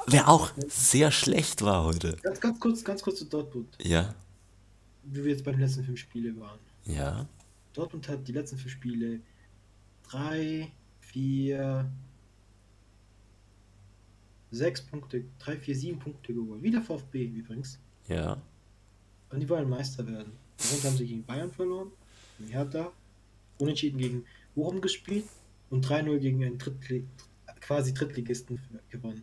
Wer 0.07 0.29
auch 0.29 0.53
sehr 0.69 1.11
schlecht 1.11 1.63
war 1.63 1.85
heute. 1.85 2.17
Ganz, 2.23 2.41
ganz 2.41 2.61
kurz, 2.61 2.85
ganz 2.85 3.03
kurz 3.03 3.19
zu 3.19 3.25
Dortmund. 3.27 3.77
Ja, 3.83 4.15
Wie 5.03 5.23
wir 5.25 5.33
jetzt 5.33 5.45
bei 5.45 5.51
den 5.53 5.61
letzten 5.61 5.85
fünf 5.85 5.99
Spiele 6.01 6.39
waren. 6.41 6.59
ja. 6.85 7.27
Dortmund 7.75 8.09
hat 8.09 8.27
die 8.29 8.33
letzten 8.33 8.57
fünf 8.57 8.71
Spiele 8.73 9.19
drei, 10.09 10.71
vier, 11.15 11.89
sechs 14.51 14.83
Punkte, 14.83 15.25
drei, 15.39 15.57
vier, 15.57 15.77
sieben 15.77 16.01
Punkte 16.01 16.35
geholt. 16.35 16.61
Wie 16.61 16.73
der 16.73 16.83
VfB 16.83 17.25
übrigens. 17.25 17.79
Ja. 18.09 18.43
Und 19.31 19.39
die 19.41 19.49
wollen 19.49 19.69
Meister 19.71 20.05
werden. 20.07 20.33
Darunter 20.59 20.89
haben 20.89 20.97
sie 20.97 21.07
gegen 21.07 21.25
Bayern 21.25 21.53
verloren, 21.53 21.93
gegen 22.39 22.51
Hertha, 22.51 22.93
unentschieden 23.59 23.99
gegen 23.99 24.25
Bochum 24.57 24.81
gespielt 24.81 25.27
und 25.71 25.87
3-0 25.87 26.19
gegen 26.19 26.45
einen 26.45 26.59
Drittli 26.59 27.05
quasi 27.61 27.95
Drittligisten 27.95 28.61
gewonnen. 28.91 29.23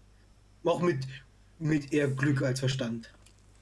Auch 0.63 0.81
mit, 0.81 1.05
mit 1.59 1.91
eher 1.91 2.07
Glück 2.07 2.41
als 2.41 2.61
Verstand. 2.61 3.11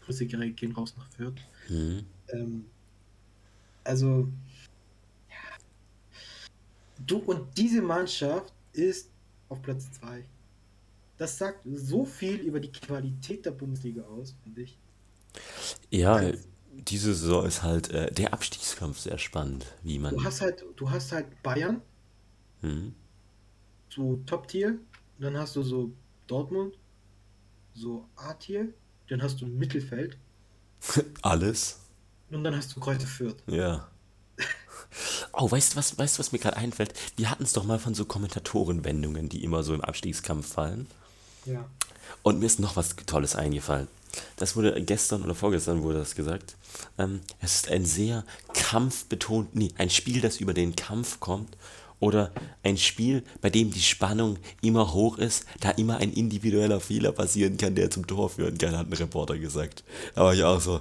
Grüße 0.01 0.27
gehen 0.27 0.71
raus 0.73 0.93
nach 0.97 1.09
Fürth. 1.09 1.41
Hm. 1.67 2.05
Ähm, 2.29 2.65
also. 3.83 4.27
Du 7.05 7.17
und 7.17 7.57
diese 7.57 7.81
Mannschaft 7.81 8.53
ist 8.73 9.09
auf 9.49 9.61
Platz 9.61 9.91
2. 9.99 10.23
Das 11.17 11.37
sagt 11.37 11.61
so 11.73 12.05
viel 12.05 12.35
über 12.39 12.59
die 12.59 12.71
Qualität 12.71 13.45
der 13.45 13.51
Bundesliga 13.51 14.03
aus, 14.03 14.35
finde 14.43 14.61
ich. 14.61 14.77
Ja, 15.89 16.31
diese 16.71 17.13
Saison 17.13 17.45
ist 17.45 17.61
halt 17.63 17.89
äh, 17.91 18.11
der 18.11 18.33
Abstiegskampf 18.33 18.99
sehr 18.99 19.17
spannend, 19.17 19.65
wie 19.83 19.99
man. 19.99 20.15
Du 20.15 20.23
hast 20.23 20.41
halt, 20.41 20.63
du 20.75 20.89
hast 20.89 21.11
halt 21.11 21.41
Bayern, 21.43 21.81
Hm. 22.61 22.93
so 23.89 24.17
Top-Tier, 24.25 24.77
dann 25.19 25.37
hast 25.37 25.55
du 25.55 25.63
so 25.63 25.91
Dortmund, 26.27 26.77
so 27.73 28.05
A-Tier, 28.15 28.73
dann 29.09 29.21
hast 29.21 29.41
du 29.41 29.45
Mittelfeld 29.45 30.17
Alles. 31.21 31.79
und 32.31 32.43
dann 32.43 32.55
hast 32.55 32.75
du 32.75 32.79
Kräuter 32.79 33.07
Fürth. 33.07 33.37
Ja. 33.47 33.89
Oh, 35.33 35.49
weißt 35.49 35.73
du 35.73 35.77
was, 35.77 35.97
weißt 35.97 36.19
was 36.19 36.31
mir 36.31 36.39
gerade 36.39 36.57
einfällt? 36.57 36.93
Wir 37.15 37.29
hatten 37.29 37.43
es 37.43 37.53
doch 37.53 37.63
mal 37.63 37.79
von 37.79 37.93
so 37.93 38.05
Kommentatorenwendungen, 38.05 39.29
die 39.29 39.43
immer 39.43 39.63
so 39.63 39.73
im 39.73 39.81
Abstiegskampf 39.81 40.53
fallen. 40.53 40.87
Ja. 41.45 41.65
Und 42.23 42.39
mir 42.39 42.45
ist 42.45 42.59
noch 42.59 42.75
was 42.75 42.95
Tolles 43.05 43.35
eingefallen. 43.35 43.87
Das 44.37 44.55
wurde 44.55 44.81
gestern 44.83 45.23
oder 45.23 45.35
vorgestern 45.35 45.83
wurde 45.83 45.99
das 45.99 46.15
gesagt. 46.15 46.55
Ähm, 46.97 47.21
es 47.41 47.55
ist 47.55 47.69
ein 47.69 47.85
sehr 47.85 48.23
kampfbetont, 48.53 49.55
nee, 49.55 49.71
ein 49.77 49.89
Spiel, 49.89 50.21
das 50.21 50.37
über 50.37 50.53
den 50.53 50.75
Kampf 50.75 51.19
kommt. 51.19 51.57
Oder 52.01 52.31
ein 52.63 52.77
Spiel, 52.77 53.23
bei 53.41 53.49
dem 53.49 53.71
die 53.71 53.81
Spannung 53.81 54.37
immer 54.61 54.93
hoch 54.93 55.17
ist, 55.17 55.45
da 55.59 55.71
immer 55.71 55.97
ein 55.97 56.13
individueller 56.13 56.79
Fehler 56.79 57.11
passieren 57.11 57.57
kann, 57.57 57.75
der 57.75 57.91
zum 57.91 58.07
Tor 58.07 58.29
führen 58.29 58.57
kann, 58.57 58.77
hat 58.77 58.87
ein 58.87 58.93
Reporter 58.93 59.37
gesagt. 59.37 59.83
Da 60.15 60.23
war 60.23 60.33
ich 60.33 60.43
auch 60.43 60.61
so, 60.61 60.79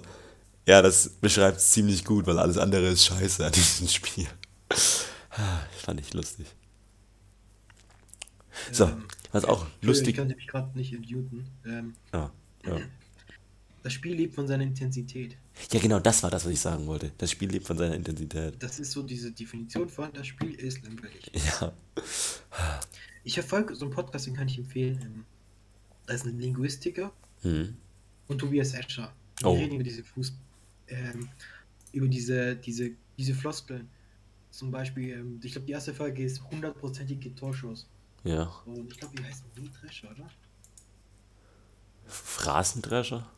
ja, 0.68 0.82
das 0.82 1.08
beschreibt 1.08 1.58
es 1.58 1.70
ziemlich 1.70 2.04
gut, 2.04 2.26
weil 2.26 2.38
alles 2.38 2.58
andere 2.58 2.86
ist 2.88 3.04
scheiße 3.06 3.44
an 3.46 3.52
diesem 3.52 3.88
Spiel. 3.88 4.26
Ah, 5.30 5.60
Fand 5.84 6.00
ich 6.00 6.12
lustig. 6.14 6.46
So, 8.72 8.84
Ähm, 8.84 9.04
was 9.32 9.44
auch 9.44 9.62
Entschuldigung, 9.62 9.80
Ich 9.80 9.86
lustig. 9.86 10.16
konnte 10.16 10.34
mich 10.36 10.46
gerade 10.48 10.76
nicht 10.78 10.92
muten. 11.10 11.46
Ähm, 11.64 11.94
Ah, 12.12 12.30
ja. 12.66 12.78
das 13.82 13.92
Spiel 13.92 14.14
lebt 14.14 14.34
von 14.34 14.46
seiner 14.48 14.64
Intensität. 14.64 15.36
Ja, 15.72 15.80
genau, 15.80 16.00
das 16.00 16.22
war 16.22 16.30
das, 16.30 16.44
was 16.44 16.52
ich 16.52 16.60
sagen 16.60 16.86
wollte. 16.86 17.12
Das 17.18 17.30
Spiel 17.30 17.50
lebt 17.50 17.66
von 17.66 17.78
seiner 17.78 17.94
Intensität. 17.94 18.54
Das 18.62 18.78
ist 18.78 18.92
so 18.92 19.02
diese 19.02 19.32
Definition 19.32 19.88
von, 19.88 20.12
das 20.12 20.26
Spiel 20.26 20.54
ist 20.54 20.84
langweilig. 20.84 21.30
Ja. 21.60 21.72
Ich 23.24 23.34
verfolge 23.34 23.74
so 23.74 23.84
einen 23.84 23.94
Podcast, 23.94 24.26
den 24.26 24.34
kann 24.34 24.48
ich 24.48 24.58
empfehlen. 24.58 24.98
Ähm, 25.02 25.24
Da 26.06 26.14
ist 26.14 26.24
ein 26.24 26.38
Linguistiker 26.38 27.12
Hm. 27.42 27.76
und 28.28 28.38
Tobias 28.38 28.72
Escher. 28.74 29.12
Die 29.40 29.44
Oh. 29.44 29.54
reden 29.54 29.74
über 29.74 29.84
diese 29.84 30.02
Fuß, 30.02 30.32
ähm, 30.88 31.28
über 31.92 32.08
diese, 32.08 32.56
diese, 32.56 32.90
diese 33.16 33.34
Floskeln. 33.34 33.88
Zum 34.50 34.70
Beispiel, 34.70 35.10
ähm, 35.14 35.40
ich 35.42 35.52
glaube, 35.52 35.66
die 35.66 35.72
erste 35.72 35.94
Folge 35.94 36.24
ist 36.24 36.42
hundertprozentige 36.50 37.34
Torschuss. 37.34 37.86
Ja. 38.24 38.44
Und 38.66 38.92
ich 38.92 38.98
glaube, 38.98 39.14
die 39.16 39.24
heißt 39.24 39.44
Mähdrescher, 39.56 40.10
oder? 40.10 40.28
Phrasendrescher? 42.06 43.28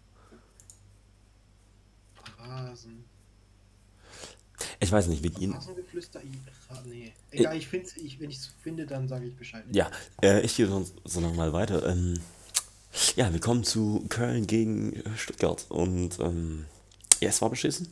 Rasen. 2.39 3.05
Ich 4.79 4.91
weiß 4.91 5.09
nicht, 5.09 5.23
wir 5.23 5.31
gehen. 5.31 5.53
Rasengeflüster. 5.53 6.23
I- 6.23 6.29
Ra- 6.71 6.83
Nee. 6.87 7.13
Egal, 7.31 7.57
ich 7.57 7.69
finde 7.69 7.89
ich, 7.97 8.19
wenn 8.21 8.31
ich 8.31 8.39
es 8.39 8.47
finde, 8.63 8.87
dann 8.87 9.09
sage 9.09 9.27
ich 9.27 9.37
Bescheid. 9.37 9.65
Ja, 9.73 9.91
äh, 10.23 10.41
ich 10.41 10.57
gehe 10.57 10.67
sonst 10.67 10.95
so 11.05 11.21
nochmal 11.21 11.53
weiter. 11.53 11.87
Ähm, 11.87 12.19
ja, 13.17 13.33
wir 13.33 13.41
kommen 13.41 13.65
zu 13.65 14.07
Köln 14.09 14.47
gegen 14.47 14.95
äh, 14.95 15.17
Stuttgart. 15.17 15.67
Und 15.69 16.19
ähm, 16.21 16.67
ja, 17.21 17.29
es 17.29 17.41
war 17.43 17.51
beschissen. 17.51 17.89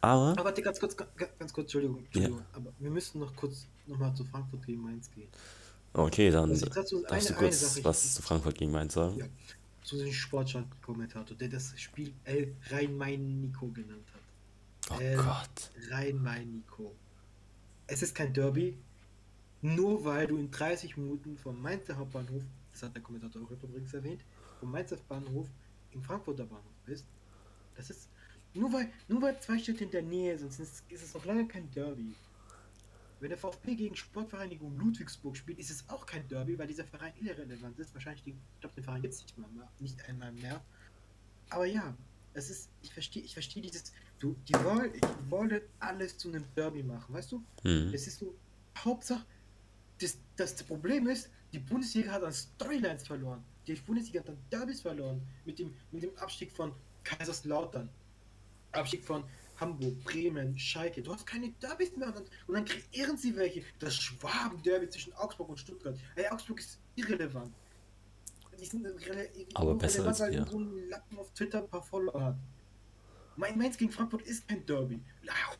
Aber. 0.00 0.30
Aber 0.32 0.44
warte, 0.44 0.62
ganz 0.62 0.80
kurz, 0.80 0.96
ganz, 0.96 1.52
kurz, 1.52 1.64
Entschuldigung, 1.66 1.98
Entschuldigung. 2.04 2.42
Aber 2.52 2.72
wir 2.78 2.90
müssen 2.90 3.20
noch 3.20 3.34
kurz 3.36 3.66
nochmal 3.86 4.14
zu 4.14 4.24
Frankfurt 4.24 4.64
gegen 4.66 4.82
Mainz 4.82 5.10
gehen. 5.10 5.28
Okay, 5.94 6.30
dann 6.30 6.50
Also 6.50 6.66
dazu 6.66 6.74
darfst 6.74 6.92
du 6.92 7.04
eine- 7.04 7.26
eine 7.28 7.36
kurz 7.36 7.60
Sache, 7.60 7.84
was 7.84 8.14
zu 8.14 8.22
Frankfurt 8.22 8.56
gegen 8.56 8.72
Mainz 8.72 8.94
sagen. 8.94 9.16
Ja. 9.18 9.26
Zu 9.82 9.96
dem 9.98 10.12
Sportschau-Kommentator, 10.12 11.36
der 11.36 11.48
das 11.48 11.78
Spiel 11.78 12.14
El 12.24 12.54
Rhein-Main-Nico 12.70 13.66
genannt 13.68 14.06
hat. 14.14 14.96
Oh 14.96 15.00
Ähm, 15.02 15.18
Gott. 15.18 15.70
Rhein-Main-Nico. 15.90 16.94
Es 17.88 18.02
ist 18.02 18.14
kein 18.14 18.32
Derby, 18.32 18.76
nur 19.60 20.04
weil 20.04 20.26
du 20.28 20.36
in 20.38 20.50
30 20.50 20.96
Minuten 20.96 21.36
vom 21.36 21.60
Mainzer 21.60 21.96
Hauptbahnhof, 21.96 22.42
das 22.72 22.82
hat 22.84 22.94
der 22.94 23.02
Kommentator 23.02 23.42
auch 23.42 23.50
übrigens 23.50 23.92
erwähnt, 23.92 24.22
vom 24.60 24.70
Mainzer 24.70 24.96
Bahnhof 25.08 25.46
im 25.92 26.02
Frankfurter 26.02 26.44
Bahnhof 26.44 26.64
bist. 26.86 27.04
Das 27.76 27.90
ist 27.90 28.08
nur 28.54 28.72
weil, 28.72 28.92
nur 29.08 29.22
weil 29.22 29.40
zwei 29.40 29.58
Städte 29.58 29.84
in 29.84 29.90
der 29.90 30.02
Nähe 30.02 30.38
sind, 30.38 30.50
ist, 30.50 30.84
ist 30.88 31.02
es 31.02 31.14
noch 31.14 31.24
lange 31.24 31.46
kein 31.46 31.70
Derby. 31.70 32.14
Wenn 33.20 33.28
der 33.28 33.38
VfB 33.38 33.76
gegen 33.76 33.94
Sportvereinigung 33.94 34.76
Ludwigsburg 34.76 35.36
spielt, 35.36 35.58
ist 35.58 35.70
es 35.70 35.88
auch 35.88 36.04
kein 36.06 36.26
Derby, 36.28 36.58
weil 36.58 36.66
dieser 36.66 36.84
Verein 36.84 37.12
irrelevant 37.20 37.78
ist. 37.78 37.94
Wahrscheinlich, 37.94 38.24
den, 38.24 38.40
ich 38.54 38.60
glaube, 38.60 38.74
den 38.74 38.84
Verein 38.84 39.02
jetzt 39.02 39.22
nicht, 39.22 39.38
mal 39.38 39.48
nicht 39.78 40.04
einmal 40.08 40.32
mehr. 40.32 40.60
Aber 41.50 41.66
ja, 41.66 41.94
es 42.34 42.50
ist, 42.50 42.68
ich 42.82 42.92
verstehe, 42.92 43.22
ich 43.22 43.32
verstehe 43.32 43.62
dieses, 43.62 43.92
du, 44.18 44.34
die 44.48 44.54
wollen, 44.54 44.92
die 44.92 45.30
wollen 45.30 45.60
alles 45.78 46.18
zu 46.18 46.28
einem 46.28 46.44
Derby 46.56 46.82
machen, 46.82 47.14
weißt 47.14 47.32
du? 47.32 47.44
Hm. 47.62 47.92
Es 47.94 48.06
ist 48.06 48.18
so, 48.18 48.34
Hauptsache, 48.78 49.24
das, 50.00 50.18
das 50.36 50.62
Problem 50.62 51.06
ist, 51.06 51.30
die 51.52 51.58
Bundesliga 51.58 52.12
hat 52.12 52.24
an 52.24 52.32
Storylines 52.32 53.06
verloren. 53.06 53.44
Die 53.66 53.74
Bundesliga 53.74 54.20
hat 54.20 54.30
an 54.30 54.38
Derbys 54.50 54.80
verloren. 54.80 55.22
Mit 55.44 55.58
dem, 55.58 55.74
mit 55.90 56.02
dem 56.02 56.16
Abstieg 56.16 56.50
von 56.50 56.72
Kaiserslautern. 57.04 57.88
Abstieg 58.72 59.04
von 59.04 59.24
Hamburg, 59.58 60.02
Bremen, 60.04 60.58
Schalke. 60.58 61.02
Du 61.02 61.12
hast 61.14 61.26
keine 61.26 61.50
Derbys 61.62 61.96
mehr. 61.96 62.08
Und 62.46 62.54
dann, 62.54 62.64
kreieren 62.64 63.16
sie 63.16 63.34
welche. 63.36 63.62
Das 63.78 63.94
Schwaben-Derby 63.94 64.88
zwischen 64.88 65.12
Augsburg 65.14 65.48
und 65.50 65.58
Stuttgart. 65.58 65.96
Ey, 66.16 66.26
Augsburg 66.28 66.58
ist 66.60 66.78
irrelevant. 66.96 67.52
Die 68.58 68.66
sind 68.66 68.86
Aber 69.54 69.74
besser 69.74 70.06
als 70.06 70.20
wir. 70.20 70.46
so 70.46 70.58
ein 70.58 70.88
Lappen 70.88 71.18
auf 71.18 71.32
Twitter 71.32 71.58
ein 71.62 71.68
paar 71.68 71.82
Follower 71.82 72.22
hat. 72.22 72.36
Mein 73.36 73.56
Mainz 73.58 73.76
gegen 73.78 73.90
Frankfurt 73.90 74.22
ist 74.22 74.46
kein 74.46 74.64
Derby. 74.66 75.00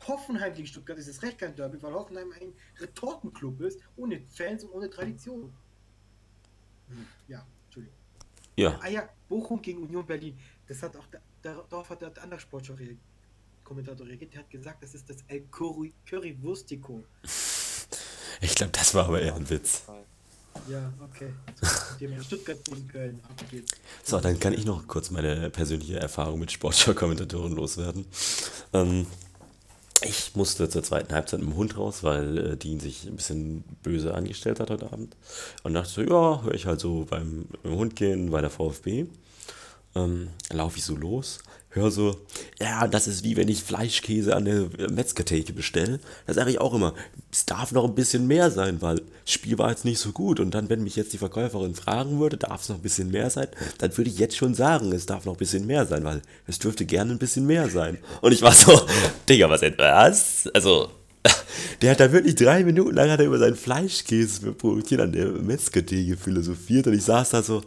Hoffenheim 0.07 0.53
gegen 0.53 0.67
Stuttgart 0.67 0.97
ist 0.97 1.07
es 1.07 1.21
recht 1.23 1.37
kein 1.39 1.55
Derby, 1.55 1.81
weil 1.81 1.93
Hoffenheim 1.93 2.31
ein 2.39 2.53
Retortenclub 2.79 3.61
ist, 3.61 3.79
ohne 3.95 4.21
Fans 4.21 4.63
und 4.63 4.71
ohne 4.71 4.89
Tradition. 4.89 5.51
Hm, 6.89 7.07
Ja, 7.27 7.45
Entschuldigung. 7.65 7.97
Ja, 8.55 8.79
Ah 8.81 8.89
ja, 8.89 9.09
Bochum 9.27 9.61
gegen 9.61 9.83
Union 9.83 10.05
Berlin. 10.05 10.37
Das 10.67 10.81
hat 10.83 10.95
auch, 10.95 11.05
darauf 11.41 11.89
hat 11.89 12.01
der 12.01 12.11
andere 12.21 12.39
Sportschau 12.39 12.75
Kommentator 13.63 14.05
reagiert. 14.05 14.33
Der 14.33 14.41
hat 14.41 14.49
gesagt, 14.49 14.83
das 14.83 14.93
ist 14.93 15.09
das 15.09 15.17
El 15.27 15.41
Curry, 15.49 15.93
Curry 16.05 16.37
Wurstico. 16.41 17.03
ich 18.41 18.55
glaube, 18.55 18.71
das 18.71 18.93
war 18.93 19.05
aber 19.07 19.21
eher 19.21 19.35
ein 19.35 19.49
Witz. 19.49 19.83
Ja, 20.67 20.93
okay. 21.01 21.33
Thema 21.99 22.21
Stuttgart 22.23 22.63
gegen 22.63 22.87
Köln. 22.87 23.19
Ab 23.23 23.43
geht's. 23.49 23.71
So, 24.03 24.19
dann 24.19 24.39
kann 24.39 24.53
ich 24.53 24.65
noch 24.65 24.87
kurz 24.87 25.09
meine 25.09 25.49
persönliche 25.49 25.99
Erfahrung 25.99 26.39
mit 26.39 26.51
Sportschau-Kommentatoren 26.51 27.53
loswerden. 27.53 28.05
Ähm, 28.71 29.07
ich 30.03 30.35
musste 30.35 30.69
zur 30.69 30.83
zweiten 30.83 31.13
Halbzeit 31.13 31.39
mit 31.39 31.49
dem 31.49 31.55
Hund 31.55 31.77
raus, 31.77 32.03
weil 32.03 32.37
äh, 32.37 32.57
Dean 32.57 32.79
sich 32.79 33.05
ein 33.05 33.15
bisschen 33.15 33.63
böse 33.83 34.13
angestellt 34.13 34.59
hat 34.59 34.69
heute 34.69 34.91
Abend. 34.91 35.15
Und 35.63 35.73
dachte 35.73 35.89
so, 35.89 36.01
ja, 36.01 36.41
höre 36.43 36.53
ich 36.53 36.65
halt 36.65 36.79
so 36.79 37.05
beim, 37.09 37.45
dem 37.63 37.75
Hund 37.75 37.95
gehen 37.95 38.31
bei 38.31 38.41
der 38.41 38.49
VfB. 38.49 39.05
Ähm, 39.95 40.29
laufe 40.51 40.77
ich 40.77 40.85
so 40.85 40.95
los, 40.95 41.39
höre 41.75 41.91
so, 41.91 42.15
ja, 42.59 42.87
das 42.87 43.07
ist 43.07 43.23
wie 43.23 43.35
wenn 43.35 43.47
ich 43.47 43.63
Fleischkäse 43.63 44.35
an 44.35 44.45
der 44.45 44.67
Metzgertheke 44.89 45.53
bestelle. 45.53 45.99
Da 46.27 46.33
sage 46.33 46.51
ich 46.51 46.61
auch 46.61 46.73
immer, 46.73 46.93
es 47.31 47.45
darf 47.45 47.71
noch 47.71 47.85
ein 47.85 47.95
bisschen 47.95 48.27
mehr 48.27 48.51
sein, 48.51 48.81
weil 48.81 48.97
das 48.97 49.33
Spiel 49.33 49.57
war 49.57 49.69
jetzt 49.69 49.85
nicht 49.85 49.99
so 49.99 50.11
gut. 50.11 50.39
Und 50.39 50.53
dann, 50.53 50.69
wenn 50.69 50.83
mich 50.83 50.95
jetzt 50.95 51.13
die 51.13 51.17
Verkäuferin 51.17 51.75
fragen 51.75 52.19
würde, 52.19 52.37
darf 52.37 52.61
es 52.61 52.69
noch 52.69 52.77
ein 52.77 52.81
bisschen 52.81 53.11
mehr 53.11 53.29
sein, 53.29 53.47
dann 53.79 53.95
würde 53.97 54.09
ich 54.09 54.19
jetzt 54.19 54.37
schon 54.37 54.53
sagen, 54.53 54.91
es 54.91 55.05
darf 55.05 55.25
noch 55.25 55.33
ein 55.33 55.39
bisschen 55.39 55.65
mehr 55.65 55.85
sein, 55.85 56.03
weil 56.03 56.21
es 56.47 56.59
dürfte 56.59 56.85
gerne 56.85 57.11
ein 57.11 57.19
bisschen 57.19 57.45
mehr 57.45 57.69
sein. 57.69 57.97
Und 58.21 58.31
ich 58.31 58.41
war 58.41 58.53
so, 58.53 58.79
Digga, 59.29 59.49
was 59.49 59.61
denn, 59.61 59.77
was? 59.77 60.47
Also, 60.53 60.89
der 61.81 61.91
hat 61.91 61.99
da 61.99 62.11
wirklich 62.11 62.35
drei 62.35 62.63
Minuten 62.63 62.95
lang 62.95 63.09
hat 63.09 63.19
er 63.19 63.25
über 63.25 63.39
sein 63.39 63.55
Fleischkäsebrötchen 63.55 64.99
an 64.99 65.11
der 65.11 65.27
Metzgertheke 65.27 66.17
philosophiert 66.17 66.87
und 66.87 66.93
ich 66.93 67.03
saß 67.03 67.31
da 67.31 67.41
so, 67.41 67.63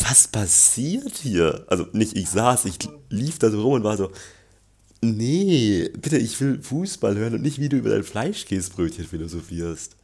was 0.00 0.28
passiert 0.28 1.16
hier? 1.16 1.64
Also 1.68 1.86
nicht 1.92 2.16
ich 2.16 2.28
saß, 2.28 2.64
ich 2.66 2.78
lief 3.10 3.38
da 3.38 3.50
so 3.50 3.62
rum 3.62 3.74
und 3.74 3.84
war 3.84 3.96
so, 3.96 4.10
nee, 5.00 5.88
bitte, 6.00 6.18
ich 6.18 6.40
will 6.40 6.62
Fußball 6.62 7.16
hören 7.16 7.34
und 7.34 7.42
nicht, 7.42 7.60
wie 7.60 7.68
du 7.68 7.76
über 7.76 7.90
dein 7.90 8.04
Fleischkäsebrötchen 8.04 9.06
philosophierst. 9.06 9.96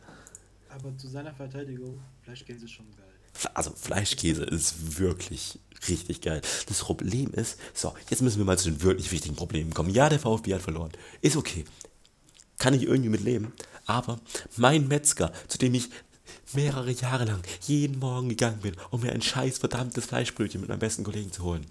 Aber 0.68 0.96
zu 0.96 1.08
seiner 1.08 1.34
Verteidigung, 1.34 2.00
Fleischkäse 2.22 2.64
ist 2.64 2.72
schon 2.72 2.86
geil. 2.96 3.06
Also 3.54 3.70
Fleischkäse 3.70 4.44
ist 4.44 4.98
wirklich 4.98 5.58
richtig 5.88 6.20
geil. 6.20 6.42
Das 6.68 6.80
Problem 6.80 7.32
ist, 7.32 7.58
so, 7.74 7.94
jetzt 8.10 8.22
müssen 8.22 8.38
wir 8.38 8.44
mal 8.44 8.58
zu 8.58 8.70
den 8.70 8.82
wirklich 8.82 9.10
wichtigen 9.10 9.36
Problemen 9.36 9.74
kommen. 9.74 9.90
Ja, 9.90 10.08
der 10.08 10.18
VfB 10.18 10.54
hat 10.54 10.62
verloren. 10.62 10.92
Ist 11.20 11.36
okay. 11.36 11.64
Kann 12.58 12.74
ich 12.74 12.82
irgendwie 12.82 13.08
mit 13.08 13.22
leben. 13.22 13.52
Aber 13.86 14.20
mein 14.56 14.86
Metzger, 14.86 15.32
zu 15.48 15.58
dem 15.58 15.74
ich 15.74 15.88
mehrere 16.52 16.90
Jahre 16.90 17.24
lang 17.24 17.42
jeden 17.62 17.98
Morgen 17.98 18.28
gegangen 18.28 18.60
bin, 18.60 18.74
um 18.90 19.00
mir 19.00 19.12
ein 19.12 19.22
scheiß 19.22 19.58
verdammtes 19.58 20.06
Fleischbrötchen 20.06 20.60
mit 20.60 20.68
meinem 20.68 20.78
besten 20.78 21.04
Kollegen 21.04 21.32
zu 21.32 21.42
holen. 21.44 21.66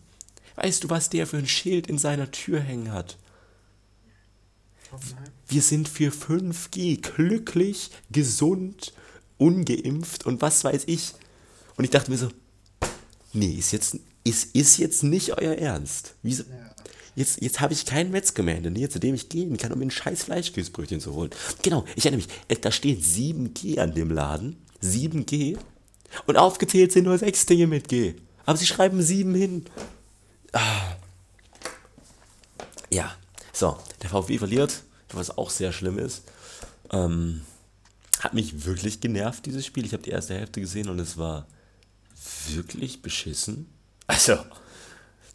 Weißt 0.55 0.83
du, 0.83 0.89
was 0.89 1.09
der 1.09 1.27
für 1.27 1.37
ein 1.37 1.47
Schild 1.47 1.87
in 1.87 1.97
seiner 1.97 2.31
Tür 2.31 2.59
hängen 2.59 2.91
hat? 2.91 3.17
Wir 5.47 5.61
sind 5.61 5.87
für 5.87 6.11
5G 6.11 7.01
glücklich, 7.01 7.91
gesund, 8.11 8.93
ungeimpft 9.37 10.25
und 10.25 10.41
was 10.41 10.63
weiß 10.63 10.83
ich. 10.87 11.13
Und 11.77 11.85
ich 11.85 11.89
dachte 11.91 12.11
mir 12.11 12.17
so, 12.17 12.29
nee, 13.33 13.53
ist 13.53 13.71
jetzt, 13.71 13.97
ist, 14.23 14.53
ist 14.55 14.77
jetzt 14.77 15.03
nicht 15.03 15.37
euer 15.37 15.55
Ernst. 15.55 16.15
Wieso? 16.21 16.43
Ja. 16.43 16.75
Jetzt, 17.15 17.41
jetzt 17.41 17.59
habe 17.59 17.73
ich 17.73 17.85
keinen 17.85 18.11
Metzger 18.11 18.43
mehr 18.43 18.55
in 18.55 18.63
der 18.63 18.71
Nähe, 18.71 18.89
zu 18.89 18.99
dem 18.99 19.15
ich 19.15 19.27
gehen 19.27 19.57
kann, 19.57 19.71
um 19.73 19.79
mir 19.79 19.85
ein 19.85 19.91
scheiß 19.91 20.23
Fleischkäsebrötchen 20.23 21.01
zu 21.01 21.13
holen. 21.13 21.31
Genau, 21.61 21.85
ich 21.95 22.05
erinnere 22.05 22.25
mich, 22.25 22.35
äh, 22.47 22.55
da 22.55 22.71
steht 22.71 23.03
7G 23.03 23.79
an 23.79 23.93
dem 23.93 24.11
Laden. 24.11 24.57
7G. 24.81 25.57
Und 26.25 26.37
aufgezählt 26.37 26.91
sind 26.91 27.05
nur 27.05 27.17
sechs 27.17 27.45
Dinge 27.45 27.67
mit 27.67 27.89
G. 27.89 28.15
Aber 28.45 28.57
sie 28.57 28.65
schreiben 28.65 29.01
7 29.01 29.33
hin. 29.35 29.65
Ah. 30.53 30.95
Ja, 32.89 33.15
so, 33.53 33.77
der 34.01 34.09
VfB 34.09 34.37
verliert, 34.37 34.83
was 35.11 35.37
auch 35.37 35.49
sehr 35.49 35.71
schlimm 35.71 35.97
ist. 35.97 36.23
Ähm, 36.91 37.41
hat 38.19 38.33
mich 38.33 38.65
wirklich 38.65 38.99
genervt, 38.99 39.45
dieses 39.45 39.65
Spiel. 39.65 39.85
Ich 39.85 39.93
habe 39.93 40.03
die 40.03 40.09
erste 40.09 40.33
Hälfte 40.33 40.61
gesehen 40.61 40.89
und 40.89 40.99
es 40.99 41.17
war 41.17 41.47
wirklich 42.49 43.01
beschissen. 43.01 43.69
Also, 44.07 44.37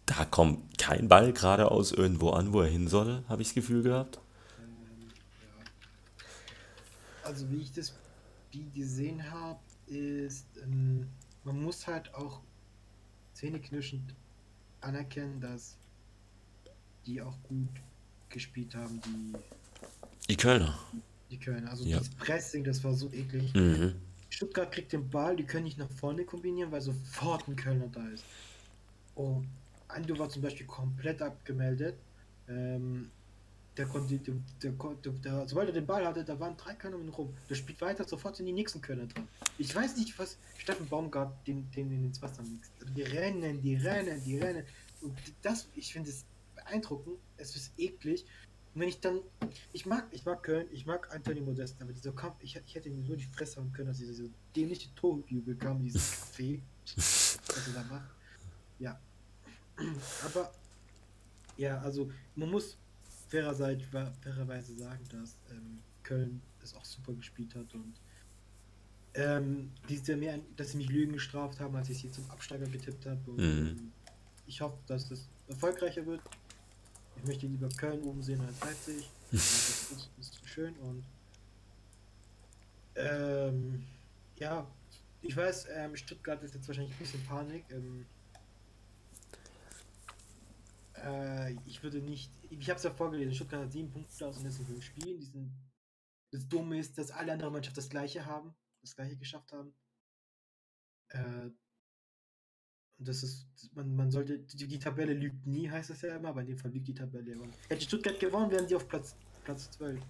da 0.07 0.25
kommt 0.25 0.77
kein 0.79 1.07
Ball 1.07 1.31
geradeaus 1.33 1.91
irgendwo 1.91 2.31
an, 2.31 2.51
wo 2.53 2.61
er 2.61 2.69
hin 2.69 2.87
soll, 2.87 3.23
habe 3.29 3.41
ich 3.43 3.49
das 3.49 3.55
Gefühl 3.55 3.83
gehabt. 3.83 4.19
Also 7.23 7.49
wie 7.51 7.57
ich 7.57 7.71
das 7.73 7.93
gesehen 8.73 9.29
habe, 9.31 9.59
ist, 9.87 10.45
ähm, 10.63 11.07
man 11.43 11.61
muss 11.61 11.85
halt 11.85 12.13
auch 12.15 12.39
zähneknirschend 13.33 14.15
anerkennen, 14.81 15.39
dass 15.41 15.75
die 17.05 17.21
auch 17.21 17.35
gut 17.43 17.67
gespielt 18.29 18.73
haben, 18.75 18.99
die, 19.05 19.33
Die 20.29 20.37
Kölner. 20.37 20.77
die 21.29 21.37
Kölner. 21.37 21.69
Also 21.69 21.83
Ja. 21.85 21.97
das 21.99 22.09
Pressing, 22.09 22.63
das 22.63 22.83
war 22.83 22.93
so 22.93 23.11
eklig. 23.11 23.53
Mhm. 23.53 23.93
Stuttgart 24.29 24.71
kriegt 24.71 24.91
den 24.93 25.09
Ball, 25.09 25.35
die 25.35 25.43
können 25.43 25.65
nicht 25.65 25.77
nach 25.77 25.89
vorne 25.91 26.23
kombinieren, 26.23 26.71
weil 26.71 26.81
sofort 26.81 27.47
ein 27.47 27.55
Kölner 27.55 27.87
da 27.87 28.05
ist. 28.09 28.23
Oh, 29.15 29.41
Ando 29.87 30.17
war 30.19 30.29
zum 30.29 30.41
Beispiel 30.41 30.65
komplett 30.65 31.21
abgemeldet. 31.21 31.95
Ähm, 32.47 33.09
der 33.75 33.85
konnte, 33.85 34.17
der, 34.17 34.33
der, 34.63 34.71
konnte- 34.73 35.11
der, 35.11 35.47
sobald 35.47 35.69
er 35.69 35.73
den 35.73 35.85
Ball 35.85 36.05
hatte, 36.05 36.23
da 36.23 36.39
waren 36.39 36.57
drei 36.57 36.73
ihn 36.73 37.09
rum. 37.09 37.33
Der 37.49 37.55
spielt 37.55 37.79
weiter, 37.81 38.03
sofort 38.05 38.35
sind 38.35 38.47
die 38.47 38.51
nächsten 38.51 38.81
Kölner 38.81 39.05
dran. 39.05 39.27
Ich 39.59 39.75
weiß 39.75 39.97
nicht, 39.97 40.17
was 40.17 40.37
Steffen 40.57 40.87
Baumgart 40.87 41.45
den, 41.47 41.69
den 41.71 41.91
ins 42.05 42.21
Wasser 42.21 42.41
mixt. 42.41 42.71
Also 42.79 42.91
die 42.93 43.03
rennen, 43.03 43.61
die 43.61 43.75
rennen, 43.75 44.23
die 44.23 44.39
rennen. 44.39 44.63
Und 45.01 45.15
das, 45.43 45.67
ich 45.75 45.93
finde 45.93 46.09
es 46.09 46.25
beeindruckend, 46.55 47.17
es 47.37 47.55
ist 47.55 47.71
eklig. 47.77 48.25
Und 48.73 48.81
wenn 48.81 48.89
ich 48.89 48.99
dann, 48.99 49.19
ich 49.73 49.85
mag, 49.85 50.07
ich 50.11 50.25
mag 50.25 50.41
Köln, 50.41 50.67
ich 50.71 50.85
mag 50.87 51.13
Anthony 51.13 51.41
Modest, 51.41 51.79
aber 51.79 51.93
dieser 51.93 52.13
Kampf, 52.13 52.35
ich, 52.41 52.59
ich 52.65 52.75
hätte 52.75 52.89
ihm 52.89 53.05
so 53.05 53.15
die 53.15 53.25
Fresse 53.25 53.57
haben 53.57 53.71
können, 53.73 53.89
dass 53.89 53.99
diese 53.99 54.13
so 54.13 54.29
dämliche 54.55 54.93
Torjubel 54.95 55.55
kam, 55.55 55.83
dieses 55.83 56.01
Café, 56.33 56.59
was 56.95 57.67
er 57.67 57.73
da 57.73 57.83
macht. 57.83 58.09
Ja. 58.79 58.99
Aber, 60.25 60.51
ja, 61.57 61.79
also, 61.79 62.11
man 62.35 62.49
muss 62.49 62.77
fairerseits, 63.29 63.83
fairerweise 64.21 64.75
sagen, 64.75 65.03
dass 65.09 65.37
ähm, 65.51 65.79
Köln 66.03 66.41
es 66.63 66.73
auch 66.75 66.85
super 66.85 67.13
gespielt 67.13 67.53
hat 67.55 67.73
und 67.73 67.93
ähm, 69.13 69.71
diese 69.89 70.15
mehr, 70.15 70.39
dass 70.55 70.71
sie 70.71 70.77
mich 70.77 70.89
Lügen 70.89 71.13
gestraft 71.13 71.59
haben, 71.59 71.75
als 71.75 71.89
ich 71.89 71.99
sie 71.99 72.11
zum 72.11 72.29
Absteiger 72.29 72.67
getippt 72.67 73.05
habe. 73.05 73.31
Mhm. 73.31 73.39
ähm, 73.39 73.91
ich 74.45 74.61
hoffe, 74.61 74.77
dass 74.87 75.09
das 75.09 75.27
erfolgreicher 75.47 76.05
wird. 76.05 76.21
Ich 77.17 77.27
möchte 77.27 77.47
lieber 77.47 77.67
Köln 77.69 78.01
oben 78.03 78.21
sehen 78.21 78.39
als 78.41 78.59
Leipzig. 78.61 79.09
das 79.31 79.91
ist, 79.91 80.09
ist 80.19 80.47
schön 80.47 80.73
und 80.77 81.03
ähm, 82.95 83.83
ja, 84.37 84.65
ich 85.21 85.35
weiß, 85.35 85.67
ähm, 85.75 85.95
Stuttgart 85.95 86.41
ist 86.43 86.55
jetzt 86.55 86.67
wahrscheinlich 86.67 86.93
ein 86.93 86.99
bisschen 86.99 87.23
Panik. 87.25 87.65
Ähm, 87.71 88.05
äh, 91.03 91.53
ich 91.65 91.83
würde 91.83 92.01
nicht, 92.01 92.31
ich 92.49 92.69
habe 92.69 92.77
es 92.77 92.83
ja 92.83 92.91
vorgelesen, 92.91 93.33
Stuttgart 93.33 93.63
hat 93.63 93.71
sieben 93.71 93.91
Punkte 93.91 94.27
aus 94.27 94.37
den 94.37 94.45
letzten 94.45 94.65
fünf 94.65 94.83
Spielen. 94.83 95.19
Die 95.19 95.25
sind, 95.25 95.51
das 96.31 96.47
Dumme 96.47 96.79
ist, 96.79 96.97
dass 96.97 97.11
alle 97.11 97.33
anderen 97.33 97.53
Mannschaften 97.53 97.77
das 97.77 97.89
gleiche 97.89 98.25
haben, 98.25 98.55
das 98.81 98.95
gleiche 98.95 99.17
geschafft 99.17 99.51
haben. 99.51 99.73
Äh, 101.09 101.49
und 102.99 103.07
das 103.07 103.21
ist, 103.21 103.47
man, 103.73 103.95
man 103.95 104.09
sollte, 104.09 104.39
die, 104.39 104.67
die 104.67 104.79
Tabelle 104.79 105.13
lügt 105.13 105.45
nie, 105.45 105.69
heißt 105.69 105.91
es 105.91 106.01
ja 106.01 106.15
immer, 106.15 106.29
aber 106.29 106.41
in 106.41 106.47
dem 106.47 106.57
Fall 106.57 106.71
lügt 106.71 106.87
die 106.87 106.95
Tabelle. 106.95 107.39
Und 107.39 107.53
hätte 107.69 107.83
Stuttgart 107.83 108.19
gewonnen, 108.19 108.49
wären 108.49 108.67
sie 108.67 108.75
auf 108.75 108.87
Platz, 108.87 109.15
Platz 109.43 109.69
12. 109.71 110.01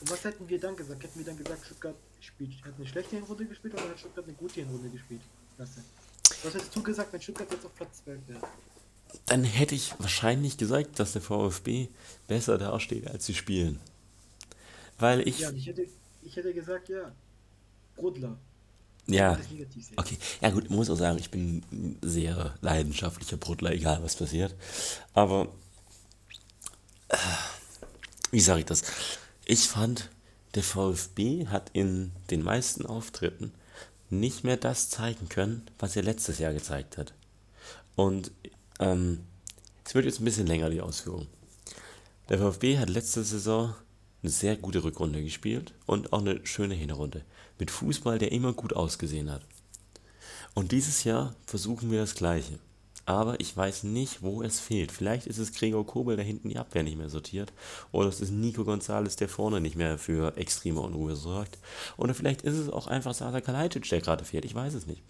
Und 0.00 0.10
was 0.10 0.24
hätten 0.24 0.48
wir 0.48 0.58
dann 0.60 0.76
gesagt? 0.76 1.02
Hätten 1.02 1.18
wir 1.18 1.26
dann 1.26 1.36
gesagt, 1.36 1.64
Stuttgart 1.66 1.96
spielt, 2.20 2.64
hat 2.64 2.74
eine 2.76 2.86
schlechte 2.86 3.16
Hinrunde 3.16 3.46
gespielt 3.46 3.74
oder 3.74 3.88
hat 3.88 3.98
Stuttgart 3.98 4.24
eine 4.24 4.34
gute 4.34 4.60
Hinrunde 4.60 4.88
gespielt? 4.88 5.22
Lasse. 5.58 5.82
Was 6.44 6.54
hättest 6.54 6.74
du 6.74 6.82
gesagt, 6.82 7.12
wenn 7.12 7.20
Stuttgart 7.20 7.50
jetzt 7.50 7.66
auf 7.66 7.74
Platz 7.74 8.02
12 8.04 8.28
wäre? 8.28 8.40
Dann 9.26 9.44
hätte 9.44 9.74
ich 9.74 9.94
wahrscheinlich 9.98 10.56
gesagt, 10.56 10.98
dass 10.98 11.12
der 11.12 11.22
VfB 11.22 11.88
besser 12.28 12.58
dasteht, 12.58 13.08
als 13.08 13.26
sie 13.26 13.34
spielen. 13.34 13.80
Weil 14.98 15.26
ich. 15.26 15.40
Ja, 15.40 15.50
ich 15.50 15.66
hätte, 15.66 15.86
ich 16.22 16.36
hätte 16.36 16.52
gesagt, 16.54 16.88
ja, 16.88 17.12
Brodler. 17.96 18.38
Ja, 19.06 19.36
okay. 19.96 20.16
Ja, 20.40 20.50
gut, 20.50 20.70
muss 20.70 20.88
auch 20.88 20.96
sagen, 20.96 21.18
ich 21.18 21.30
bin 21.30 21.64
ein 21.72 21.98
sehr 22.02 22.54
leidenschaftlicher 22.60 23.36
Bruttler, 23.36 23.72
egal 23.72 24.02
was 24.02 24.14
passiert. 24.16 24.54
Aber. 25.12 25.48
äh, 27.08 27.16
Wie 28.30 28.40
sage 28.40 28.60
ich 28.60 28.66
das? 28.66 28.82
Ich 29.44 29.66
fand, 29.68 30.08
der 30.54 30.62
VfB 30.62 31.46
hat 31.48 31.70
in 31.72 32.12
den 32.30 32.42
meisten 32.42 32.86
Auftritten 32.86 33.52
nicht 34.10 34.44
mehr 34.44 34.56
das 34.56 34.88
zeigen 34.90 35.28
können, 35.28 35.66
was 35.78 35.96
er 35.96 36.02
letztes 36.02 36.38
Jahr 36.38 36.52
gezeigt 36.52 36.96
hat. 36.98 37.12
Und 37.96 38.30
ähm, 38.82 39.20
es 39.84 39.94
wird 39.94 40.04
jetzt 40.04 40.20
ein 40.20 40.24
bisschen 40.24 40.46
länger, 40.46 40.70
die 40.70 40.80
Ausführung. 40.80 41.26
Der 42.28 42.38
VfB 42.38 42.78
hat 42.78 42.90
letzte 42.90 43.22
Saison 43.24 43.74
eine 44.22 44.30
sehr 44.30 44.56
gute 44.56 44.84
Rückrunde 44.84 45.22
gespielt 45.22 45.74
und 45.86 46.12
auch 46.12 46.20
eine 46.20 46.44
schöne 46.46 46.74
Hinrunde. 46.74 47.24
Mit 47.58 47.70
Fußball, 47.70 48.18
der 48.18 48.32
immer 48.32 48.52
gut 48.52 48.72
ausgesehen 48.72 49.30
hat. 49.30 49.42
Und 50.54 50.72
dieses 50.72 51.04
Jahr 51.04 51.34
versuchen 51.46 51.90
wir 51.90 52.00
das 52.00 52.14
Gleiche. 52.14 52.58
Aber 53.04 53.40
ich 53.40 53.56
weiß 53.56 53.82
nicht, 53.82 54.22
wo 54.22 54.42
es 54.42 54.60
fehlt. 54.60 54.92
Vielleicht 54.92 55.26
ist 55.26 55.38
es 55.38 55.52
Gregor 55.52 55.84
Kobel, 55.84 56.14
der 56.14 56.24
hinten 56.24 56.48
die 56.48 56.58
Abwehr 56.58 56.84
nicht 56.84 56.96
mehr 56.96 57.08
sortiert. 57.08 57.52
Oder 57.90 58.08
es 58.08 58.20
ist 58.20 58.30
Nico 58.30 58.64
Gonzalez, 58.64 59.16
der 59.16 59.28
vorne 59.28 59.60
nicht 59.60 59.74
mehr 59.74 59.98
für 59.98 60.36
extreme 60.36 60.80
Unruhe 60.80 61.16
sorgt. 61.16 61.58
Oder 61.96 62.14
vielleicht 62.14 62.42
ist 62.42 62.56
es 62.56 62.68
auch 62.68 62.86
einfach 62.86 63.12
Sasa 63.12 63.40
Kalajdzic, 63.40 63.88
der 63.88 64.00
gerade 64.00 64.24
fehlt. 64.24 64.44
Ich 64.44 64.54
weiß 64.54 64.74
es 64.74 64.86
nicht. 64.86 65.02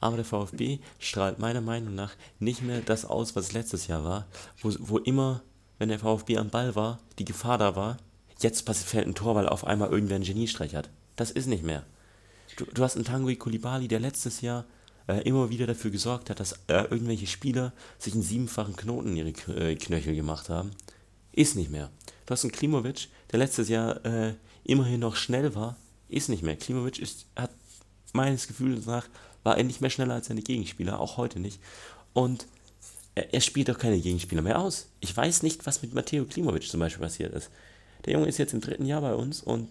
Aber 0.00 0.16
der 0.16 0.26
VfB 0.26 0.80
strahlt 0.98 1.38
meiner 1.38 1.62
Meinung 1.62 1.94
nach 1.94 2.12
nicht 2.38 2.62
mehr 2.62 2.82
das 2.82 3.06
aus, 3.06 3.34
was 3.34 3.52
letztes 3.52 3.86
Jahr 3.86 4.04
war. 4.04 4.26
Wo, 4.60 4.74
wo 4.80 4.98
immer, 4.98 5.42
wenn 5.78 5.88
der 5.88 6.00
VfB 6.00 6.36
am 6.36 6.50
Ball 6.50 6.74
war, 6.74 6.98
die 7.18 7.24
Gefahr 7.24 7.56
da 7.56 7.74
war, 7.74 7.96
jetzt 8.40 8.68
fällt 8.68 9.06
ein 9.06 9.14
Tor, 9.14 9.34
weil 9.34 9.48
auf 9.48 9.64
einmal 9.64 9.90
irgendwer 9.90 10.16
einen 10.16 10.24
Geniestreich 10.24 10.74
hat. 10.74 10.90
Das 11.16 11.30
ist 11.30 11.46
nicht 11.46 11.64
mehr. 11.64 11.84
Du, 12.56 12.66
du 12.66 12.82
hast 12.82 12.96
einen 12.96 13.04
Tanguy 13.06 13.36
Kulibali, 13.36 13.88
der 13.88 14.00
letztes 14.00 14.42
Jahr 14.42 14.66
äh, 15.08 15.20
immer 15.22 15.50
wieder 15.50 15.66
dafür 15.66 15.90
gesorgt 15.90 16.30
hat, 16.30 16.38
dass 16.38 16.52
äh, 16.68 16.84
irgendwelche 16.90 17.26
Spieler 17.26 17.72
sich 17.98 18.14
einen 18.14 18.22
siebenfachen 18.22 18.76
Knoten 18.76 19.10
in 19.10 19.16
ihre 19.16 19.32
K 19.32 19.52
äh, 19.52 19.74
Knöchel 19.74 20.14
gemacht 20.14 20.48
haben. 20.48 20.70
Ist 21.32 21.56
nicht 21.56 21.70
mehr. 21.70 21.90
Du 22.26 22.32
hast 22.32 22.44
einen 22.44 22.52
Klimovic, 22.52 23.08
der 23.32 23.38
letztes 23.38 23.68
Jahr 23.68 24.04
äh, 24.04 24.34
immerhin 24.64 25.00
noch 25.00 25.16
schnell 25.16 25.54
war. 25.54 25.76
Ist 26.08 26.28
nicht 26.28 26.42
mehr. 26.42 26.56
Klimovic 26.56 26.98
ist, 26.98 27.26
hat 27.36 27.50
meines 28.12 28.46
Gefühls 28.46 28.86
nach, 28.86 29.08
war 29.42 29.56
er 29.56 29.64
nicht 29.64 29.80
mehr 29.80 29.90
schneller 29.90 30.14
als 30.14 30.28
seine 30.28 30.42
Gegenspieler, 30.42 31.00
auch 31.00 31.16
heute 31.16 31.40
nicht. 31.40 31.60
Und 32.12 32.46
er, 33.14 33.32
er 33.32 33.40
spielt 33.40 33.70
auch 33.70 33.78
keine 33.78 33.98
Gegenspieler 34.00 34.42
mehr 34.42 34.58
aus. 34.58 34.88
Ich 35.00 35.16
weiß 35.16 35.42
nicht, 35.42 35.66
was 35.66 35.82
mit 35.82 35.94
Matteo 35.94 36.24
Klimovic 36.24 36.68
zum 36.68 36.80
Beispiel 36.80 37.02
passiert 37.02 37.34
ist. 37.34 37.50
Der 38.04 38.14
Junge 38.14 38.28
ist 38.28 38.38
jetzt 38.38 38.54
im 38.54 38.60
dritten 38.60 38.86
Jahr 38.86 39.00
bei 39.00 39.14
uns 39.14 39.42
und 39.42 39.68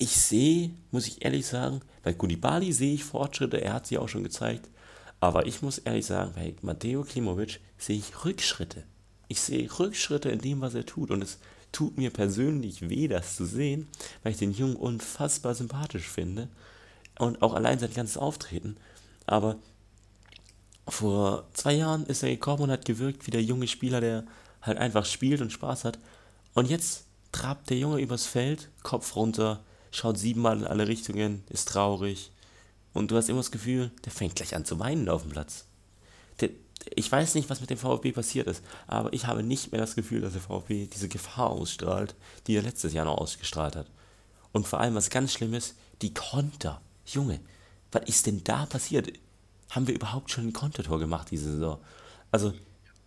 ich 0.00 0.16
sehe, 0.16 0.70
muss 0.90 1.06
ich 1.06 1.24
ehrlich 1.24 1.46
sagen, 1.46 1.82
bei 2.02 2.14
Koulibaly 2.14 2.72
sehe 2.72 2.94
ich 2.94 3.04
Fortschritte, 3.04 3.60
er 3.60 3.74
hat 3.74 3.86
sie 3.86 3.98
auch 3.98 4.08
schon 4.08 4.24
gezeigt. 4.24 4.68
Aber 5.20 5.46
ich 5.46 5.60
muss 5.60 5.76
ehrlich 5.76 6.06
sagen, 6.06 6.32
bei 6.34 6.54
Matteo 6.62 7.04
Klimovic 7.04 7.60
sehe 7.76 7.98
ich 7.98 8.24
Rückschritte. 8.24 8.82
Ich 9.28 9.42
sehe 9.42 9.70
Rückschritte 9.78 10.30
in 10.30 10.40
dem, 10.40 10.62
was 10.62 10.74
er 10.74 10.86
tut. 10.86 11.10
Und 11.10 11.22
es 11.22 11.38
tut 11.70 11.98
mir 11.98 12.10
persönlich 12.10 12.88
weh, 12.88 13.08
das 13.08 13.36
zu 13.36 13.44
sehen, 13.44 13.88
weil 14.22 14.32
ich 14.32 14.38
den 14.38 14.54
Jungen 14.54 14.76
unfassbar 14.76 15.54
sympathisch 15.54 16.08
finde. 16.08 16.48
Und 17.18 17.42
auch 17.42 17.52
allein 17.52 17.78
sein 17.78 17.92
ganzes 17.92 18.16
Auftreten. 18.16 18.78
Aber 19.26 19.56
vor 20.88 21.44
zwei 21.52 21.74
Jahren 21.74 22.06
ist 22.06 22.22
er 22.22 22.30
gekommen 22.30 22.62
und 22.62 22.70
hat 22.70 22.86
gewirkt 22.86 23.26
wie 23.26 23.32
der 23.32 23.42
junge 23.42 23.68
Spieler, 23.68 24.00
der 24.00 24.24
halt 24.62 24.78
einfach 24.78 25.04
spielt 25.04 25.42
und 25.42 25.52
Spaß 25.52 25.84
hat. 25.84 25.98
Und 26.54 26.70
jetzt 26.70 27.04
trabt 27.32 27.68
der 27.68 27.76
Junge 27.76 28.00
übers 28.00 28.24
Feld, 28.24 28.70
Kopf 28.82 29.14
runter, 29.14 29.62
schaut 29.90 30.18
siebenmal 30.18 30.58
in 30.58 30.66
alle 30.66 30.88
Richtungen, 30.88 31.44
ist 31.48 31.68
traurig. 31.68 32.32
Und 32.92 33.10
du 33.10 33.16
hast 33.16 33.28
immer 33.28 33.40
das 33.40 33.50
Gefühl, 33.50 33.90
der 34.04 34.12
fängt 34.12 34.36
gleich 34.36 34.54
an 34.54 34.64
zu 34.64 34.78
weinen 34.78 35.08
auf 35.08 35.22
dem 35.22 35.30
Platz. 35.30 35.66
Der, 36.40 36.50
ich 36.94 37.10
weiß 37.10 37.34
nicht, 37.34 37.50
was 37.50 37.60
mit 37.60 37.70
dem 37.70 37.78
VfB 37.78 38.12
passiert 38.12 38.46
ist, 38.46 38.62
aber 38.86 39.12
ich 39.12 39.26
habe 39.26 39.42
nicht 39.42 39.72
mehr 39.72 39.80
das 39.80 39.94
Gefühl, 39.94 40.20
dass 40.20 40.32
der 40.32 40.42
VfB 40.42 40.86
diese 40.86 41.08
Gefahr 41.08 41.50
ausstrahlt, 41.50 42.14
die 42.46 42.56
er 42.56 42.62
letztes 42.62 42.92
Jahr 42.92 43.04
noch 43.04 43.18
ausgestrahlt 43.18 43.76
hat. 43.76 43.86
Und 44.52 44.66
vor 44.66 44.80
allem, 44.80 44.94
was 44.94 45.10
ganz 45.10 45.32
schlimm 45.32 45.54
ist, 45.54 45.76
die 46.02 46.14
Konter. 46.14 46.80
Junge, 47.06 47.40
was 47.92 48.08
ist 48.08 48.26
denn 48.26 48.42
da 48.44 48.66
passiert? 48.66 49.12
Haben 49.70 49.86
wir 49.86 49.94
überhaupt 49.94 50.30
schon 50.30 50.48
ein 50.48 50.52
Kontertor 50.52 50.98
gemacht 50.98 51.28
diese 51.30 51.52
Saison? 51.52 51.78
Also, 52.30 52.52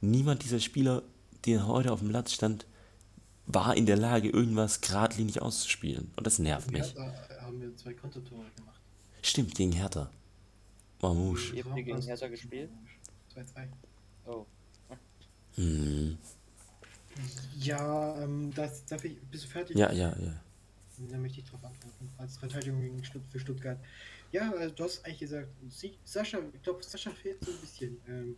niemand 0.01 0.43
dieser 0.43 0.59
Spieler, 0.59 1.03
die 1.45 1.59
heute 1.59 1.91
auf 1.91 1.99
dem 1.99 2.09
Platz 2.09 2.33
stand, 2.33 2.65
war 3.45 3.75
in 3.75 3.85
der 3.85 3.97
Lage, 3.97 4.29
irgendwas 4.29 4.81
geradlinig 4.81 5.41
auszuspielen. 5.41 6.11
Und 6.15 6.25
das 6.25 6.39
nervt 6.39 6.71
mich. 6.71 6.93
Ja, 6.93 7.13
da 7.29 7.41
haben 7.41 7.61
wir 7.61 7.75
zwei 7.75 7.93
Kontertore 7.93 8.45
gemacht. 8.55 8.79
Stimmt, 9.21 9.55
gegen 9.55 9.71
Hertha. 9.71 10.09
Mamouche. 11.01 11.55
Ihr 11.55 11.65
habt 11.65 11.75
gegen 11.75 12.01
Hertha 12.01 12.27
gespielt? 12.27 12.69
2-2. 13.35 13.67
Oh. 14.25 14.45
Hm. 15.55 16.17
Ja, 17.59 18.21
ähm, 18.21 18.51
das, 18.55 18.85
darf 18.85 19.03
ich, 19.03 19.19
bist 19.23 19.43
du 19.43 19.47
fertig? 19.49 19.77
Ja, 19.77 19.91
ja, 19.91 20.15
ja. 20.17 20.41
Dann 21.09 21.21
möchte 21.21 21.39
ich 21.39 21.45
darauf 21.45 21.65
antworten. 21.65 22.09
Als 22.17 22.37
Verteidigung 22.37 22.81
gegen 22.81 23.03
Stutt 23.03 23.23
für 23.29 23.39
Stuttgart. 23.39 23.79
Ja, 24.31 24.51
also 24.51 24.73
du 24.73 24.83
hast 24.83 25.05
eigentlich 25.05 25.19
gesagt, 25.19 25.47
Sie, 25.69 25.97
Sascha, 26.03 26.39
ich 26.53 26.61
glaube, 26.63 26.83
Sascha 26.83 27.11
fehlt 27.11 27.43
so 27.43 27.51
ein 27.51 27.57
bisschen. 27.57 27.97
Ähm, 28.07 28.35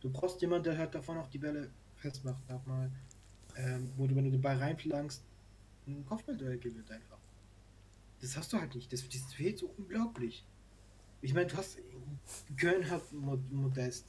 du 0.00 0.10
brauchst 0.10 0.40
jemanden, 0.40 0.64
der 0.64 0.78
halt 0.78 0.94
davon 0.94 1.18
auch 1.18 1.28
die 1.28 1.38
Bälle 1.38 1.70
festmacht, 1.96 2.42
auch 2.50 2.64
mal. 2.66 2.90
Ähm, 3.60 3.92
wo 3.96 4.06
du, 4.06 4.16
wenn 4.16 4.24
du 4.24 4.30
den 4.30 4.40
Ball 4.40 4.56
reinflankst, 4.56 5.22
ein 5.86 6.06
Kopfballduell 6.06 6.58
gewinnt 6.58 6.90
einfach. 6.90 7.18
Das 8.20 8.36
hast 8.36 8.52
du 8.52 8.58
halt 8.58 8.74
nicht. 8.74 8.92
Das, 8.92 9.06
das 9.08 9.34
fehlt 9.34 9.58
so 9.58 9.72
unglaublich. 9.76 10.44
Ich 11.22 11.34
meine, 11.34 11.46
du 11.46 11.56
hast. 11.56 11.78
Köln 12.56 12.88
hat 12.90 13.12
Mod 13.12 13.40
Modest. 13.52 14.06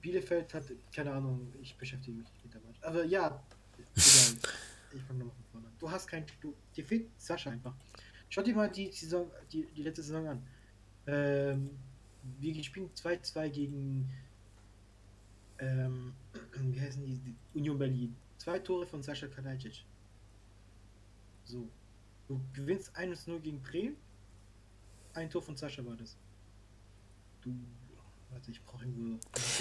Bielefeld 0.00 0.52
hat, 0.52 0.64
keine 0.92 1.12
Ahnung, 1.12 1.52
ich 1.62 1.76
beschäftige 1.76 2.16
mich 2.16 2.28
nicht 2.28 2.44
mit 2.44 2.54
der 2.54 2.60
Mannschaft. 2.62 2.84
Aber 2.84 3.04
ja, 3.04 3.26
egal. 3.94 3.94
ich 3.94 5.02
fange 5.02 5.20
nochmal 5.20 5.36
von 5.36 5.44
vorne 5.52 5.66
an. 5.68 5.72
Du 5.78 5.90
hast 5.90 6.06
kein. 6.08 6.26
Du, 6.40 6.54
dir 6.74 6.84
fehlt 6.84 7.08
Sascha 7.18 7.50
einfach. 7.50 7.74
Schau 8.28 8.42
dir 8.42 8.54
mal 8.54 8.70
die 8.70 8.90
Saison, 8.90 9.30
die, 9.52 9.66
die 9.76 9.82
letzte 9.82 10.02
Saison 10.02 10.26
an. 10.26 10.46
Ähm, 11.06 11.70
wir 12.38 12.64
spielen 12.64 12.90
2-2 12.94 13.48
gegen. 13.50 14.10
Ähm, 15.62 16.12
wie 16.60 16.80
heißen 16.80 17.04
die? 17.04 17.34
Union 17.54 17.78
Berlin. 17.78 18.14
Zwei 18.38 18.58
Tore 18.58 18.86
von 18.86 19.02
Sascha 19.02 19.26
Kalajdzic. 19.28 19.84
So. 21.44 21.68
Du 22.28 22.40
gewinnst 22.52 22.90
1-0 22.96 23.38
gegen 23.40 23.62
Bremen. 23.62 23.96
Ein 25.14 25.30
Tor 25.30 25.42
von 25.42 25.56
Sascha 25.56 25.84
war 25.84 25.96
das. 25.96 26.16
Du. 27.42 27.50
Warte, 28.30 28.50
ich 28.50 28.62
brauche 28.64 28.84
irgendwo. 28.84 29.18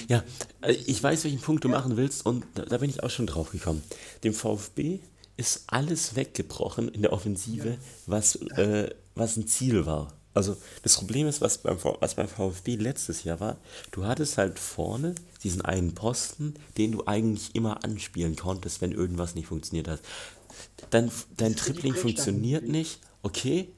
Ja, 0.08 0.24
äh, 0.62 0.72
ich 0.72 1.02
weiß, 1.04 1.26
welchen 1.26 1.42
Punkt 1.42 1.64
du 1.64 1.70
machen 1.70 1.98
willst 1.98 2.26
und 2.26 2.46
da, 2.56 2.64
da 2.64 2.78
bin 2.78 2.90
ich 2.90 3.04
auch 3.04 3.10
schon 3.10 3.28
drauf 3.28 3.52
gekommen. 3.52 3.84
Dem 4.24 4.34
VfB 4.34 5.00
ist 5.36 5.66
alles 5.68 6.16
weggebrochen 6.16 6.88
in 6.88 7.02
der 7.02 7.12
Offensive, 7.12 7.72
Ja. 7.72 7.78
was, 8.06 8.36
äh, 8.36 8.90
was 9.16 9.36
ein 9.36 9.48
Ziel 9.48 9.86
war. 9.86 10.14
Also 10.34 10.56
das 10.84 10.96
Problem 10.96 11.28
ist, 11.28 11.42
was 11.42 11.58
beim, 11.58 11.78
was 12.00 12.16
beim 12.16 12.30
VfB 12.30 12.78
letztes 12.78 13.26
Jahr 13.26 13.42
war, 13.42 13.58
du 13.92 14.06
hattest 14.06 14.38
halt 14.38 14.58
vorne 14.58 15.16
diesen 15.44 15.62
einen 15.62 15.94
Posten, 15.96 16.54
den 16.78 16.92
du 16.92 17.08
eigentlich 17.08 17.56
immer 17.56 17.84
anspielen 17.84 18.36
konntest, 18.36 18.82
wenn 18.82 18.92
irgendwas 18.92 19.36
nicht 19.36 19.48
funktioniert 19.48 19.88
hat. 19.88 20.02
Dein, 20.90 21.12
dein 21.38 21.56
Brechstangen. 21.56 21.96
funktioniert 21.96 22.68
nicht, 22.68 23.00
okay, 23.24 23.70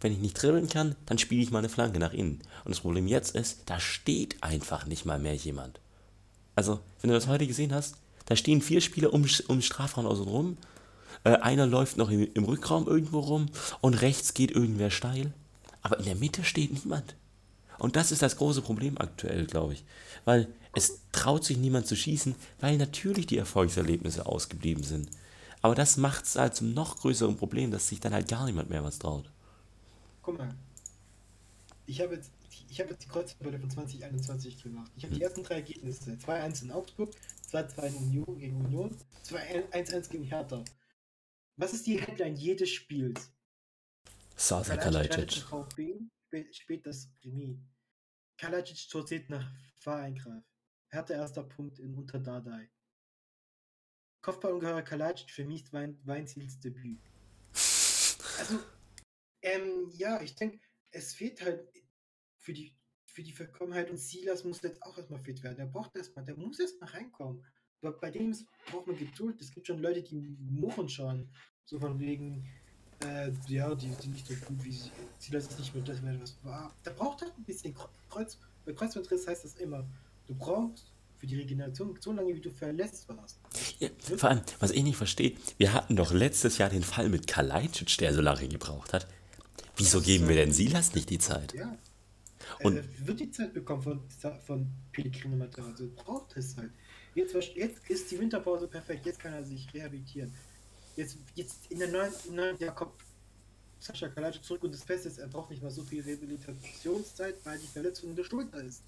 wenn 0.00 0.12
ich 0.12 0.18
nicht 0.18 0.40
dribbeln 0.40 0.68
kann, 0.68 0.94
dann 1.06 1.18
spiele 1.18 1.42
ich 1.42 1.50
mal 1.50 1.58
eine 1.58 1.68
Flanke 1.68 1.98
nach 1.98 2.12
innen. 2.12 2.40
Und 2.64 2.70
das 2.70 2.80
Problem 2.80 3.08
jetzt 3.08 3.34
ist, 3.34 3.62
da 3.66 3.80
steht 3.80 4.42
einfach 4.42 4.86
nicht 4.86 5.04
mal 5.04 5.18
mehr 5.18 5.34
jemand. 5.34 5.80
Also, 6.54 6.80
wenn 7.00 7.08
du 7.08 7.14
das 7.14 7.26
heute 7.26 7.46
gesehen 7.46 7.72
hast, 7.72 7.96
da 8.26 8.36
stehen 8.36 8.62
vier 8.62 8.80
Spieler 8.80 9.12
um, 9.12 9.26
um 9.48 9.62
Strafraum 9.62 10.06
außen 10.06 10.24
rum, 10.24 10.56
äh, 11.24 11.30
einer 11.30 11.66
läuft 11.66 11.96
noch 11.96 12.10
im, 12.10 12.28
im 12.34 12.44
Rückraum 12.44 12.86
irgendwo 12.86 13.20
rum 13.20 13.46
und 13.80 13.94
rechts 13.94 14.34
geht 14.34 14.50
irgendwer 14.50 14.90
steil. 14.90 15.32
Aber 15.82 15.98
in 15.98 16.04
der 16.04 16.16
Mitte 16.16 16.44
steht 16.44 16.72
niemand. 16.72 17.14
Und 17.78 17.96
das 17.96 18.12
ist 18.12 18.22
das 18.22 18.36
große 18.36 18.62
Problem 18.62 18.98
aktuell, 18.98 19.46
glaube 19.46 19.74
ich. 19.74 19.84
Weil 20.24 20.48
es 20.74 21.00
traut 21.12 21.44
sich 21.44 21.56
niemand 21.56 21.86
zu 21.86 21.96
schießen, 21.96 22.34
weil 22.60 22.76
natürlich 22.76 23.26
die 23.26 23.38
Erfolgserlebnisse 23.38 24.26
ausgeblieben 24.26 24.82
sind. 24.82 25.10
Aber 25.62 25.74
das 25.74 25.96
macht 25.96 26.24
es 26.24 26.36
halt 26.36 26.54
zum 26.54 26.72
noch 26.72 26.98
größeren 26.98 27.36
Problem, 27.36 27.70
dass 27.70 27.88
sich 27.88 28.00
dann 28.00 28.12
halt 28.12 28.28
gar 28.28 28.46
niemand 28.46 28.70
mehr 28.70 28.84
was 28.84 28.98
traut. 28.98 29.30
Guck 30.22 30.38
mal. 30.38 30.54
Ich 31.86 32.00
habe 32.00 32.14
jetzt, 32.14 32.30
ich 32.68 32.80
habe 32.80 32.90
jetzt 32.90 33.04
die 33.04 33.08
Kreuztabelle 33.08 33.58
von 33.58 33.70
2021 33.70 34.62
gemacht. 34.62 34.90
Ich 34.96 35.04
habe 35.04 35.14
die 35.14 35.22
ersten 35.22 35.42
drei 35.42 35.56
Ergebnisse. 35.56 36.12
2-1 36.12 36.64
in 36.64 36.70
Augsburg, 36.70 37.10
2-2 37.50 37.86
in 37.86 37.94
Union 37.96 38.38
gegen 38.38 38.56
Union, 38.64 38.96
2-1 39.24 40.10
gegen 40.10 40.24
Hertha. 40.24 40.62
Was 41.56 41.72
ist 41.72 41.86
die 41.86 42.00
Headline 42.00 42.36
jedes 42.36 42.70
Spiels? 42.70 43.32
Sasa 44.36 44.76
Kalajdzic 44.76 45.32
spät, 45.32 46.54
spät 46.54 46.86
das 46.86 47.10
Remis. 47.24 47.58
Kalajdzic 48.36 48.88
torziert 48.88 49.28
nach 49.28 49.50
Fahreingreif. 49.80 50.44
Hertha 50.90 51.14
erster 51.14 51.42
Punkt 51.42 51.78
in 51.78 51.94
Unterdardai. 51.94 52.70
Kopfballungeheuer 54.22 54.82
Kalajdzic 54.82 55.30
vermisst 55.30 55.72
Wein, 55.72 55.98
Weinziels 56.04 56.58
Debüt. 56.58 56.98
Also, 58.38 58.58
ähm, 59.42 59.90
ja, 59.92 60.20
ich 60.20 60.34
denke, 60.34 60.60
es 60.90 61.14
fehlt 61.14 61.40
halt 61.42 61.68
für 62.36 62.52
die, 62.52 62.76
für 63.06 63.22
die 63.22 63.32
Vollkommenheit 63.32 63.90
und 63.90 63.98
Silas 63.98 64.44
muss 64.44 64.62
jetzt 64.62 64.82
auch 64.82 64.96
erstmal 64.96 65.20
fit 65.20 65.42
werden. 65.42 65.56
Der 65.56 65.66
braucht 65.66 65.94
erstmal, 65.96 66.24
der 66.24 66.36
muss 66.36 66.58
erstmal 66.58 66.90
reinkommen. 66.90 67.44
Aber 67.80 67.92
bei 67.92 68.10
dem 68.10 68.34
braucht 68.70 68.86
man 68.86 68.96
Geduld. 68.96 69.40
Es 69.40 69.52
gibt 69.52 69.66
schon 69.66 69.80
Leute, 69.80 70.02
die 70.02 70.16
murren 70.16 70.88
schon. 70.88 71.28
So 71.64 71.78
von 71.78 71.98
wegen, 72.00 72.48
äh, 73.04 73.30
ja, 73.46 73.74
die 73.74 73.92
sind 73.92 74.12
nicht 74.14 74.26
so 74.26 74.34
gut 74.34 74.64
wie 74.64 74.72
sie. 74.72 74.90
Silas 75.18 75.46
ist 75.46 75.58
nicht 75.58 75.74
mehr 75.74 75.84
das, 75.84 76.02
was 76.02 76.44
war. 76.44 76.74
Da 76.82 76.92
braucht 76.92 77.22
halt 77.22 77.36
ein 77.36 77.44
bisschen 77.44 77.74
Kre- 77.74 77.90
Kreuz. 78.08 78.38
Bei 78.64 78.72
Kreuzbandriss 78.72 79.26
heißt 79.28 79.44
das 79.44 79.54
immer, 79.56 79.88
du 80.28 80.34
brauchst 80.34 80.92
für 81.18 81.26
die 81.26 81.36
Regeneration 81.36 81.98
so 82.00 82.12
lange, 82.12 82.34
wie 82.34 82.40
du 82.40 82.50
verletzt 82.50 83.08
warst. 83.08 83.40
Ja, 83.80 83.88
vor 84.16 84.30
allem, 84.30 84.42
was 84.60 84.70
ich 84.70 84.84
nicht 84.84 84.96
verstehe, 84.96 85.32
wir 85.56 85.72
hatten 85.72 85.96
doch 85.96 86.12
letztes 86.12 86.58
Jahr 86.58 86.70
den 86.70 86.84
Fall 86.84 87.08
mit 87.08 87.26
Kalajdzic, 87.26 87.98
der 87.98 88.14
so 88.14 88.20
lange 88.20 88.46
gebraucht 88.46 88.92
hat. 88.92 89.08
Wieso 89.76 90.00
geben 90.00 90.28
wir 90.28 90.36
denn 90.36 90.52
Silas 90.52 90.94
nicht 90.94 91.10
die 91.10 91.18
Zeit? 91.18 91.54
Ja. 91.54 91.76
Und 92.62 92.76
er 92.76 92.84
wird 93.06 93.20
die 93.20 93.30
Zeit 93.30 93.52
bekommen 93.52 93.82
von, 93.82 94.00
von 94.46 94.66
Pellegrino 94.92 95.36
Materazzi. 95.36 95.90
Braucht 95.96 96.36
es 96.36 96.56
halt. 96.56 96.70
Jetzt, 97.14 97.34
jetzt 97.34 97.90
ist 97.90 98.10
die 98.10 98.18
Winterpause 98.18 98.68
perfekt. 98.68 99.06
Jetzt 99.06 99.18
kann 99.18 99.32
er 99.32 99.44
sich 99.44 99.72
rehabilitieren. 99.74 100.32
Jetzt, 100.96 101.18
jetzt 101.34 101.70
in 101.70 101.78
der 101.78 101.88
neuen, 101.88 102.12
neuen 102.32 102.58
Jahr 102.58 102.74
kommt 102.74 102.92
Sascha 103.80 104.08
Kalajdzic 104.08 104.44
zurück 104.44 104.64
und 104.64 104.74
das 104.74 104.84
Beste 104.84 105.08
ist, 105.08 105.18
er 105.18 105.28
braucht 105.28 105.50
nicht 105.50 105.62
mal 105.62 105.70
so 105.70 105.82
viel 105.82 106.02
Rehabilitationszeit, 106.02 107.36
weil 107.44 107.58
die 107.58 107.66
Verletzung 107.66 108.10
in 108.10 108.16
der 108.16 108.24
Schulter 108.24 108.62
ist. 108.62 108.82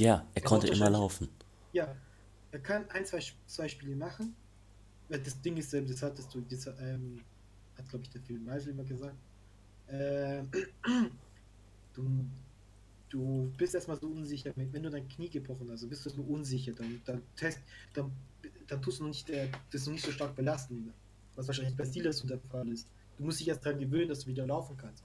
Ja, 0.00 0.14
er 0.34 0.42
Er 0.42 0.42
konnte 0.42 0.68
immer 0.68 0.90
laufen. 0.90 1.28
Ja, 1.72 1.94
er 2.52 2.58
kann 2.58 2.88
ein, 2.90 3.04
zwei, 3.04 3.22
zwei 3.46 3.68
Spiele 3.68 3.94
machen. 3.94 4.34
Das 5.08 5.40
Ding 5.42 5.56
ist, 5.56 5.72
das 5.72 6.02
hattest 6.02 6.34
du, 6.34 6.40
das 6.40 6.66
ähm, 6.80 7.20
hat 7.76 7.88
glaube 7.88 8.04
ich 8.04 8.10
der 8.10 8.20
Film 8.22 8.44
Meisel 8.44 8.72
immer 8.72 8.84
gesagt. 8.84 9.16
Ähm, 9.88 10.48
du, 11.94 12.24
du 13.08 13.52
bist 13.56 13.74
erstmal 13.74 13.98
so 13.98 14.06
unsicher, 14.06 14.52
wenn 14.54 14.82
du 14.82 14.90
dein 14.90 15.08
Knie 15.08 15.28
gebrochen 15.28 15.68
hast, 15.70 15.88
bist 15.88 16.04
du 16.04 16.08
erstmal 16.08 16.28
unsicher, 16.28 16.72
dann, 16.72 17.02
dann 17.04 17.22
test, 17.36 17.58
dann, 17.92 18.12
dann 18.68 18.80
tust 18.80 19.00
du 19.00 19.04
noch 19.04 19.10
nicht, 19.10 19.28
äh, 19.30 19.48
das 19.70 19.86
noch 19.86 19.92
nicht 19.92 20.04
so 20.04 20.12
stark 20.12 20.36
belasten, 20.36 20.92
was 21.34 21.46
wahrscheinlich 21.48 21.76
bei 21.76 21.84
Steelers 21.84 22.18
so 22.18 22.28
der 22.28 22.38
Fall 22.38 22.68
ist. 22.68 22.88
Du 23.18 23.24
musst 23.24 23.40
dich 23.40 23.48
erst 23.48 23.66
daran 23.66 23.80
gewöhnen, 23.80 24.08
dass 24.08 24.20
du 24.20 24.26
wieder 24.28 24.46
laufen 24.46 24.76
kannst. 24.76 25.04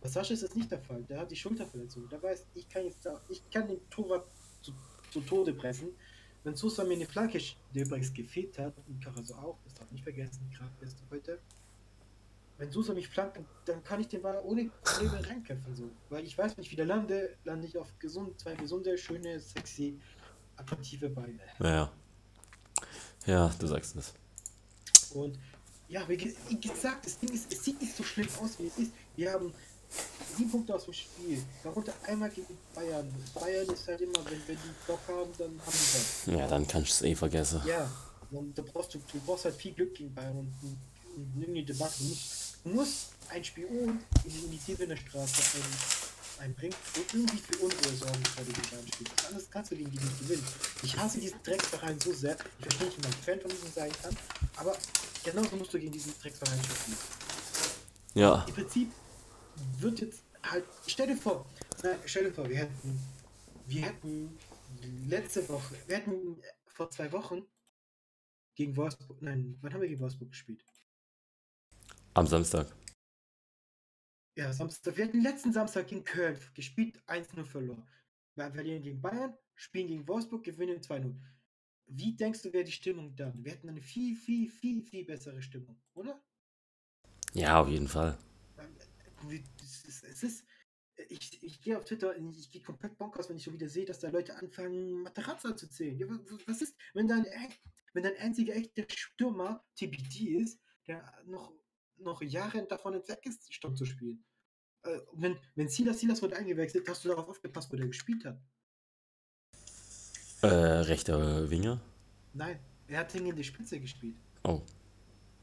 Bei 0.00 0.08
Sascha 0.08 0.34
ist 0.34 0.42
das 0.42 0.54
nicht 0.54 0.70
der 0.70 0.80
Fall. 0.80 1.02
Der 1.04 1.20
hat 1.20 1.30
die 1.30 1.36
Schulterverletzung. 1.36 2.08
Der 2.08 2.22
weiß, 2.22 2.46
ich 2.54 2.68
kann 2.68 2.84
jetzt 2.84 3.04
da, 3.04 3.20
ich 3.28 3.42
kann 3.50 3.66
den 3.68 3.80
Torwart 3.90 4.26
zu, 4.62 4.72
zu 5.10 5.20
Tode 5.20 5.52
pressen. 5.52 5.88
Wenn 6.44 6.54
Sosa 6.54 6.84
mir 6.84 6.94
eine 6.94 7.06
Flanke, 7.06 7.38
die 7.38 7.80
übrigens 7.80 8.12
gefehlt 8.14 8.58
hat, 8.58 8.74
und 8.86 9.02
Karaso 9.02 9.34
auch, 9.34 9.58
das 9.64 9.74
darf 9.74 9.90
nicht 9.90 10.04
vergessen, 10.04 10.40
gerade 10.56 10.70
erst 10.80 11.02
heute. 11.10 11.40
Wenn 12.58 12.70
Sosa 12.70 12.94
mich 12.94 13.08
flankt, 13.08 13.38
dann, 13.66 13.84
kann 13.84 14.00
ich 14.00 14.08
den 14.08 14.22
Ball 14.22 14.40
ohne 14.44 14.70
Probleme 14.82 15.26
reinkämpfen. 15.28 15.74
So. 15.74 15.90
Weil 16.08 16.24
ich 16.24 16.36
weiß, 16.36 16.56
wenn 16.56 16.64
ich 16.64 16.70
wieder 16.70 16.84
lande, 16.84 17.36
lande 17.44 17.66
ich 17.66 17.76
auf 17.76 17.88
gesund, 17.98 18.38
zwei 18.40 18.54
gesunde, 18.54 18.96
schöne, 18.98 19.38
sexy, 19.40 19.98
attraktive 20.56 21.08
Beine. 21.08 21.40
Ja. 21.60 21.92
Ja, 23.26 23.54
du 23.58 23.66
sagst 23.66 23.96
es. 23.96 24.14
Und 25.12 25.38
ja, 25.88 26.08
wie 26.08 26.16
gesagt, 26.16 27.06
das 27.06 27.18
Ding 27.18 27.30
ist, 27.30 27.52
es 27.52 27.64
sieht 27.64 27.80
nicht 27.80 27.96
so 27.96 28.02
schlimm 28.02 28.28
aus, 28.40 28.58
wie 28.58 28.66
es 28.66 28.78
ist. 28.78 28.92
Wir 29.16 29.32
haben 29.32 29.52
sieben 30.38 30.50
Punkte 30.50 30.74
aus 30.74 30.84
dem 30.84 30.94
Spiel, 30.94 31.42
darunter 31.62 31.92
einmal 32.06 32.30
gegen 32.30 32.56
Bayern. 32.74 33.12
Bayern 33.34 33.68
ist 33.68 33.88
halt 33.88 34.00
immer, 34.00 34.24
wenn, 34.24 34.40
wenn 34.46 34.56
die 34.56 34.86
Bock 34.86 35.00
haben, 35.08 35.30
dann 35.36 35.48
haben 35.48 35.72
die 35.72 36.30
Bock. 36.30 36.38
Ja, 36.38 36.46
dann 36.46 36.66
kannst 36.66 37.00
du 37.00 37.04
es 37.04 37.10
eh 37.10 37.14
vergessen. 37.14 37.60
Ja, 37.66 37.90
und 38.30 38.56
da 38.56 38.62
brauchst 38.62 38.94
du, 38.94 38.98
du 39.12 39.20
brauchst 39.26 39.44
halt 39.44 39.56
viel 39.56 39.72
Glück 39.72 39.94
gegen 39.94 40.14
Bayern 40.14 40.38
und, 40.38 40.54
und, 40.62 40.78
und 41.16 41.42
irgendwie 41.42 41.64
Debatte. 41.64 41.94
Du 41.98 42.04
musst, 42.04 42.58
du 42.64 42.70
musst 42.70 43.10
ein 43.30 43.44
Spion 43.44 43.98
in 44.24 44.50
die 44.50 44.74
der 44.74 44.96
Straße 44.96 45.58
ein, 45.58 46.44
einbringen 46.46 46.76
und 46.96 47.14
irgendwie 47.14 47.38
für 47.38 47.58
Unruhe 47.58 47.96
sorgen, 47.98 48.22
bevor 48.22 48.44
du 48.44 48.52
gegen 48.52 48.70
Bayern 48.70 48.88
spielst. 48.94 49.26
Anders 49.26 49.50
kannst 49.50 49.72
du 49.72 49.76
gegen 49.76 49.90
die 49.90 49.98
nicht 49.98 50.18
gewinnen. 50.20 50.46
Ich 50.82 50.96
hasse 50.96 51.18
diesen 51.18 51.42
Drecksverein 51.42 51.98
so 52.00 52.12
sehr. 52.12 52.36
Ich 52.60 52.64
verstehe 52.64 52.86
nicht, 52.86 52.98
wie 52.98 53.02
man 53.02 53.12
Fan 53.12 53.40
von 53.40 53.50
diesem 53.50 53.72
sein 53.72 53.90
kann, 54.02 54.16
aber 54.56 54.76
genauso 55.24 55.56
musst 55.56 55.74
du 55.74 55.80
gegen 55.80 55.92
diesen 55.92 56.14
Drecksverein 56.22 56.60
spielen. 56.62 56.98
Ja, 58.14 58.44
Im 58.46 58.54
Prinzip 58.54 58.92
wird 59.80 60.00
jetzt 60.00 60.20
halt, 60.50 60.64
stell 60.86 61.08
dir 61.08 61.16
vor, 61.16 61.46
nein, 61.82 61.98
stell 62.06 62.24
dir 62.24 62.32
vor, 62.32 62.48
wir 62.48 62.56
hätten, 62.56 63.00
wir 63.66 63.82
hätten 63.82 64.38
letzte 65.08 65.48
Woche, 65.48 65.74
wir 65.86 65.96
hätten 65.96 66.42
vor 66.66 66.90
zwei 66.90 67.10
Wochen 67.12 67.44
gegen 68.54 68.76
Wolfsburg, 68.76 69.22
nein, 69.22 69.56
wann 69.60 69.72
haben 69.72 69.80
wir 69.80 69.88
gegen 69.88 70.00
Wolfsburg 70.00 70.30
gespielt? 70.30 70.64
am 72.18 72.26
Samstag. 72.26 72.66
Ja, 74.36 74.52
Samstag, 74.52 74.96
wir 74.96 75.06
hatten 75.06 75.22
letzten 75.22 75.52
Samstag 75.52 75.88
gegen 75.88 76.04
Köln 76.04 76.38
gespielt, 76.54 77.00
1-0 77.06 77.44
verloren. 77.44 77.86
Wir 78.34 78.50
verlieren 78.52 78.82
gegen 78.82 79.00
Bayern, 79.00 79.34
spielen 79.54 79.88
gegen 79.88 80.06
Wolfsburg, 80.06 80.44
gewinnen 80.44 80.80
2-0. 80.80 81.14
Wie 81.86 82.14
denkst 82.14 82.42
du, 82.42 82.52
wäre 82.52 82.64
die 82.64 82.72
Stimmung 82.72 83.16
dann? 83.16 83.44
Wir 83.44 83.52
hätten 83.52 83.68
eine 83.68 83.80
viel, 83.80 84.14
viel, 84.16 84.48
viel, 84.50 84.82
viel 84.82 85.04
bessere 85.04 85.42
Stimmung, 85.42 85.80
oder? 85.94 86.20
Ja, 87.34 87.60
auf 87.60 87.68
jeden 87.68 87.88
Fall. 87.88 88.16
Es 89.30 90.22
ist, 90.22 90.44
ich, 91.08 91.42
ich 91.42 91.60
gehe 91.60 91.76
auf 91.78 91.84
Twitter, 91.84 92.16
und 92.16 92.36
ich 92.36 92.50
gehe 92.50 92.62
komplett 92.62 92.96
bonkers, 92.98 93.28
wenn 93.28 93.36
ich 93.36 93.44
schon 93.44 93.54
wieder 93.54 93.68
sehe, 93.68 93.84
dass 93.84 94.00
da 94.00 94.08
Leute 94.10 94.36
anfangen, 94.36 95.02
Materazza 95.02 95.56
zu 95.56 95.68
zählen. 95.68 95.96
Ja, 95.98 96.08
wa- 96.08 96.18
wa- 96.28 96.38
was 96.46 96.62
ist, 96.62 96.74
wenn 96.94 97.06
dein, 97.08 97.24
wenn 97.94 98.02
dein 98.02 98.16
einziger 98.16 98.54
echter 98.56 98.84
Stürmer 98.88 99.64
TBD 99.76 100.38
ist, 100.42 100.60
der 100.86 101.04
noch, 101.26 101.52
noch 101.98 102.22
Jahre 102.22 102.66
davon 102.66 102.94
entfernt 102.94 103.24
ist, 103.26 103.52
Stamm 103.52 103.76
zu 103.76 103.84
spielen? 103.84 104.24
Äh, 104.82 104.98
wenn, 105.14 105.38
wenn 105.54 105.68
Silas, 105.68 106.00
Silas 106.00 106.22
wird 106.22 106.34
eingewechselt, 106.34 106.88
hast 106.88 107.04
du 107.04 107.08
darauf 107.08 107.28
aufgepasst, 107.28 107.72
wo 107.72 107.76
der 107.76 107.86
gespielt 107.86 108.24
hat? 108.24 108.40
Äh, 110.42 110.46
rechter 110.46 111.50
Winger. 111.50 111.80
Nein, 112.32 112.58
er 112.86 113.00
hat 113.00 113.14
in 113.14 113.34
die 113.34 113.44
Spitze 113.44 113.80
gespielt. 113.80 114.16
Oh. 114.44 114.62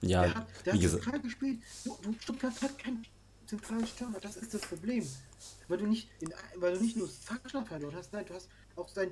Ja, 0.02 0.22
der 0.24 0.36
hat, 0.36 0.66
der 0.66 0.74
wie 0.74 0.78
hat 0.78 0.82
gesagt. 1.02 1.24
gespielt. 1.24 1.64
Du, 1.84 1.98
du, 2.02 2.14
Stuttgart 2.20 2.62
hat 2.62 2.78
keinen 2.78 3.06
zentralen 3.48 3.86
Stürmer. 3.88 4.20
Das 4.20 4.36
ist 4.38 4.54
das 4.54 4.62
Problem. 4.62 5.06
Weil 5.68 5.78
du 5.78 5.88
nicht, 5.88 6.10
in, 6.20 6.34
weil 6.58 6.78
du 6.78 6.84
nicht 6.84 6.98
nur 6.98 7.08
Sascha 7.08 7.64
verloren 7.64 7.96
hast, 7.96 8.12
nein, 8.14 8.26
du 8.28 8.34
hast 8.34 8.48
auch 8.76 8.90
sein 8.90 9.12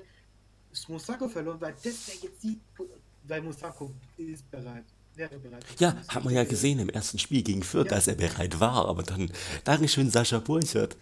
Musako 0.88 1.28
verloren, 1.28 1.60
weil 1.60 1.72
das 1.82 2.06
der 2.06 2.14
jetzt 2.16 2.40
sieht, 2.42 2.60
weil 3.26 3.42
Musako 3.42 3.92
ist 4.16 4.50
bereit. 4.50 4.84
Wäre 5.16 5.38
bereit. 5.38 5.64
Ja, 5.78 5.94
hat 6.08 6.24
man 6.24 6.34
ja 6.34 6.42
gesehen 6.44 6.80
im 6.80 6.88
ersten 6.88 7.18
Spiel 7.20 7.42
gegen 7.44 7.62
Fürth, 7.62 7.86
Ja. 7.86 7.94
dass 7.96 8.08
er 8.08 8.16
bereit 8.16 8.58
war, 8.58 8.88
aber 8.88 9.04
dann, 9.04 9.30
Dankeschön, 9.62 10.10
Sascha 10.10 10.40
Burchert. 10.40 10.96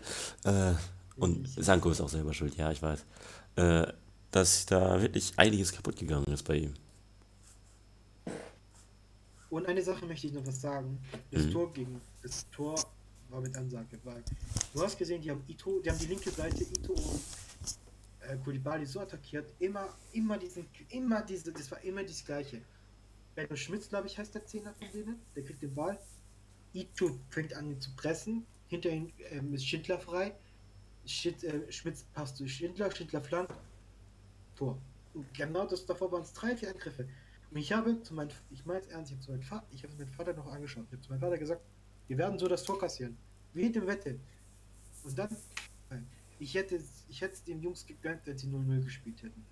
Äh, 0.44 0.74
und 1.16 1.48
Sanko 1.48 1.90
ist 1.90 2.00
auch 2.02 2.10
selber 2.10 2.34
schuld, 2.34 2.54
ja, 2.56 2.70
ich 2.70 2.82
weiß. 2.82 3.04
Äh, 3.56 3.86
dass 4.30 4.66
da 4.66 5.00
wirklich 5.00 5.32
einiges 5.36 5.72
kaputt 5.72 5.96
gegangen 5.96 6.26
ist 6.32 6.42
bei 6.42 6.56
ihm. 6.56 6.74
Und 9.50 9.66
eine 9.66 9.82
Sache 9.82 10.06
möchte 10.06 10.26
ich 10.26 10.32
noch 10.32 10.46
was 10.46 10.60
sagen. 10.60 10.98
Das 11.30 11.44
Mhm. 11.44 11.50
Tor 11.52 11.72
gegen 11.72 12.00
das 12.22 12.48
Tor 12.50 12.74
war 13.32 13.40
mit 13.40 13.56
Ansage, 13.56 13.98
weil 14.04 14.22
du 14.74 14.82
hast 14.82 14.96
gesehen, 14.98 15.20
die 15.22 15.30
haben 15.30 15.42
Ito, 15.48 15.80
die 15.80 15.90
haben 15.90 15.98
die 15.98 16.06
linke 16.06 16.30
Seite 16.30 16.62
Ito 16.62 16.92
und 16.92 17.22
äh, 18.20 18.36
Koulibaly 18.36 18.86
so 18.86 19.00
attackiert, 19.00 19.50
immer, 19.58 19.88
immer 20.12 20.38
diesen, 20.38 20.66
immer 20.90 21.22
diese, 21.22 21.52
das 21.52 21.70
war 21.70 21.82
immer 21.82 22.04
das 22.04 22.24
gleiche. 22.24 22.60
Benno 23.34 23.56
Schmitz, 23.56 23.88
glaube 23.88 24.06
ich, 24.06 24.18
heißt 24.18 24.34
der 24.34 24.44
Zehner 24.44 24.74
von 24.74 24.88
denen, 24.92 25.20
der 25.34 25.44
kriegt 25.44 25.62
den 25.62 25.74
Ball. 25.74 25.98
Ito 26.74 27.18
fängt 27.30 27.54
an 27.54 27.70
ihn 27.70 27.80
zu 27.80 27.90
pressen, 27.96 28.46
hinter 28.68 28.90
ihm 28.90 29.10
ähm, 29.30 29.54
ist 29.54 29.66
Schindler 29.66 29.98
frei. 29.98 30.34
Schind, 31.04 31.42
äh, 31.42 31.72
Schmitz 31.72 32.04
passt 32.12 32.38
durch 32.38 32.54
Schindler, 32.54 32.90
Schindler 32.94 33.22
flankt, 33.22 33.54
Tor. 34.54 34.78
Und 35.14 35.32
genau 35.34 35.66
das 35.66 35.84
davor 35.84 36.12
waren 36.12 36.22
es 36.22 36.32
drei, 36.32 36.56
vier 36.56 36.70
Angriffe. 36.70 37.08
Und 37.50 37.58
ich 37.58 37.72
habe 37.72 38.00
zu 38.02 38.14
meinem, 38.14 38.30
ich 38.50 38.64
meine 38.64 38.80
es 38.80 38.86
ernst, 38.86 39.10
ich 39.10 39.16
habe 39.28 39.42
zu 39.42 39.48
Vater, 39.48 39.66
meinem 39.98 40.08
Vater 40.08 40.32
noch 40.34 40.46
angeschaut. 40.46 40.84
Ich 40.86 40.92
habe 40.92 41.02
zu 41.02 41.10
meinem 41.10 41.20
Vater 41.20 41.38
gesagt, 41.38 41.62
wir 42.08 42.18
werden 42.18 42.38
so 42.38 42.48
das 42.48 42.62
Tor 42.64 42.78
kassieren. 42.78 43.16
Wie 43.54 43.70
dem 43.70 43.86
Wette. 43.86 44.18
Und 45.04 45.18
dann, 45.18 45.36
ich 46.38 46.54
hätte, 46.54 46.80
ich 47.08 47.20
hätte 47.20 47.38
den 47.46 47.62
Jungs 47.62 47.86
gegönnt, 47.86 48.20
wenn 48.24 48.38
sie 48.38 48.46
0-0 48.46 48.84
gespielt 48.84 49.22
hätten. 49.22 49.44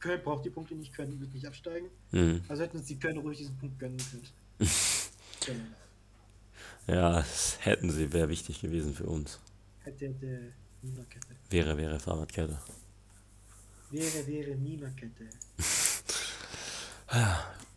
Köln 0.00 0.22
braucht 0.22 0.44
die 0.44 0.50
Punkte 0.50 0.74
nicht, 0.74 0.92
Köln 0.94 1.20
wird 1.20 1.32
nicht 1.32 1.46
absteigen. 1.46 1.88
Mhm. 2.10 2.42
Also 2.48 2.62
hätten 2.62 2.78
uns 2.78 2.86
die 2.86 2.98
Köln 2.98 3.18
ruhig 3.18 3.38
diesen 3.38 3.56
Punkt 3.58 3.78
gönnen 3.78 3.98
können. 3.98 5.68
Ja, 6.86 7.18
das 7.18 7.58
hätten 7.60 7.90
sie, 7.90 8.12
wäre 8.14 8.30
wichtig 8.30 8.62
gewesen 8.62 8.94
für 8.94 9.04
uns. 9.04 9.38
Hätte, 9.80 10.06
hätte, 10.06 10.54
Niemakette. 10.80 11.26
Wäre, 11.50 11.76
wäre 11.76 12.00
Fahrradkette. 12.00 12.58
Wäre, 13.90 14.26
wäre, 14.26 14.56
Niemakette. 14.56 15.28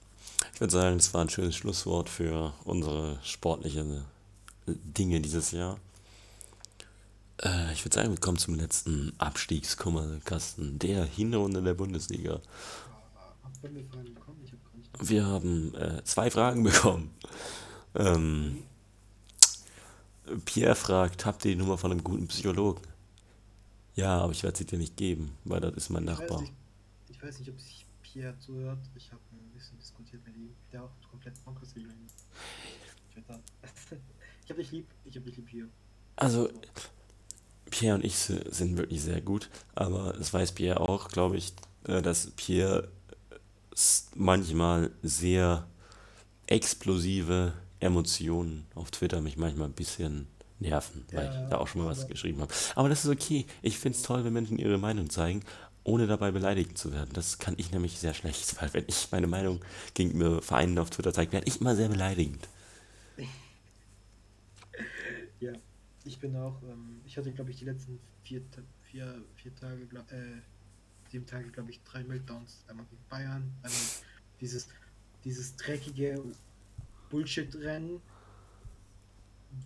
Ich 0.61 0.63
würde 0.63 0.73
sagen, 0.73 0.97
das 0.97 1.11
war 1.15 1.21
ein 1.21 1.29
schönes 1.29 1.55
Schlusswort 1.55 2.07
für 2.07 2.53
unsere 2.65 3.17
sportlichen 3.23 4.05
Dinge 4.67 5.19
dieses 5.19 5.49
Jahr. 5.49 5.79
Äh, 7.41 7.73
ich 7.73 7.83
würde 7.83 7.95
sagen, 7.95 8.11
wir 8.11 8.19
kommen 8.19 8.37
zum 8.37 8.53
letzten 8.53 9.11
Abstiegskummerkasten 9.17 10.77
der 10.77 11.05
Hinrunde 11.05 11.63
der 11.63 11.73
Bundesliga. 11.73 12.41
Wir 14.99 15.25
haben 15.25 15.73
äh, 15.73 16.03
zwei 16.03 16.29
Fragen 16.29 16.61
bekommen. 16.71 17.09
Ähm, 17.95 18.61
Pierre 20.45 20.75
fragt, 20.75 21.25
habt 21.25 21.43
ihr 21.43 21.53
die 21.53 21.57
Nummer 21.57 21.79
von 21.79 21.89
einem 21.89 22.03
guten 22.03 22.27
Psychologen? 22.27 22.83
Ja, 23.95 24.19
aber 24.19 24.33
ich 24.33 24.43
werde 24.43 24.59
sie 24.59 24.65
dir 24.65 24.77
nicht 24.77 24.95
geben, 24.95 25.35
weil 25.43 25.59
das 25.59 25.73
ist 25.73 25.89
mein 25.89 26.03
Ich 26.03 26.09
weiß 26.11 26.19
Nachbar. 26.19 26.41
nicht, 26.41 26.53
ich 27.09 27.23
weiß 27.23 27.39
nicht, 27.39 27.49
ob 27.49 27.59
sich 27.59 27.83
Pierre 28.03 28.37
zuhört. 28.37 28.77
Ich 28.93 29.11
habe 29.11 29.21
ein 30.13 30.23
bisschen 30.23 30.23
diskutiert 30.23 30.25
mit 30.27 30.35
ihm, 30.35 30.55
der 30.71 30.83
auch 30.83 30.91
komplett 31.09 31.43
bonkers 31.45 31.69
ist. 32.05 32.25
Twitter. 33.13 33.39
Ich 34.43 34.49
hab 34.49 34.57
dich 34.57 34.71
lieb, 34.71 34.87
ich 35.05 35.15
hab 35.15 35.23
dich 35.23 35.37
lieb 35.37 35.49
hier. 35.49 35.69
Also, 36.15 36.49
Pierre 37.69 37.95
und 37.95 38.03
ich 38.05 38.15
si- 38.17 38.41
sind 38.49 38.77
wirklich 38.77 39.01
sehr 39.01 39.21
gut, 39.21 39.49
aber 39.75 40.13
das 40.13 40.33
weiß 40.33 40.51
Pierre 40.53 40.79
auch, 40.81 41.07
glaube 41.09 41.37
ich, 41.37 41.53
äh, 41.85 42.01
dass 42.01 42.31
Pierre 42.31 42.89
manchmal 44.15 44.91
sehr 45.01 45.67
explosive 46.47 47.53
Emotionen 47.79 48.65
auf 48.75 48.91
Twitter 48.91 49.21
mich 49.21 49.37
manchmal 49.37 49.67
ein 49.69 49.73
bisschen 49.73 50.27
nerven, 50.59 51.05
weil 51.13 51.25
Ja, 51.25 51.43
ich 51.43 51.49
da 51.49 51.57
auch 51.57 51.67
schon 51.67 51.81
mal 51.81 51.87
was 51.89 52.07
geschrieben 52.07 52.41
habe. 52.41 52.53
Aber 52.75 52.89
das 52.89 53.03
ist 53.05 53.09
okay. 53.09 53.45
Ich 53.61 53.79
finde 53.79 53.97
es 53.97 54.03
toll, 54.03 54.23
wenn 54.23 54.33
Menschen 54.33 54.59
ihre 54.59 54.77
Meinung 54.77 55.09
zeigen, 55.09 55.43
ohne 55.83 56.07
dabei 56.07 56.31
beleidigt 56.31 56.77
zu 56.77 56.91
werden. 56.91 57.11
Das 57.13 57.39
kann 57.39 57.55
ich 57.57 57.71
nämlich 57.71 57.99
sehr 57.99 58.13
schlecht, 58.13 58.55
weil 58.61 58.73
wenn 58.73 58.85
ich 58.87 59.09
meine 59.11 59.27
Meinung 59.27 59.61
gegen 59.93 60.17
mir 60.17 60.41
Vereinen 60.41 60.77
auf 60.79 60.89
Twitter 60.89 61.13
zeige, 61.13 61.31
werde 61.33 61.47
ich 61.47 61.61
immer 61.61 61.75
sehr 61.75 61.89
beleidigend. 61.89 62.47
Ja, 65.39 65.53
ich 66.05 66.19
bin 66.19 66.35
auch, 66.35 66.61
ähm, 66.61 67.01
ich 67.03 67.17
hatte 67.17 67.31
glaube 67.31 67.49
ich 67.49 67.57
die 67.57 67.65
letzten 67.65 67.99
vier, 68.21 68.43
vier, 68.83 69.23
vier 69.33 69.55
Tage, 69.55 69.87
glaub, 69.87 70.11
äh, 70.11 70.39
sieben 71.09 71.25
Tage 71.25 71.49
glaube 71.49 71.71
ich 71.71 71.81
drei 71.83 72.03
Meltdowns. 72.03 72.63
Einmal 72.67 72.85
gegen 72.85 73.01
Bayern, 73.09 73.51
einmal 73.63 73.81
dieses, 74.39 74.67
dieses 75.23 75.55
dreckige 75.55 76.23
Bullshit-Rennen, 77.09 78.01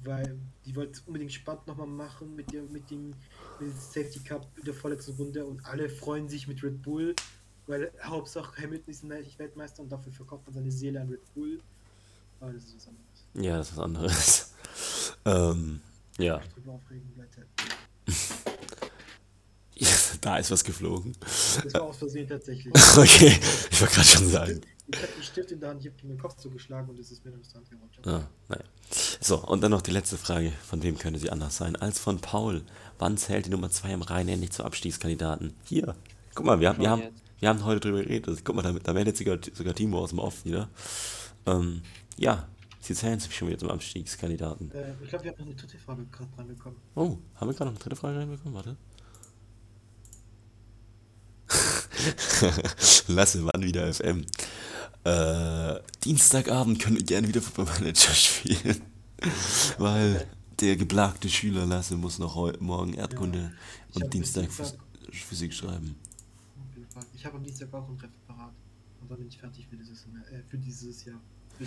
weil 0.03 0.37
die 0.65 0.75
wollten 0.75 0.93
es 0.93 0.99
unbedingt 1.01 1.33
spannend 1.33 1.67
nochmal 1.67 1.87
machen 1.87 2.35
mit 2.35 2.51
dem, 2.51 2.71
mit 2.71 2.89
dem, 2.89 3.09
mit 3.59 3.69
dem 3.69 3.73
Safety 3.77 4.19
Cup 4.19 4.47
in 4.57 4.65
der 4.65 4.73
vorletzten 4.73 5.15
Runde 5.15 5.45
und 5.45 5.65
alle 5.65 5.89
freuen 5.89 6.29
sich 6.29 6.47
mit 6.47 6.63
Red 6.63 6.81
Bull, 6.81 7.15
weil 7.67 7.91
Hauptsache 8.03 8.61
Hamilton 8.61 8.91
ist 8.91 9.03
nicht 9.03 9.39
Weltmeister 9.39 9.83
und 9.83 9.91
dafür 9.91 10.11
verkauft 10.11 10.45
man 10.45 10.53
seine 10.53 10.71
Seele 10.71 11.01
an 11.01 11.09
Red 11.09 11.33
Bull. 11.33 11.59
Aber 12.39 12.53
das 12.53 12.63
ist 12.63 12.75
was 12.75 12.87
anderes. 12.87 13.25
Ja, 13.33 13.57
das 13.57 13.69
ist 13.69 13.77
was 13.77 13.83
anderes. 13.83 14.53
ähm, 15.25 15.81
ja. 16.17 16.41
Drüber 16.53 16.73
aufregen, 16.73 17.11
Leute. 17.17 17.45
da 20.21 20.37
ist 20.37 20.51
was 20.51 20.63
geflogen. 20.63 21.15
Das 21.19 21.73
war 21.73 21.83
aus 21.83 21.97
Versehen 21.97 22.27
tatsächlich. 22.27 22.73
Okay, 22.97 23.39
ich 23.71 23.81
wollte 23.81 23.93
gerade 23.93 24.07
schon 24.07 24.27
sagen. 24.29 24.61
Ich 24.87 25.01
habe 25.01 25.11
den 25.13 25.23
Stift 25.23 25.51
in 25.51 25.59
der 25.59 25.69
Hand, 25.69 25.81
ich 25.83 25.91
habe 25.91 26.07
den 26.07 26.17
Kopf 26.17 26.37
zugeschlagen 26.37 26.89
und 26.89 26.99
es 26.99 27.11
ist 27.11 27.25
mir 27.25 27.31
dann 27.31 27.41
aus 27.41 27.49
der 27.49 27.55
Hand 27.61 27.69
gerutscht. 27.71 28.07
Ah, 28.07 28.27
naja. 28.49 28.63
So, 29.19 29.43
und 29.43 29.61
dann 29.61 29.71
noch 29.71 29.81
die 29.81 29.91
letzte 29.91 30.17
Frage. 30.17 30.51
Von 30.63 30.83
wem 30.83 30.97
könnte 30.97 31.19
sie 31.19 31.31
anders 31.31 31.57
sein 31.57 31.75
als 31.75 31.97
von 31.97 32.19
Paul? 32.19 32.61
Wann 32.99 33.17
zählt 33.17 33.47
die 33.47 33.49
Nummer 33.49 33.71
2 33.71 33.93
im 33.93 34.01
Rhein 34.03 34.27
endlich 34.27 34.51
zu 34.51 34.63
Abstiegskandidaten? 34.63 35.55
Hier. 35.63 35.95
Guck 36.35 36.45
mal, 36.45 36.59
wir 36.59 36.69
haben, 36.69 36.79
wir 36.79 36.89
haben, 36.89 37.03
wir 37.39 37.49
haben 37.49 37.65
heute 37.65 37.79
drüber 37.79 38.03
geredet. 38.03 38.45
Guck 38.45 38.55
mal, 38.55 38.61
da, 38.61 38.73
da 38.73 38.93
meldet 38.93 39.17
sogar, 39.17 39.39
sogar 39.53 39.73
Timo 39.73 39.99
aus 39.99 40.11
dem 40.11 40.19
Off 40.19 40.45
wieder. 40.45 40.69
Ähm, 41.47 41.81
ja, 42.17 42.47
sie 42.79 42.93
zählen 42.93 43.19
sich 43.19 43.35
schon 43.35 43.47
wieder 43.47 43.57
zum 43.57 43.71
Abstiegskandidaten. 43.71 44.71
Äh, 44.71 44.93
ich 45.01 45.09
glaube, 45.09 45.23
wir 45.23 45.31
haben 45.31 45.39
noch 45.39 45.47
eine 45.47 45.55
dritte 45.55 45.79
Frage 45.79 46.05
gerade 46.11 46.29
dran 46.35 46.47
bekommen. 46.47 46.75
Oh, 46.93 47.17
haben 47.35 47.49
wir 47.49 47.55
gerade 47.55 47.71
noch 47.71 47.75
eine 47.75 47.79
dritte 47.79 47.95
Frage 47.95 48.19
reinbekommen? 48.19 48.53
Warte. 48.53 48.77
Lasse, 53.07 53.45
wann 53.45 53.63
wieder 53.63 53.91
FM? 53.91 54.25
Äh, 55.05 55.79
Dienstagabend 56.03 56.79
können 56.79 56.97
wir 56.97 57.03
gerne 57.05 57.27
wieder 57.27 57.41
Football 57.41 57.65
Manager 57.65 58.13
spielen. 58.13 58.81
Weil 59.77 60.27
der 60.59 60.75
geplagte 60.77 61.29
Schüler 61.29 61.65
Lasse 61.65 61.95
muss 61.95 62.17
noch 62.19 62.35
heute 62.35 62.63
Morgen 62.63 62.93
Erdkunde 62.93 63.51
hab 63.93 64.03
und 64.03 64.13
Dienstag 64.13 64.45
Dienstag- 64.45 64.79
Physik 65.11 65.53
schreiben. 65.53 65.95
Auf 66.59 66.75
jeden 66.75 66.89
Fall. 66.89 67.03
Ich 67.13 67.25
habe 67.25 67.37
am 67.37 67.43
Dienstag 67.43 67.73
auch 67.73 67.87
ein 67.87 67.95
Referat. 67.95 68.53
Und 69.01 69.11
dann 69.11 69.17
bin 69.19 69.27
ich 69.27 69.37
fertig 69.37 69.67
für 69.69 69.77
dieses, 69.77 70.03
äh, 70.31 70.41
für 70.47 70.57
dieses 70.57 71.05
Jahr. 71.05 71.21
Für 71.57 71.65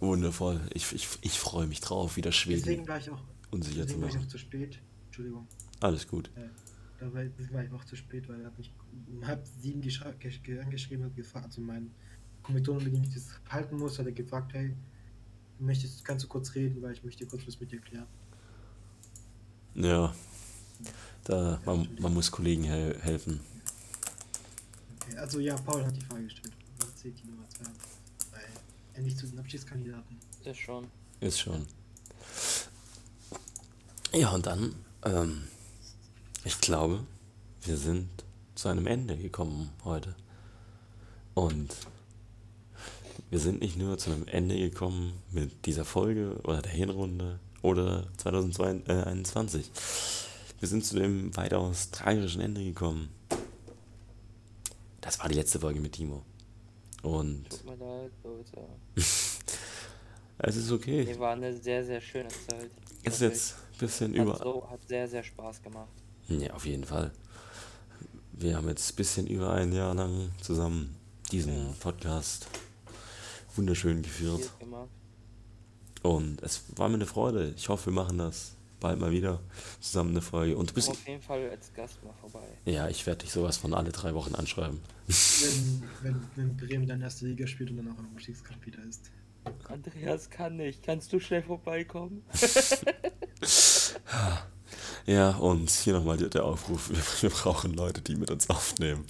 Wundervoll. 0.00 0.60
Ich, 0.74 0.92
ich, 0.92 1.08
ich 1.22 1.38
freue 1.38 1.66
mich 1.66 1.80
drauf, 1.80 2.16
wieder 2.16 2.30
deswegen 2.30 2.60
Schweden 2.62 2.88
war 2.88 2.98
ich 2.98 3.08
auch, 3.10 3.22
unsicher 3.50 3.82
zu 3.82 3.86
deswegen 3.86 4.02
war 4.02 4.08
ich 4.08 4.14
machen. 4.16 4.26
auch 4.26 4.30
zu 4.30 4.38
spät. 4.38 4.78
Entschuldigung. 5.06 5.46
Alles 5.80 6.06
gut. 6.08 6.30
Äh, 6.34 6.48
da 6.98 7.12
war, 7.14 7.24
deswegen 7.24 7.64
ich 7.64 7.72
auch 7.72 7.84
zu 7.84 7.96
spät, 7.96 8.28
weil 8.28 8.40
er 8.40 8.46
hat 8.46 8.58
mich 8.58 8.72
um 9.06 9.26
halb 9.26 9.46
sieben 9.62 9.80
angeschrieben 10.60 11.06
und 11.06 11.14
gefragt, 11.16 11.46
also 11.46 11.60
mein 11.60 11.90
Kommilitonen, 12.44 12.84
mit 12.84 12.94
dem 12.94 13.02
ich 13.02 13.14
das 13.14 13.30
halten 13.48 13.76
muss, 13.76 13.98
hat 13.98 14.06
er 14.06 14.12
gefragt, 14.12 14.52
hey, 14.52 14.72
du 15.58 15.64
möchtest, 15.64 16.04
kannst 16.04 16.24
du 16.24 16.28
kurz 16.28 16.54
reden, 16.54 16.80
weil 16.82 16.92
ich 16.92 17.02
möchte 17.02 17.26
kurz 17.26 17.46
was 17.46 17.58
mit 17.58 17.72
dir 17.72 17.80
klären. 17.80 18.06
Ja. 19.74 20.14
Da, 21.24 21.60
man, 21.64 21.88
man 21.98 22.14
muss 22.14 22.30
Kollegen 22.30 22.64
hel 22.64 23.00
helfen. 23.00 23.40
Okay, 25.00 25.16
also 25.16 25.40
ja, 25.40 25.56
Paul 25.56 25.84
hat 25.84 25.96
die 25.96 26.04
Frage 26.04 26.24
gestellt. 26.24 26.52
Was 26.78 26.94
zählt 26.96 27.18
die 27.20 27.26
Nummer 27.26 27.48
2? 27.48 27.64
Weil 28.32 28.42
endlich 28.92 29.16
zu 29.16 29.26
den 29.26 29.38
Abschiedskandidaten. 29.38 30.18
Ist 30.44 30.58
schon. 30.58 30.86
Ist 31.20 31.40
schon. 31.40 31.66
Ja, 34.12 34.30
und 34.30 34.46
dann, 34.46 34.74
ähm, 35.04 35.44
ich 36.44 36.60
glaube, 36.60 37.04
wir 37.62 37.78
sind 37.78 38.08
zu 38.54 38.68
einem 38.68 38.86
Ende 38.86 39.16
gekommen 39.16 39.70
heute. 39.82 40.14
Und 41.32 41.74
wir 43.30 43.38
sind 43.38 43.60
nicht 43.60 43.76
nur 43.76 43.98
zu 43.98 44.10
einem 44.10 44.26
Ende 44.28 44.56
gekommen 44.58 45.12
mit 45.30 45.66
dieser 45.66 45.84
Folge 45.84 46.36
oder 46.44 46.62
der 46.62 46.72
Hinrunde 46.72 47.38
oder 47.62 48.06
2021. 48.18 49.70
Wir 50.60 50.68
sind 50.68 50.84
zu 50.84 50.96
dem 50.96 51.36
weitaus 51.36 51.90
tragischen 51.90 52.40
Ende 52.40 52.62
gekommen. 52.62 53.08
Das 55.00 55.18
war 55.18 55.28
die 55.28 55.34
letzte 55.34 55.60
Folge 55.60 55.80
mit 55.80 55.92
Timo. 55.92 56.22
Und 57.02 57.48
Tut 57.50 57.64
mir 57.64 57.76
leid, 57.76 58.12
Leute. 58.22 58.66
es 58.96 60.56
ist 60.56 60.72
okay. 60.72 61.04
Nee, 61.04 61.18
war 61.18 61.32
eine 61.32 61.54
sehr, 61.54 61.84
sehr 61.84 62.00
schöne 62.00 62.28
Zeit. 62.28 62.70
Es 63.02 63.14
ist 63.16 63.20
jetzt 63.20 63.54
ein 63.72 63.78
bisschen 63.78 64.12
Hat, 64.14 64.22
über. 64.22 64.36
so, 64.38 64.70
hat 64.70 64.80
sehr, 64.88 65.06
sehr 65.06 65.22
Spaß 65.22 65.62
gemacht. 65.62 65.90
Ja, 66.28 66.54
auf 66.54 66.64
jeden 66.64 66.84
Fall. 66.84 67.12
Wir 68.32 68.56
haben 68.56 68.68
jetzt 68.68 68.92
ein 68.92 68.96
bisschen 68.96 69.26
über 69.26 69.52
ein 69.52 69.72
Jahr 69.72 69.94
lang 69.94 70.30
zusammen 70.40 70.96
diesen 71.30 71.54
Ja. 71.54 71.74
Podcast 71.80 72.46
wunderschön 73.56 74.02
geführt. 74.02 74.50
Und 76.02 76.42
es 76.42 76.64
war 76.76 76.88
mir 76.88 76.96
eine 76.96 77.06
Freude. 77.06 77.54
Ich 77.56 77.68
hoffe, 77.68 77.86
wir 77.86 77.94
machen 77.94 78.18
das 78.18 78.56
bald 78.80 79.00
mal 79.00 79.10
wieder 79.10 79.40
zusammen 79.80 80.10
eine 80.10 80.20
Folge. 80.20 80.56
Und 80.56 80.70
du 80.70 80.74
bist. 80.74 80.90
Auf 80.90 81.08
jeden 81.08 81.22
Fall 81.22 81.48
als 81.50 81.72
Gast 81.72 82.02
mal 82.04 82.12
vorbei. 82.20 82.46
Ja, 82.66 82.88
ich 82.88 83.06
werde 83.06 83.22
dich 83.22 83.32
sowas 83.32 83.56
von 83.56 83.72
alle 83.72 83.90
drei 83.90 84.14
Wochen 84.14 84.34
anschreiben. 84.34 84.80
Wenn, 85.06 85.82
wenn, 86.02 86.28
wenn 86.36 86.56
Bremen 86.56 86.86
dann 86.86 87.00
erste 87.00 87.26
Liga 87.26 87.46
spielt 87.46 87.70
und 87.70 87.78
dann 87.78 87.88
auch 87.88 87.98
im 87.98 88.06
Abstiegskampf 88.06 88.66
wieder 88.66 88.82
ist. 88.84 89.10
Andreas 89.68 90.28
kann 90.30 90.56
nicht. 90.56 90.82
Kannst 90.82 91.12
du 91.12 91.20
schnell 91.20 91.42
vorbeikommen? 91.42 92.22
Ja, 95.06 95.30
und 95.36 95.68
hier 95.70 95.92
nochmal 95.92 96.16
der, 96.16 96.44
Aufruf. 96.44 96.88
Wir, 96.90 96.96
wir 97.22 97.30
brauchen 97.30 97.74
Leute, 97.74 98.00
die 98.00 98.16
mit 98.16 98.30
uns 98.30 98.48
aufnehmen. 98.48 99.04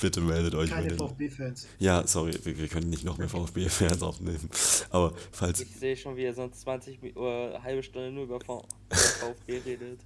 Bitte 0.00 0.20
meldet 0.22 0.54
euch. 0.54 0.70
Keine 0.70 0.86
wenn 0.86 0.92
ihr- 0.92 0.98
VfB-Fans. 0.98 1.66
Ja, 1.78 2.06
sorry, 2.06 2.32
wir, 2.44 2.56
wir 2.58 2.68
können 2.68 2.88
nicht 2.88 3.04
noch 3.04 3.18
mehr 3.18 3.28
VfB-Fans 3.28 4.02
aufnehmen. 4.02 4.48
Aber 4.90 5.12
falls, 5.32 5.60
Ich 5.60 5.76
sehe 5.76 5.96
schon, 5.96 6.16
wie 6.16 6.24
er 6.24 6.34
sonst 6.34 6.60
20 6.62 7.02
Mi- 7.02 7.14
oder 7.14 7.54
eine 7.56 7.62
halbe 7.62 7.82
Stunde 7.82 8.10
nur 8.10 8.24
über 8.24 8.40
VfB 8.40 9.58
redet. 9.66 10.00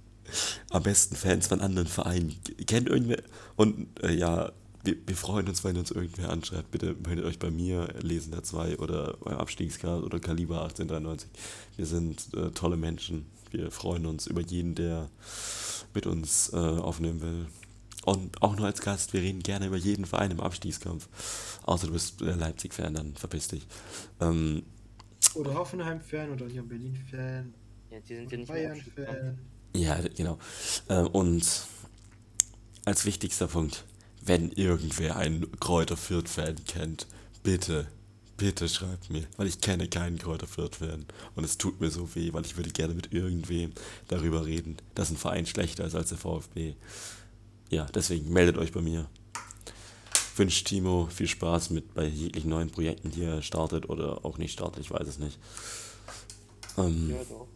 am 0.71 0.83
besten 0.83 1.15
Fans 1.15 1.47
von 1.47 1.61
anderen 1.61 1.87
Vereinen. 1.87 2.35
Kennt 2.67 2.89
irgendwer? 2.89 3.21
Und 3.55 3.87
äh, 4.03 4.11
ja, 4.13 4.51
wir, 4.83 4.95
wir 5.05 5.15
freuen 5.15 5.47
uns, 5.47 5.63
wenn 5.63 5.77
uns 5.77 5.91
irgendwer 5.91 6.29
anschreibt. 6.31 6.69
Bitte 6.71 6.95
meldet 7.07 7.25
euch 7.25 7.39
bei 7.39 7.49
mir, 7.49 7.87
Lesen 8.01 8.31
der 8.31 8.43
2 8.43 8.77
oder 8.79 9.15
beim 9.23 9.37
Abstiegsgrad 9.37 10.03
oder 10.03 10.19
Kaliber 10.19 10.61
1893. 10.63 11.29
Wir 11.77 11.85
sind 11.85 12.27
äh, 12.35 12.51
tolle 12.51 12.75
Menschen. 12.77 13.25
Wir 13.51 13.71
freuen 13.71 14.05
uns 14.05 14.27
über 14.27 14.41
jeden, 14.41 14.75
der 14.75 15.09
mit 15.93 16.05
uns 16.05 16.51
äh, 16.53 16.57
aufnehmen 16.57 17.21
will. 17.21 17.47
Und 18.05 18.41
auch 18.41 18.55
nur 18.55 18.65
als 18.65 18.81
Gast, 18.81 19.13
wir 19.13 19.21
reden 19.21 19.43
gerne 19.43 19.67
über 19.67 19.77
jeden 19.77 20.05
Verein 20.05 20.31
im 20.31 20.39
Abstiegskampf. 20.39 21.09
Außer 21.63 21.87
du 21.87 21.93
bist 21.93 22.21
äh, 22.21 22.33
Leipzig-Fan, 22.33 22.93
dann 22.93 23.15
verpiss 23.15 23.49
dich. 23.49 23.67
Ähm, 24.21 24.63
Oder 25.35 25.53
Hoffenheim-Fan 25.53 26.31
oder 26.31 26.45
Union 26.45 26.67
Berlin-Fan. 26.67 27.53
Ja, 27.91 27.99
die 27.99 28.15
sind 28.15 28.31
ja 28.31 28.37
nicht. 28.37 28.47
Bayern-Fan. 28.47 29.39
Ja, 29.75 29.99
genau. 30.15 30.39
Ähm, 30.87 31.07
und 31.07 31.45
als 32.85 33.05
wichtigster 33.05 33.47
Punkt, 33.47 33.85
wenn 34.21 34.51
irgendwer 34.51 35.17
einen 35.17 35.51
Kräuter 35.59 35.97
Fürth-Fan 35.97 36.55
kennt, 36.65 37.07
bitte, 37.43 37.87
bitte 38.39 38.67
schreibt 38.67 39.09
mir, 39.09 39.25
weil 39.37 39.47
ich 39.47 39.61
kenne 39.61 39.87
keinen 39.87 40.17
Kräuter 40.17 40.47
Fürth-Fan. 40.47 41.05
Und 41.35 41.43
es 41.43 41.57
tut 41.57 41.79
mir 41.79 41.91
so 41.91 42.15
weh, 42.15 42.33
weil 42.33 42.45
ich 42.45 42.57
würde 42.57 42.71
gerne 42.71 42.93
mit 42.95 43.13
irgendwem 43.13 43.71
darüber 44.07 44.45
reden, 44.45 44.77
dass 44.95 45.11
ein 45.11 45.17
Verein 45.17 45.45
schlechter 45.45 45.85
ist 45.85 45.95
als 45.95 46.09
der 46.09 46.17
VfB. 46.17 46.73
Ja, 47.69 47.85
deswegen 47.93 48.31
meldet 48.33 48.57
euch 48.57 48.71
bei 48.71 48.81
mir. 48.81 49.07
Wünscht 50.35 50.67
Timo 50.67 51.07
viel 51.11 51.27
Spaß 51.27 51.69
mit 51.71 51.93
bei 51.93 52.05
jeglichen 52.07 52.49
neuen 52.49 52.71
Projekten, 52.71 53.11
die 53.11 53.23
er 53.23 53.41
startet 53.41 53.89
oder 53.89 54.25
auch 54.25 54.37
nicht 54.37 54.53
startet, 54.53 54.81
ich 54.83 54.91
weiß 54.91 55.07
es 55.07 55.19
nicht. 55.19 55.37
Ähm, 56.77 57.09
Ja, 57.09 57.23
doch. 57.25 57.47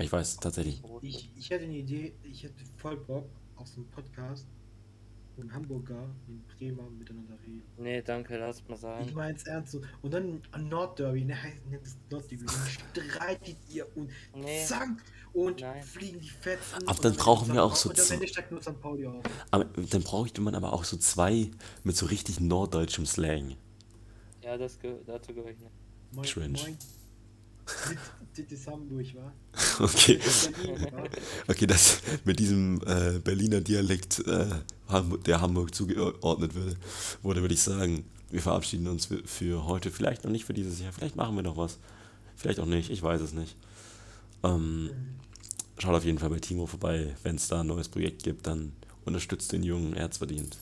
ich 0.00 0.10
weiß 0.10 0.38
tatsächlich. 0.38 0.82
Ich, 1.02 1.30
ich 1.36 1.50
hätte 1.50 1.64
eine 1.64 1.76
Idee, 1.76 2.14
ich 2.24 2.42
hätte 2.42 2.54
voll 2.76 2.96
Bock 2.96 3.28
auf 3.56 3.68
so 3.68 3.76
einen 3.76 3.88
Podcast, 3.90 4.46
ein 5.42 5.52
Hamburger 5.52 6.02
und 6.26 6.34
ein 6.34 6.44
Bremer 6.58 6.88
miteinander 6.90 7.34
reden. 7.46 7.62
Nee, 7.76 8.02
danke, 8.02 8.36
lass 8.38 8.66
mal 8.68 8.74
Ich 8.74 8.80
sein. 8.80 9.14
mein's 9.14 9.42
ernst 9.44 9.72
so. 9.72 9.80
Und 10.02 10.12
dann 10.12 10.42
ein 10.52 10.68
Nordderby, 10.68 11.24
ne, 11.24 11.40
heißt 11.42 11.66
nennt 11.70 11.86
es 11.86 11.96
Nordderby. 12.10 12.44
Streitet 12.94 13.56
ihr 13.68 13.86
und 13.96 14.10
Nee. 14.34 14.64
zack 14.64 14.88
und 15.32 15.60
Nein. 15.60 15.82
fliegen 15.82 16.20
die 16.20 16.28
Fetzen. 16.30 16.82
Aber 16.86 16.90
und 16.96 17.04
dann 17.04 17.14
brauchen 17.14 17.52
wir 17.52 17.62
auch 17.62 17.76
so 17.76 17.90
Und 17.90 17.98
auf. 19.06 19.24
Aber 19.50 19.64
dann 19.64 20.02
bräuchte 20.02 20.40
man 20.40 20.54
aber 20.54 20.72
auch 20.72 20.84
so 20.84 20.96
zwei 20.96 21.50
mit 21.84 21.96
so 21.96 22.06
richtig 22.06 22.40
norddeutschem 22.40 23.06
Slang. 23.06 23.56
Ja, 24.42 24.56
das 24.56 24.78
geh 24.80 24.94
dazu 25.06 25.34
gehöre 25.34 25.50
ich 25.50 25.58
nicht. 25.58 25.72
Moin, 26.12 26.24
Cringe. 26.26 26.58
moin. 26.58 26.76
Das 28.36 28.52
ist 28.52 28.66
Hamburg, 28.68 29.06
wa? 29.14 29.32
Okay. 29.84 30.20
Okay, 31.48 31.66
das 31.66 32.00
mit 32.24 32.38
diesem 32.38 32.80
äh, 32.86 33.18
Berliner 33.18 33.60
Dialekt, 33.60 34.20
äh, 34.26 34.46
der 35.26 35.40
Hamburg 35.40 35.74
zugeordnet 35.74 36.54
würde, 36.54 36.76
wurde, 37.22 37.40
würde 37.40 37.54
ich 37.54 37.62
sagen, 37.62 38.04
wir 38.30 38.40
verabschieden 38.40 38.86
uns 38.86 39.06
für, 39.06 39.26
für 39.26 39.64
heute. 39.66 39.90
Vielleicht 39.90 40.24
noch 40.24 40.30
nicht 40.30 40.44
für 40.44 40.54
dieses 40.54 40.80
Jahr. 40.80 40.92
Vielleicht 40.92 41.16
machen 41.16 41.34
wir 41.34 41.42
noch 41.42 41.56
was. 41.56 41.78
Vielleicht 42.36 42.60
auch 42.60 42.66
nicht. 42.66 42.90
Ich 42.90 43.02
weiß 43.02 43.20
es 43.20 43.32
nicht. 43.32 43.56
Ähm, 44.44 44.90
schaut 45.78 45.94
auf 45.94 46.04
jeden 46.04 46.18
Fall 46.18 46.30
bei 46.30 46.38
Timo 46.38 46.66
vorbei. 46.66 47.16
Wenn 47.22 47.36
es 47.36 47.48
da 47.48 47.60
ein 47.60 47.66
neues 47.66 47.88
Projekt 47.88 48.22
gibt, 48.22 48.46
dann 48.46 48.72
unterstützt 49.04 49.50
den 49.52 49.62
Jungen. 49.62 49.94
Er 49.94 50.04
hat's 50.04 50.18
verdient. 50.18 50.58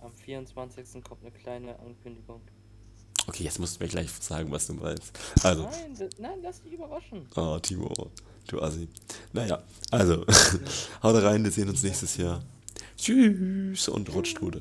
Am 0.00 0.14
24. 0.14 1.02
kommt 1.04 1.22
eine 1.22 1.32
kleine 1.32 1.78
Ankündigung. 1.78 2.40
Okay, 3.26 3.44
jetzt 3.44 3.58
musst 3.58 3.78
du 3.78 3.84
mir 3.84 3.88
gleich 3.90 4.10
sagen, 4.10 4.50
was 4.50 4.66
du 4.66 4.74
meinst. 4.74 5.12
Also, 5.42 5.62
Nein, 5.62 6.08
nein, 6.18 6.38
lass 6.42 6.60
dich 6.62 6.72
überraschen. 6.72 7.26
oh, 7.36 7.58
Timo, 7.60 7.92
du 8.48 8.60
Assi. 8.60 8.88
Naja, 9.32 9.62
also, 9.90 10.24
haut 11.02 11.22
rein, 11.22 11.44
wir 11.44 11.50
sehen 11.50 11.68
uns 11.68 11.82
nächstes 11.82 12.16
Jahr. 12.16 12.42
Tschüss 12.96 13.88
und 13.88 14.12
rutscht 14.12 14.40
gut. 14.40 14.60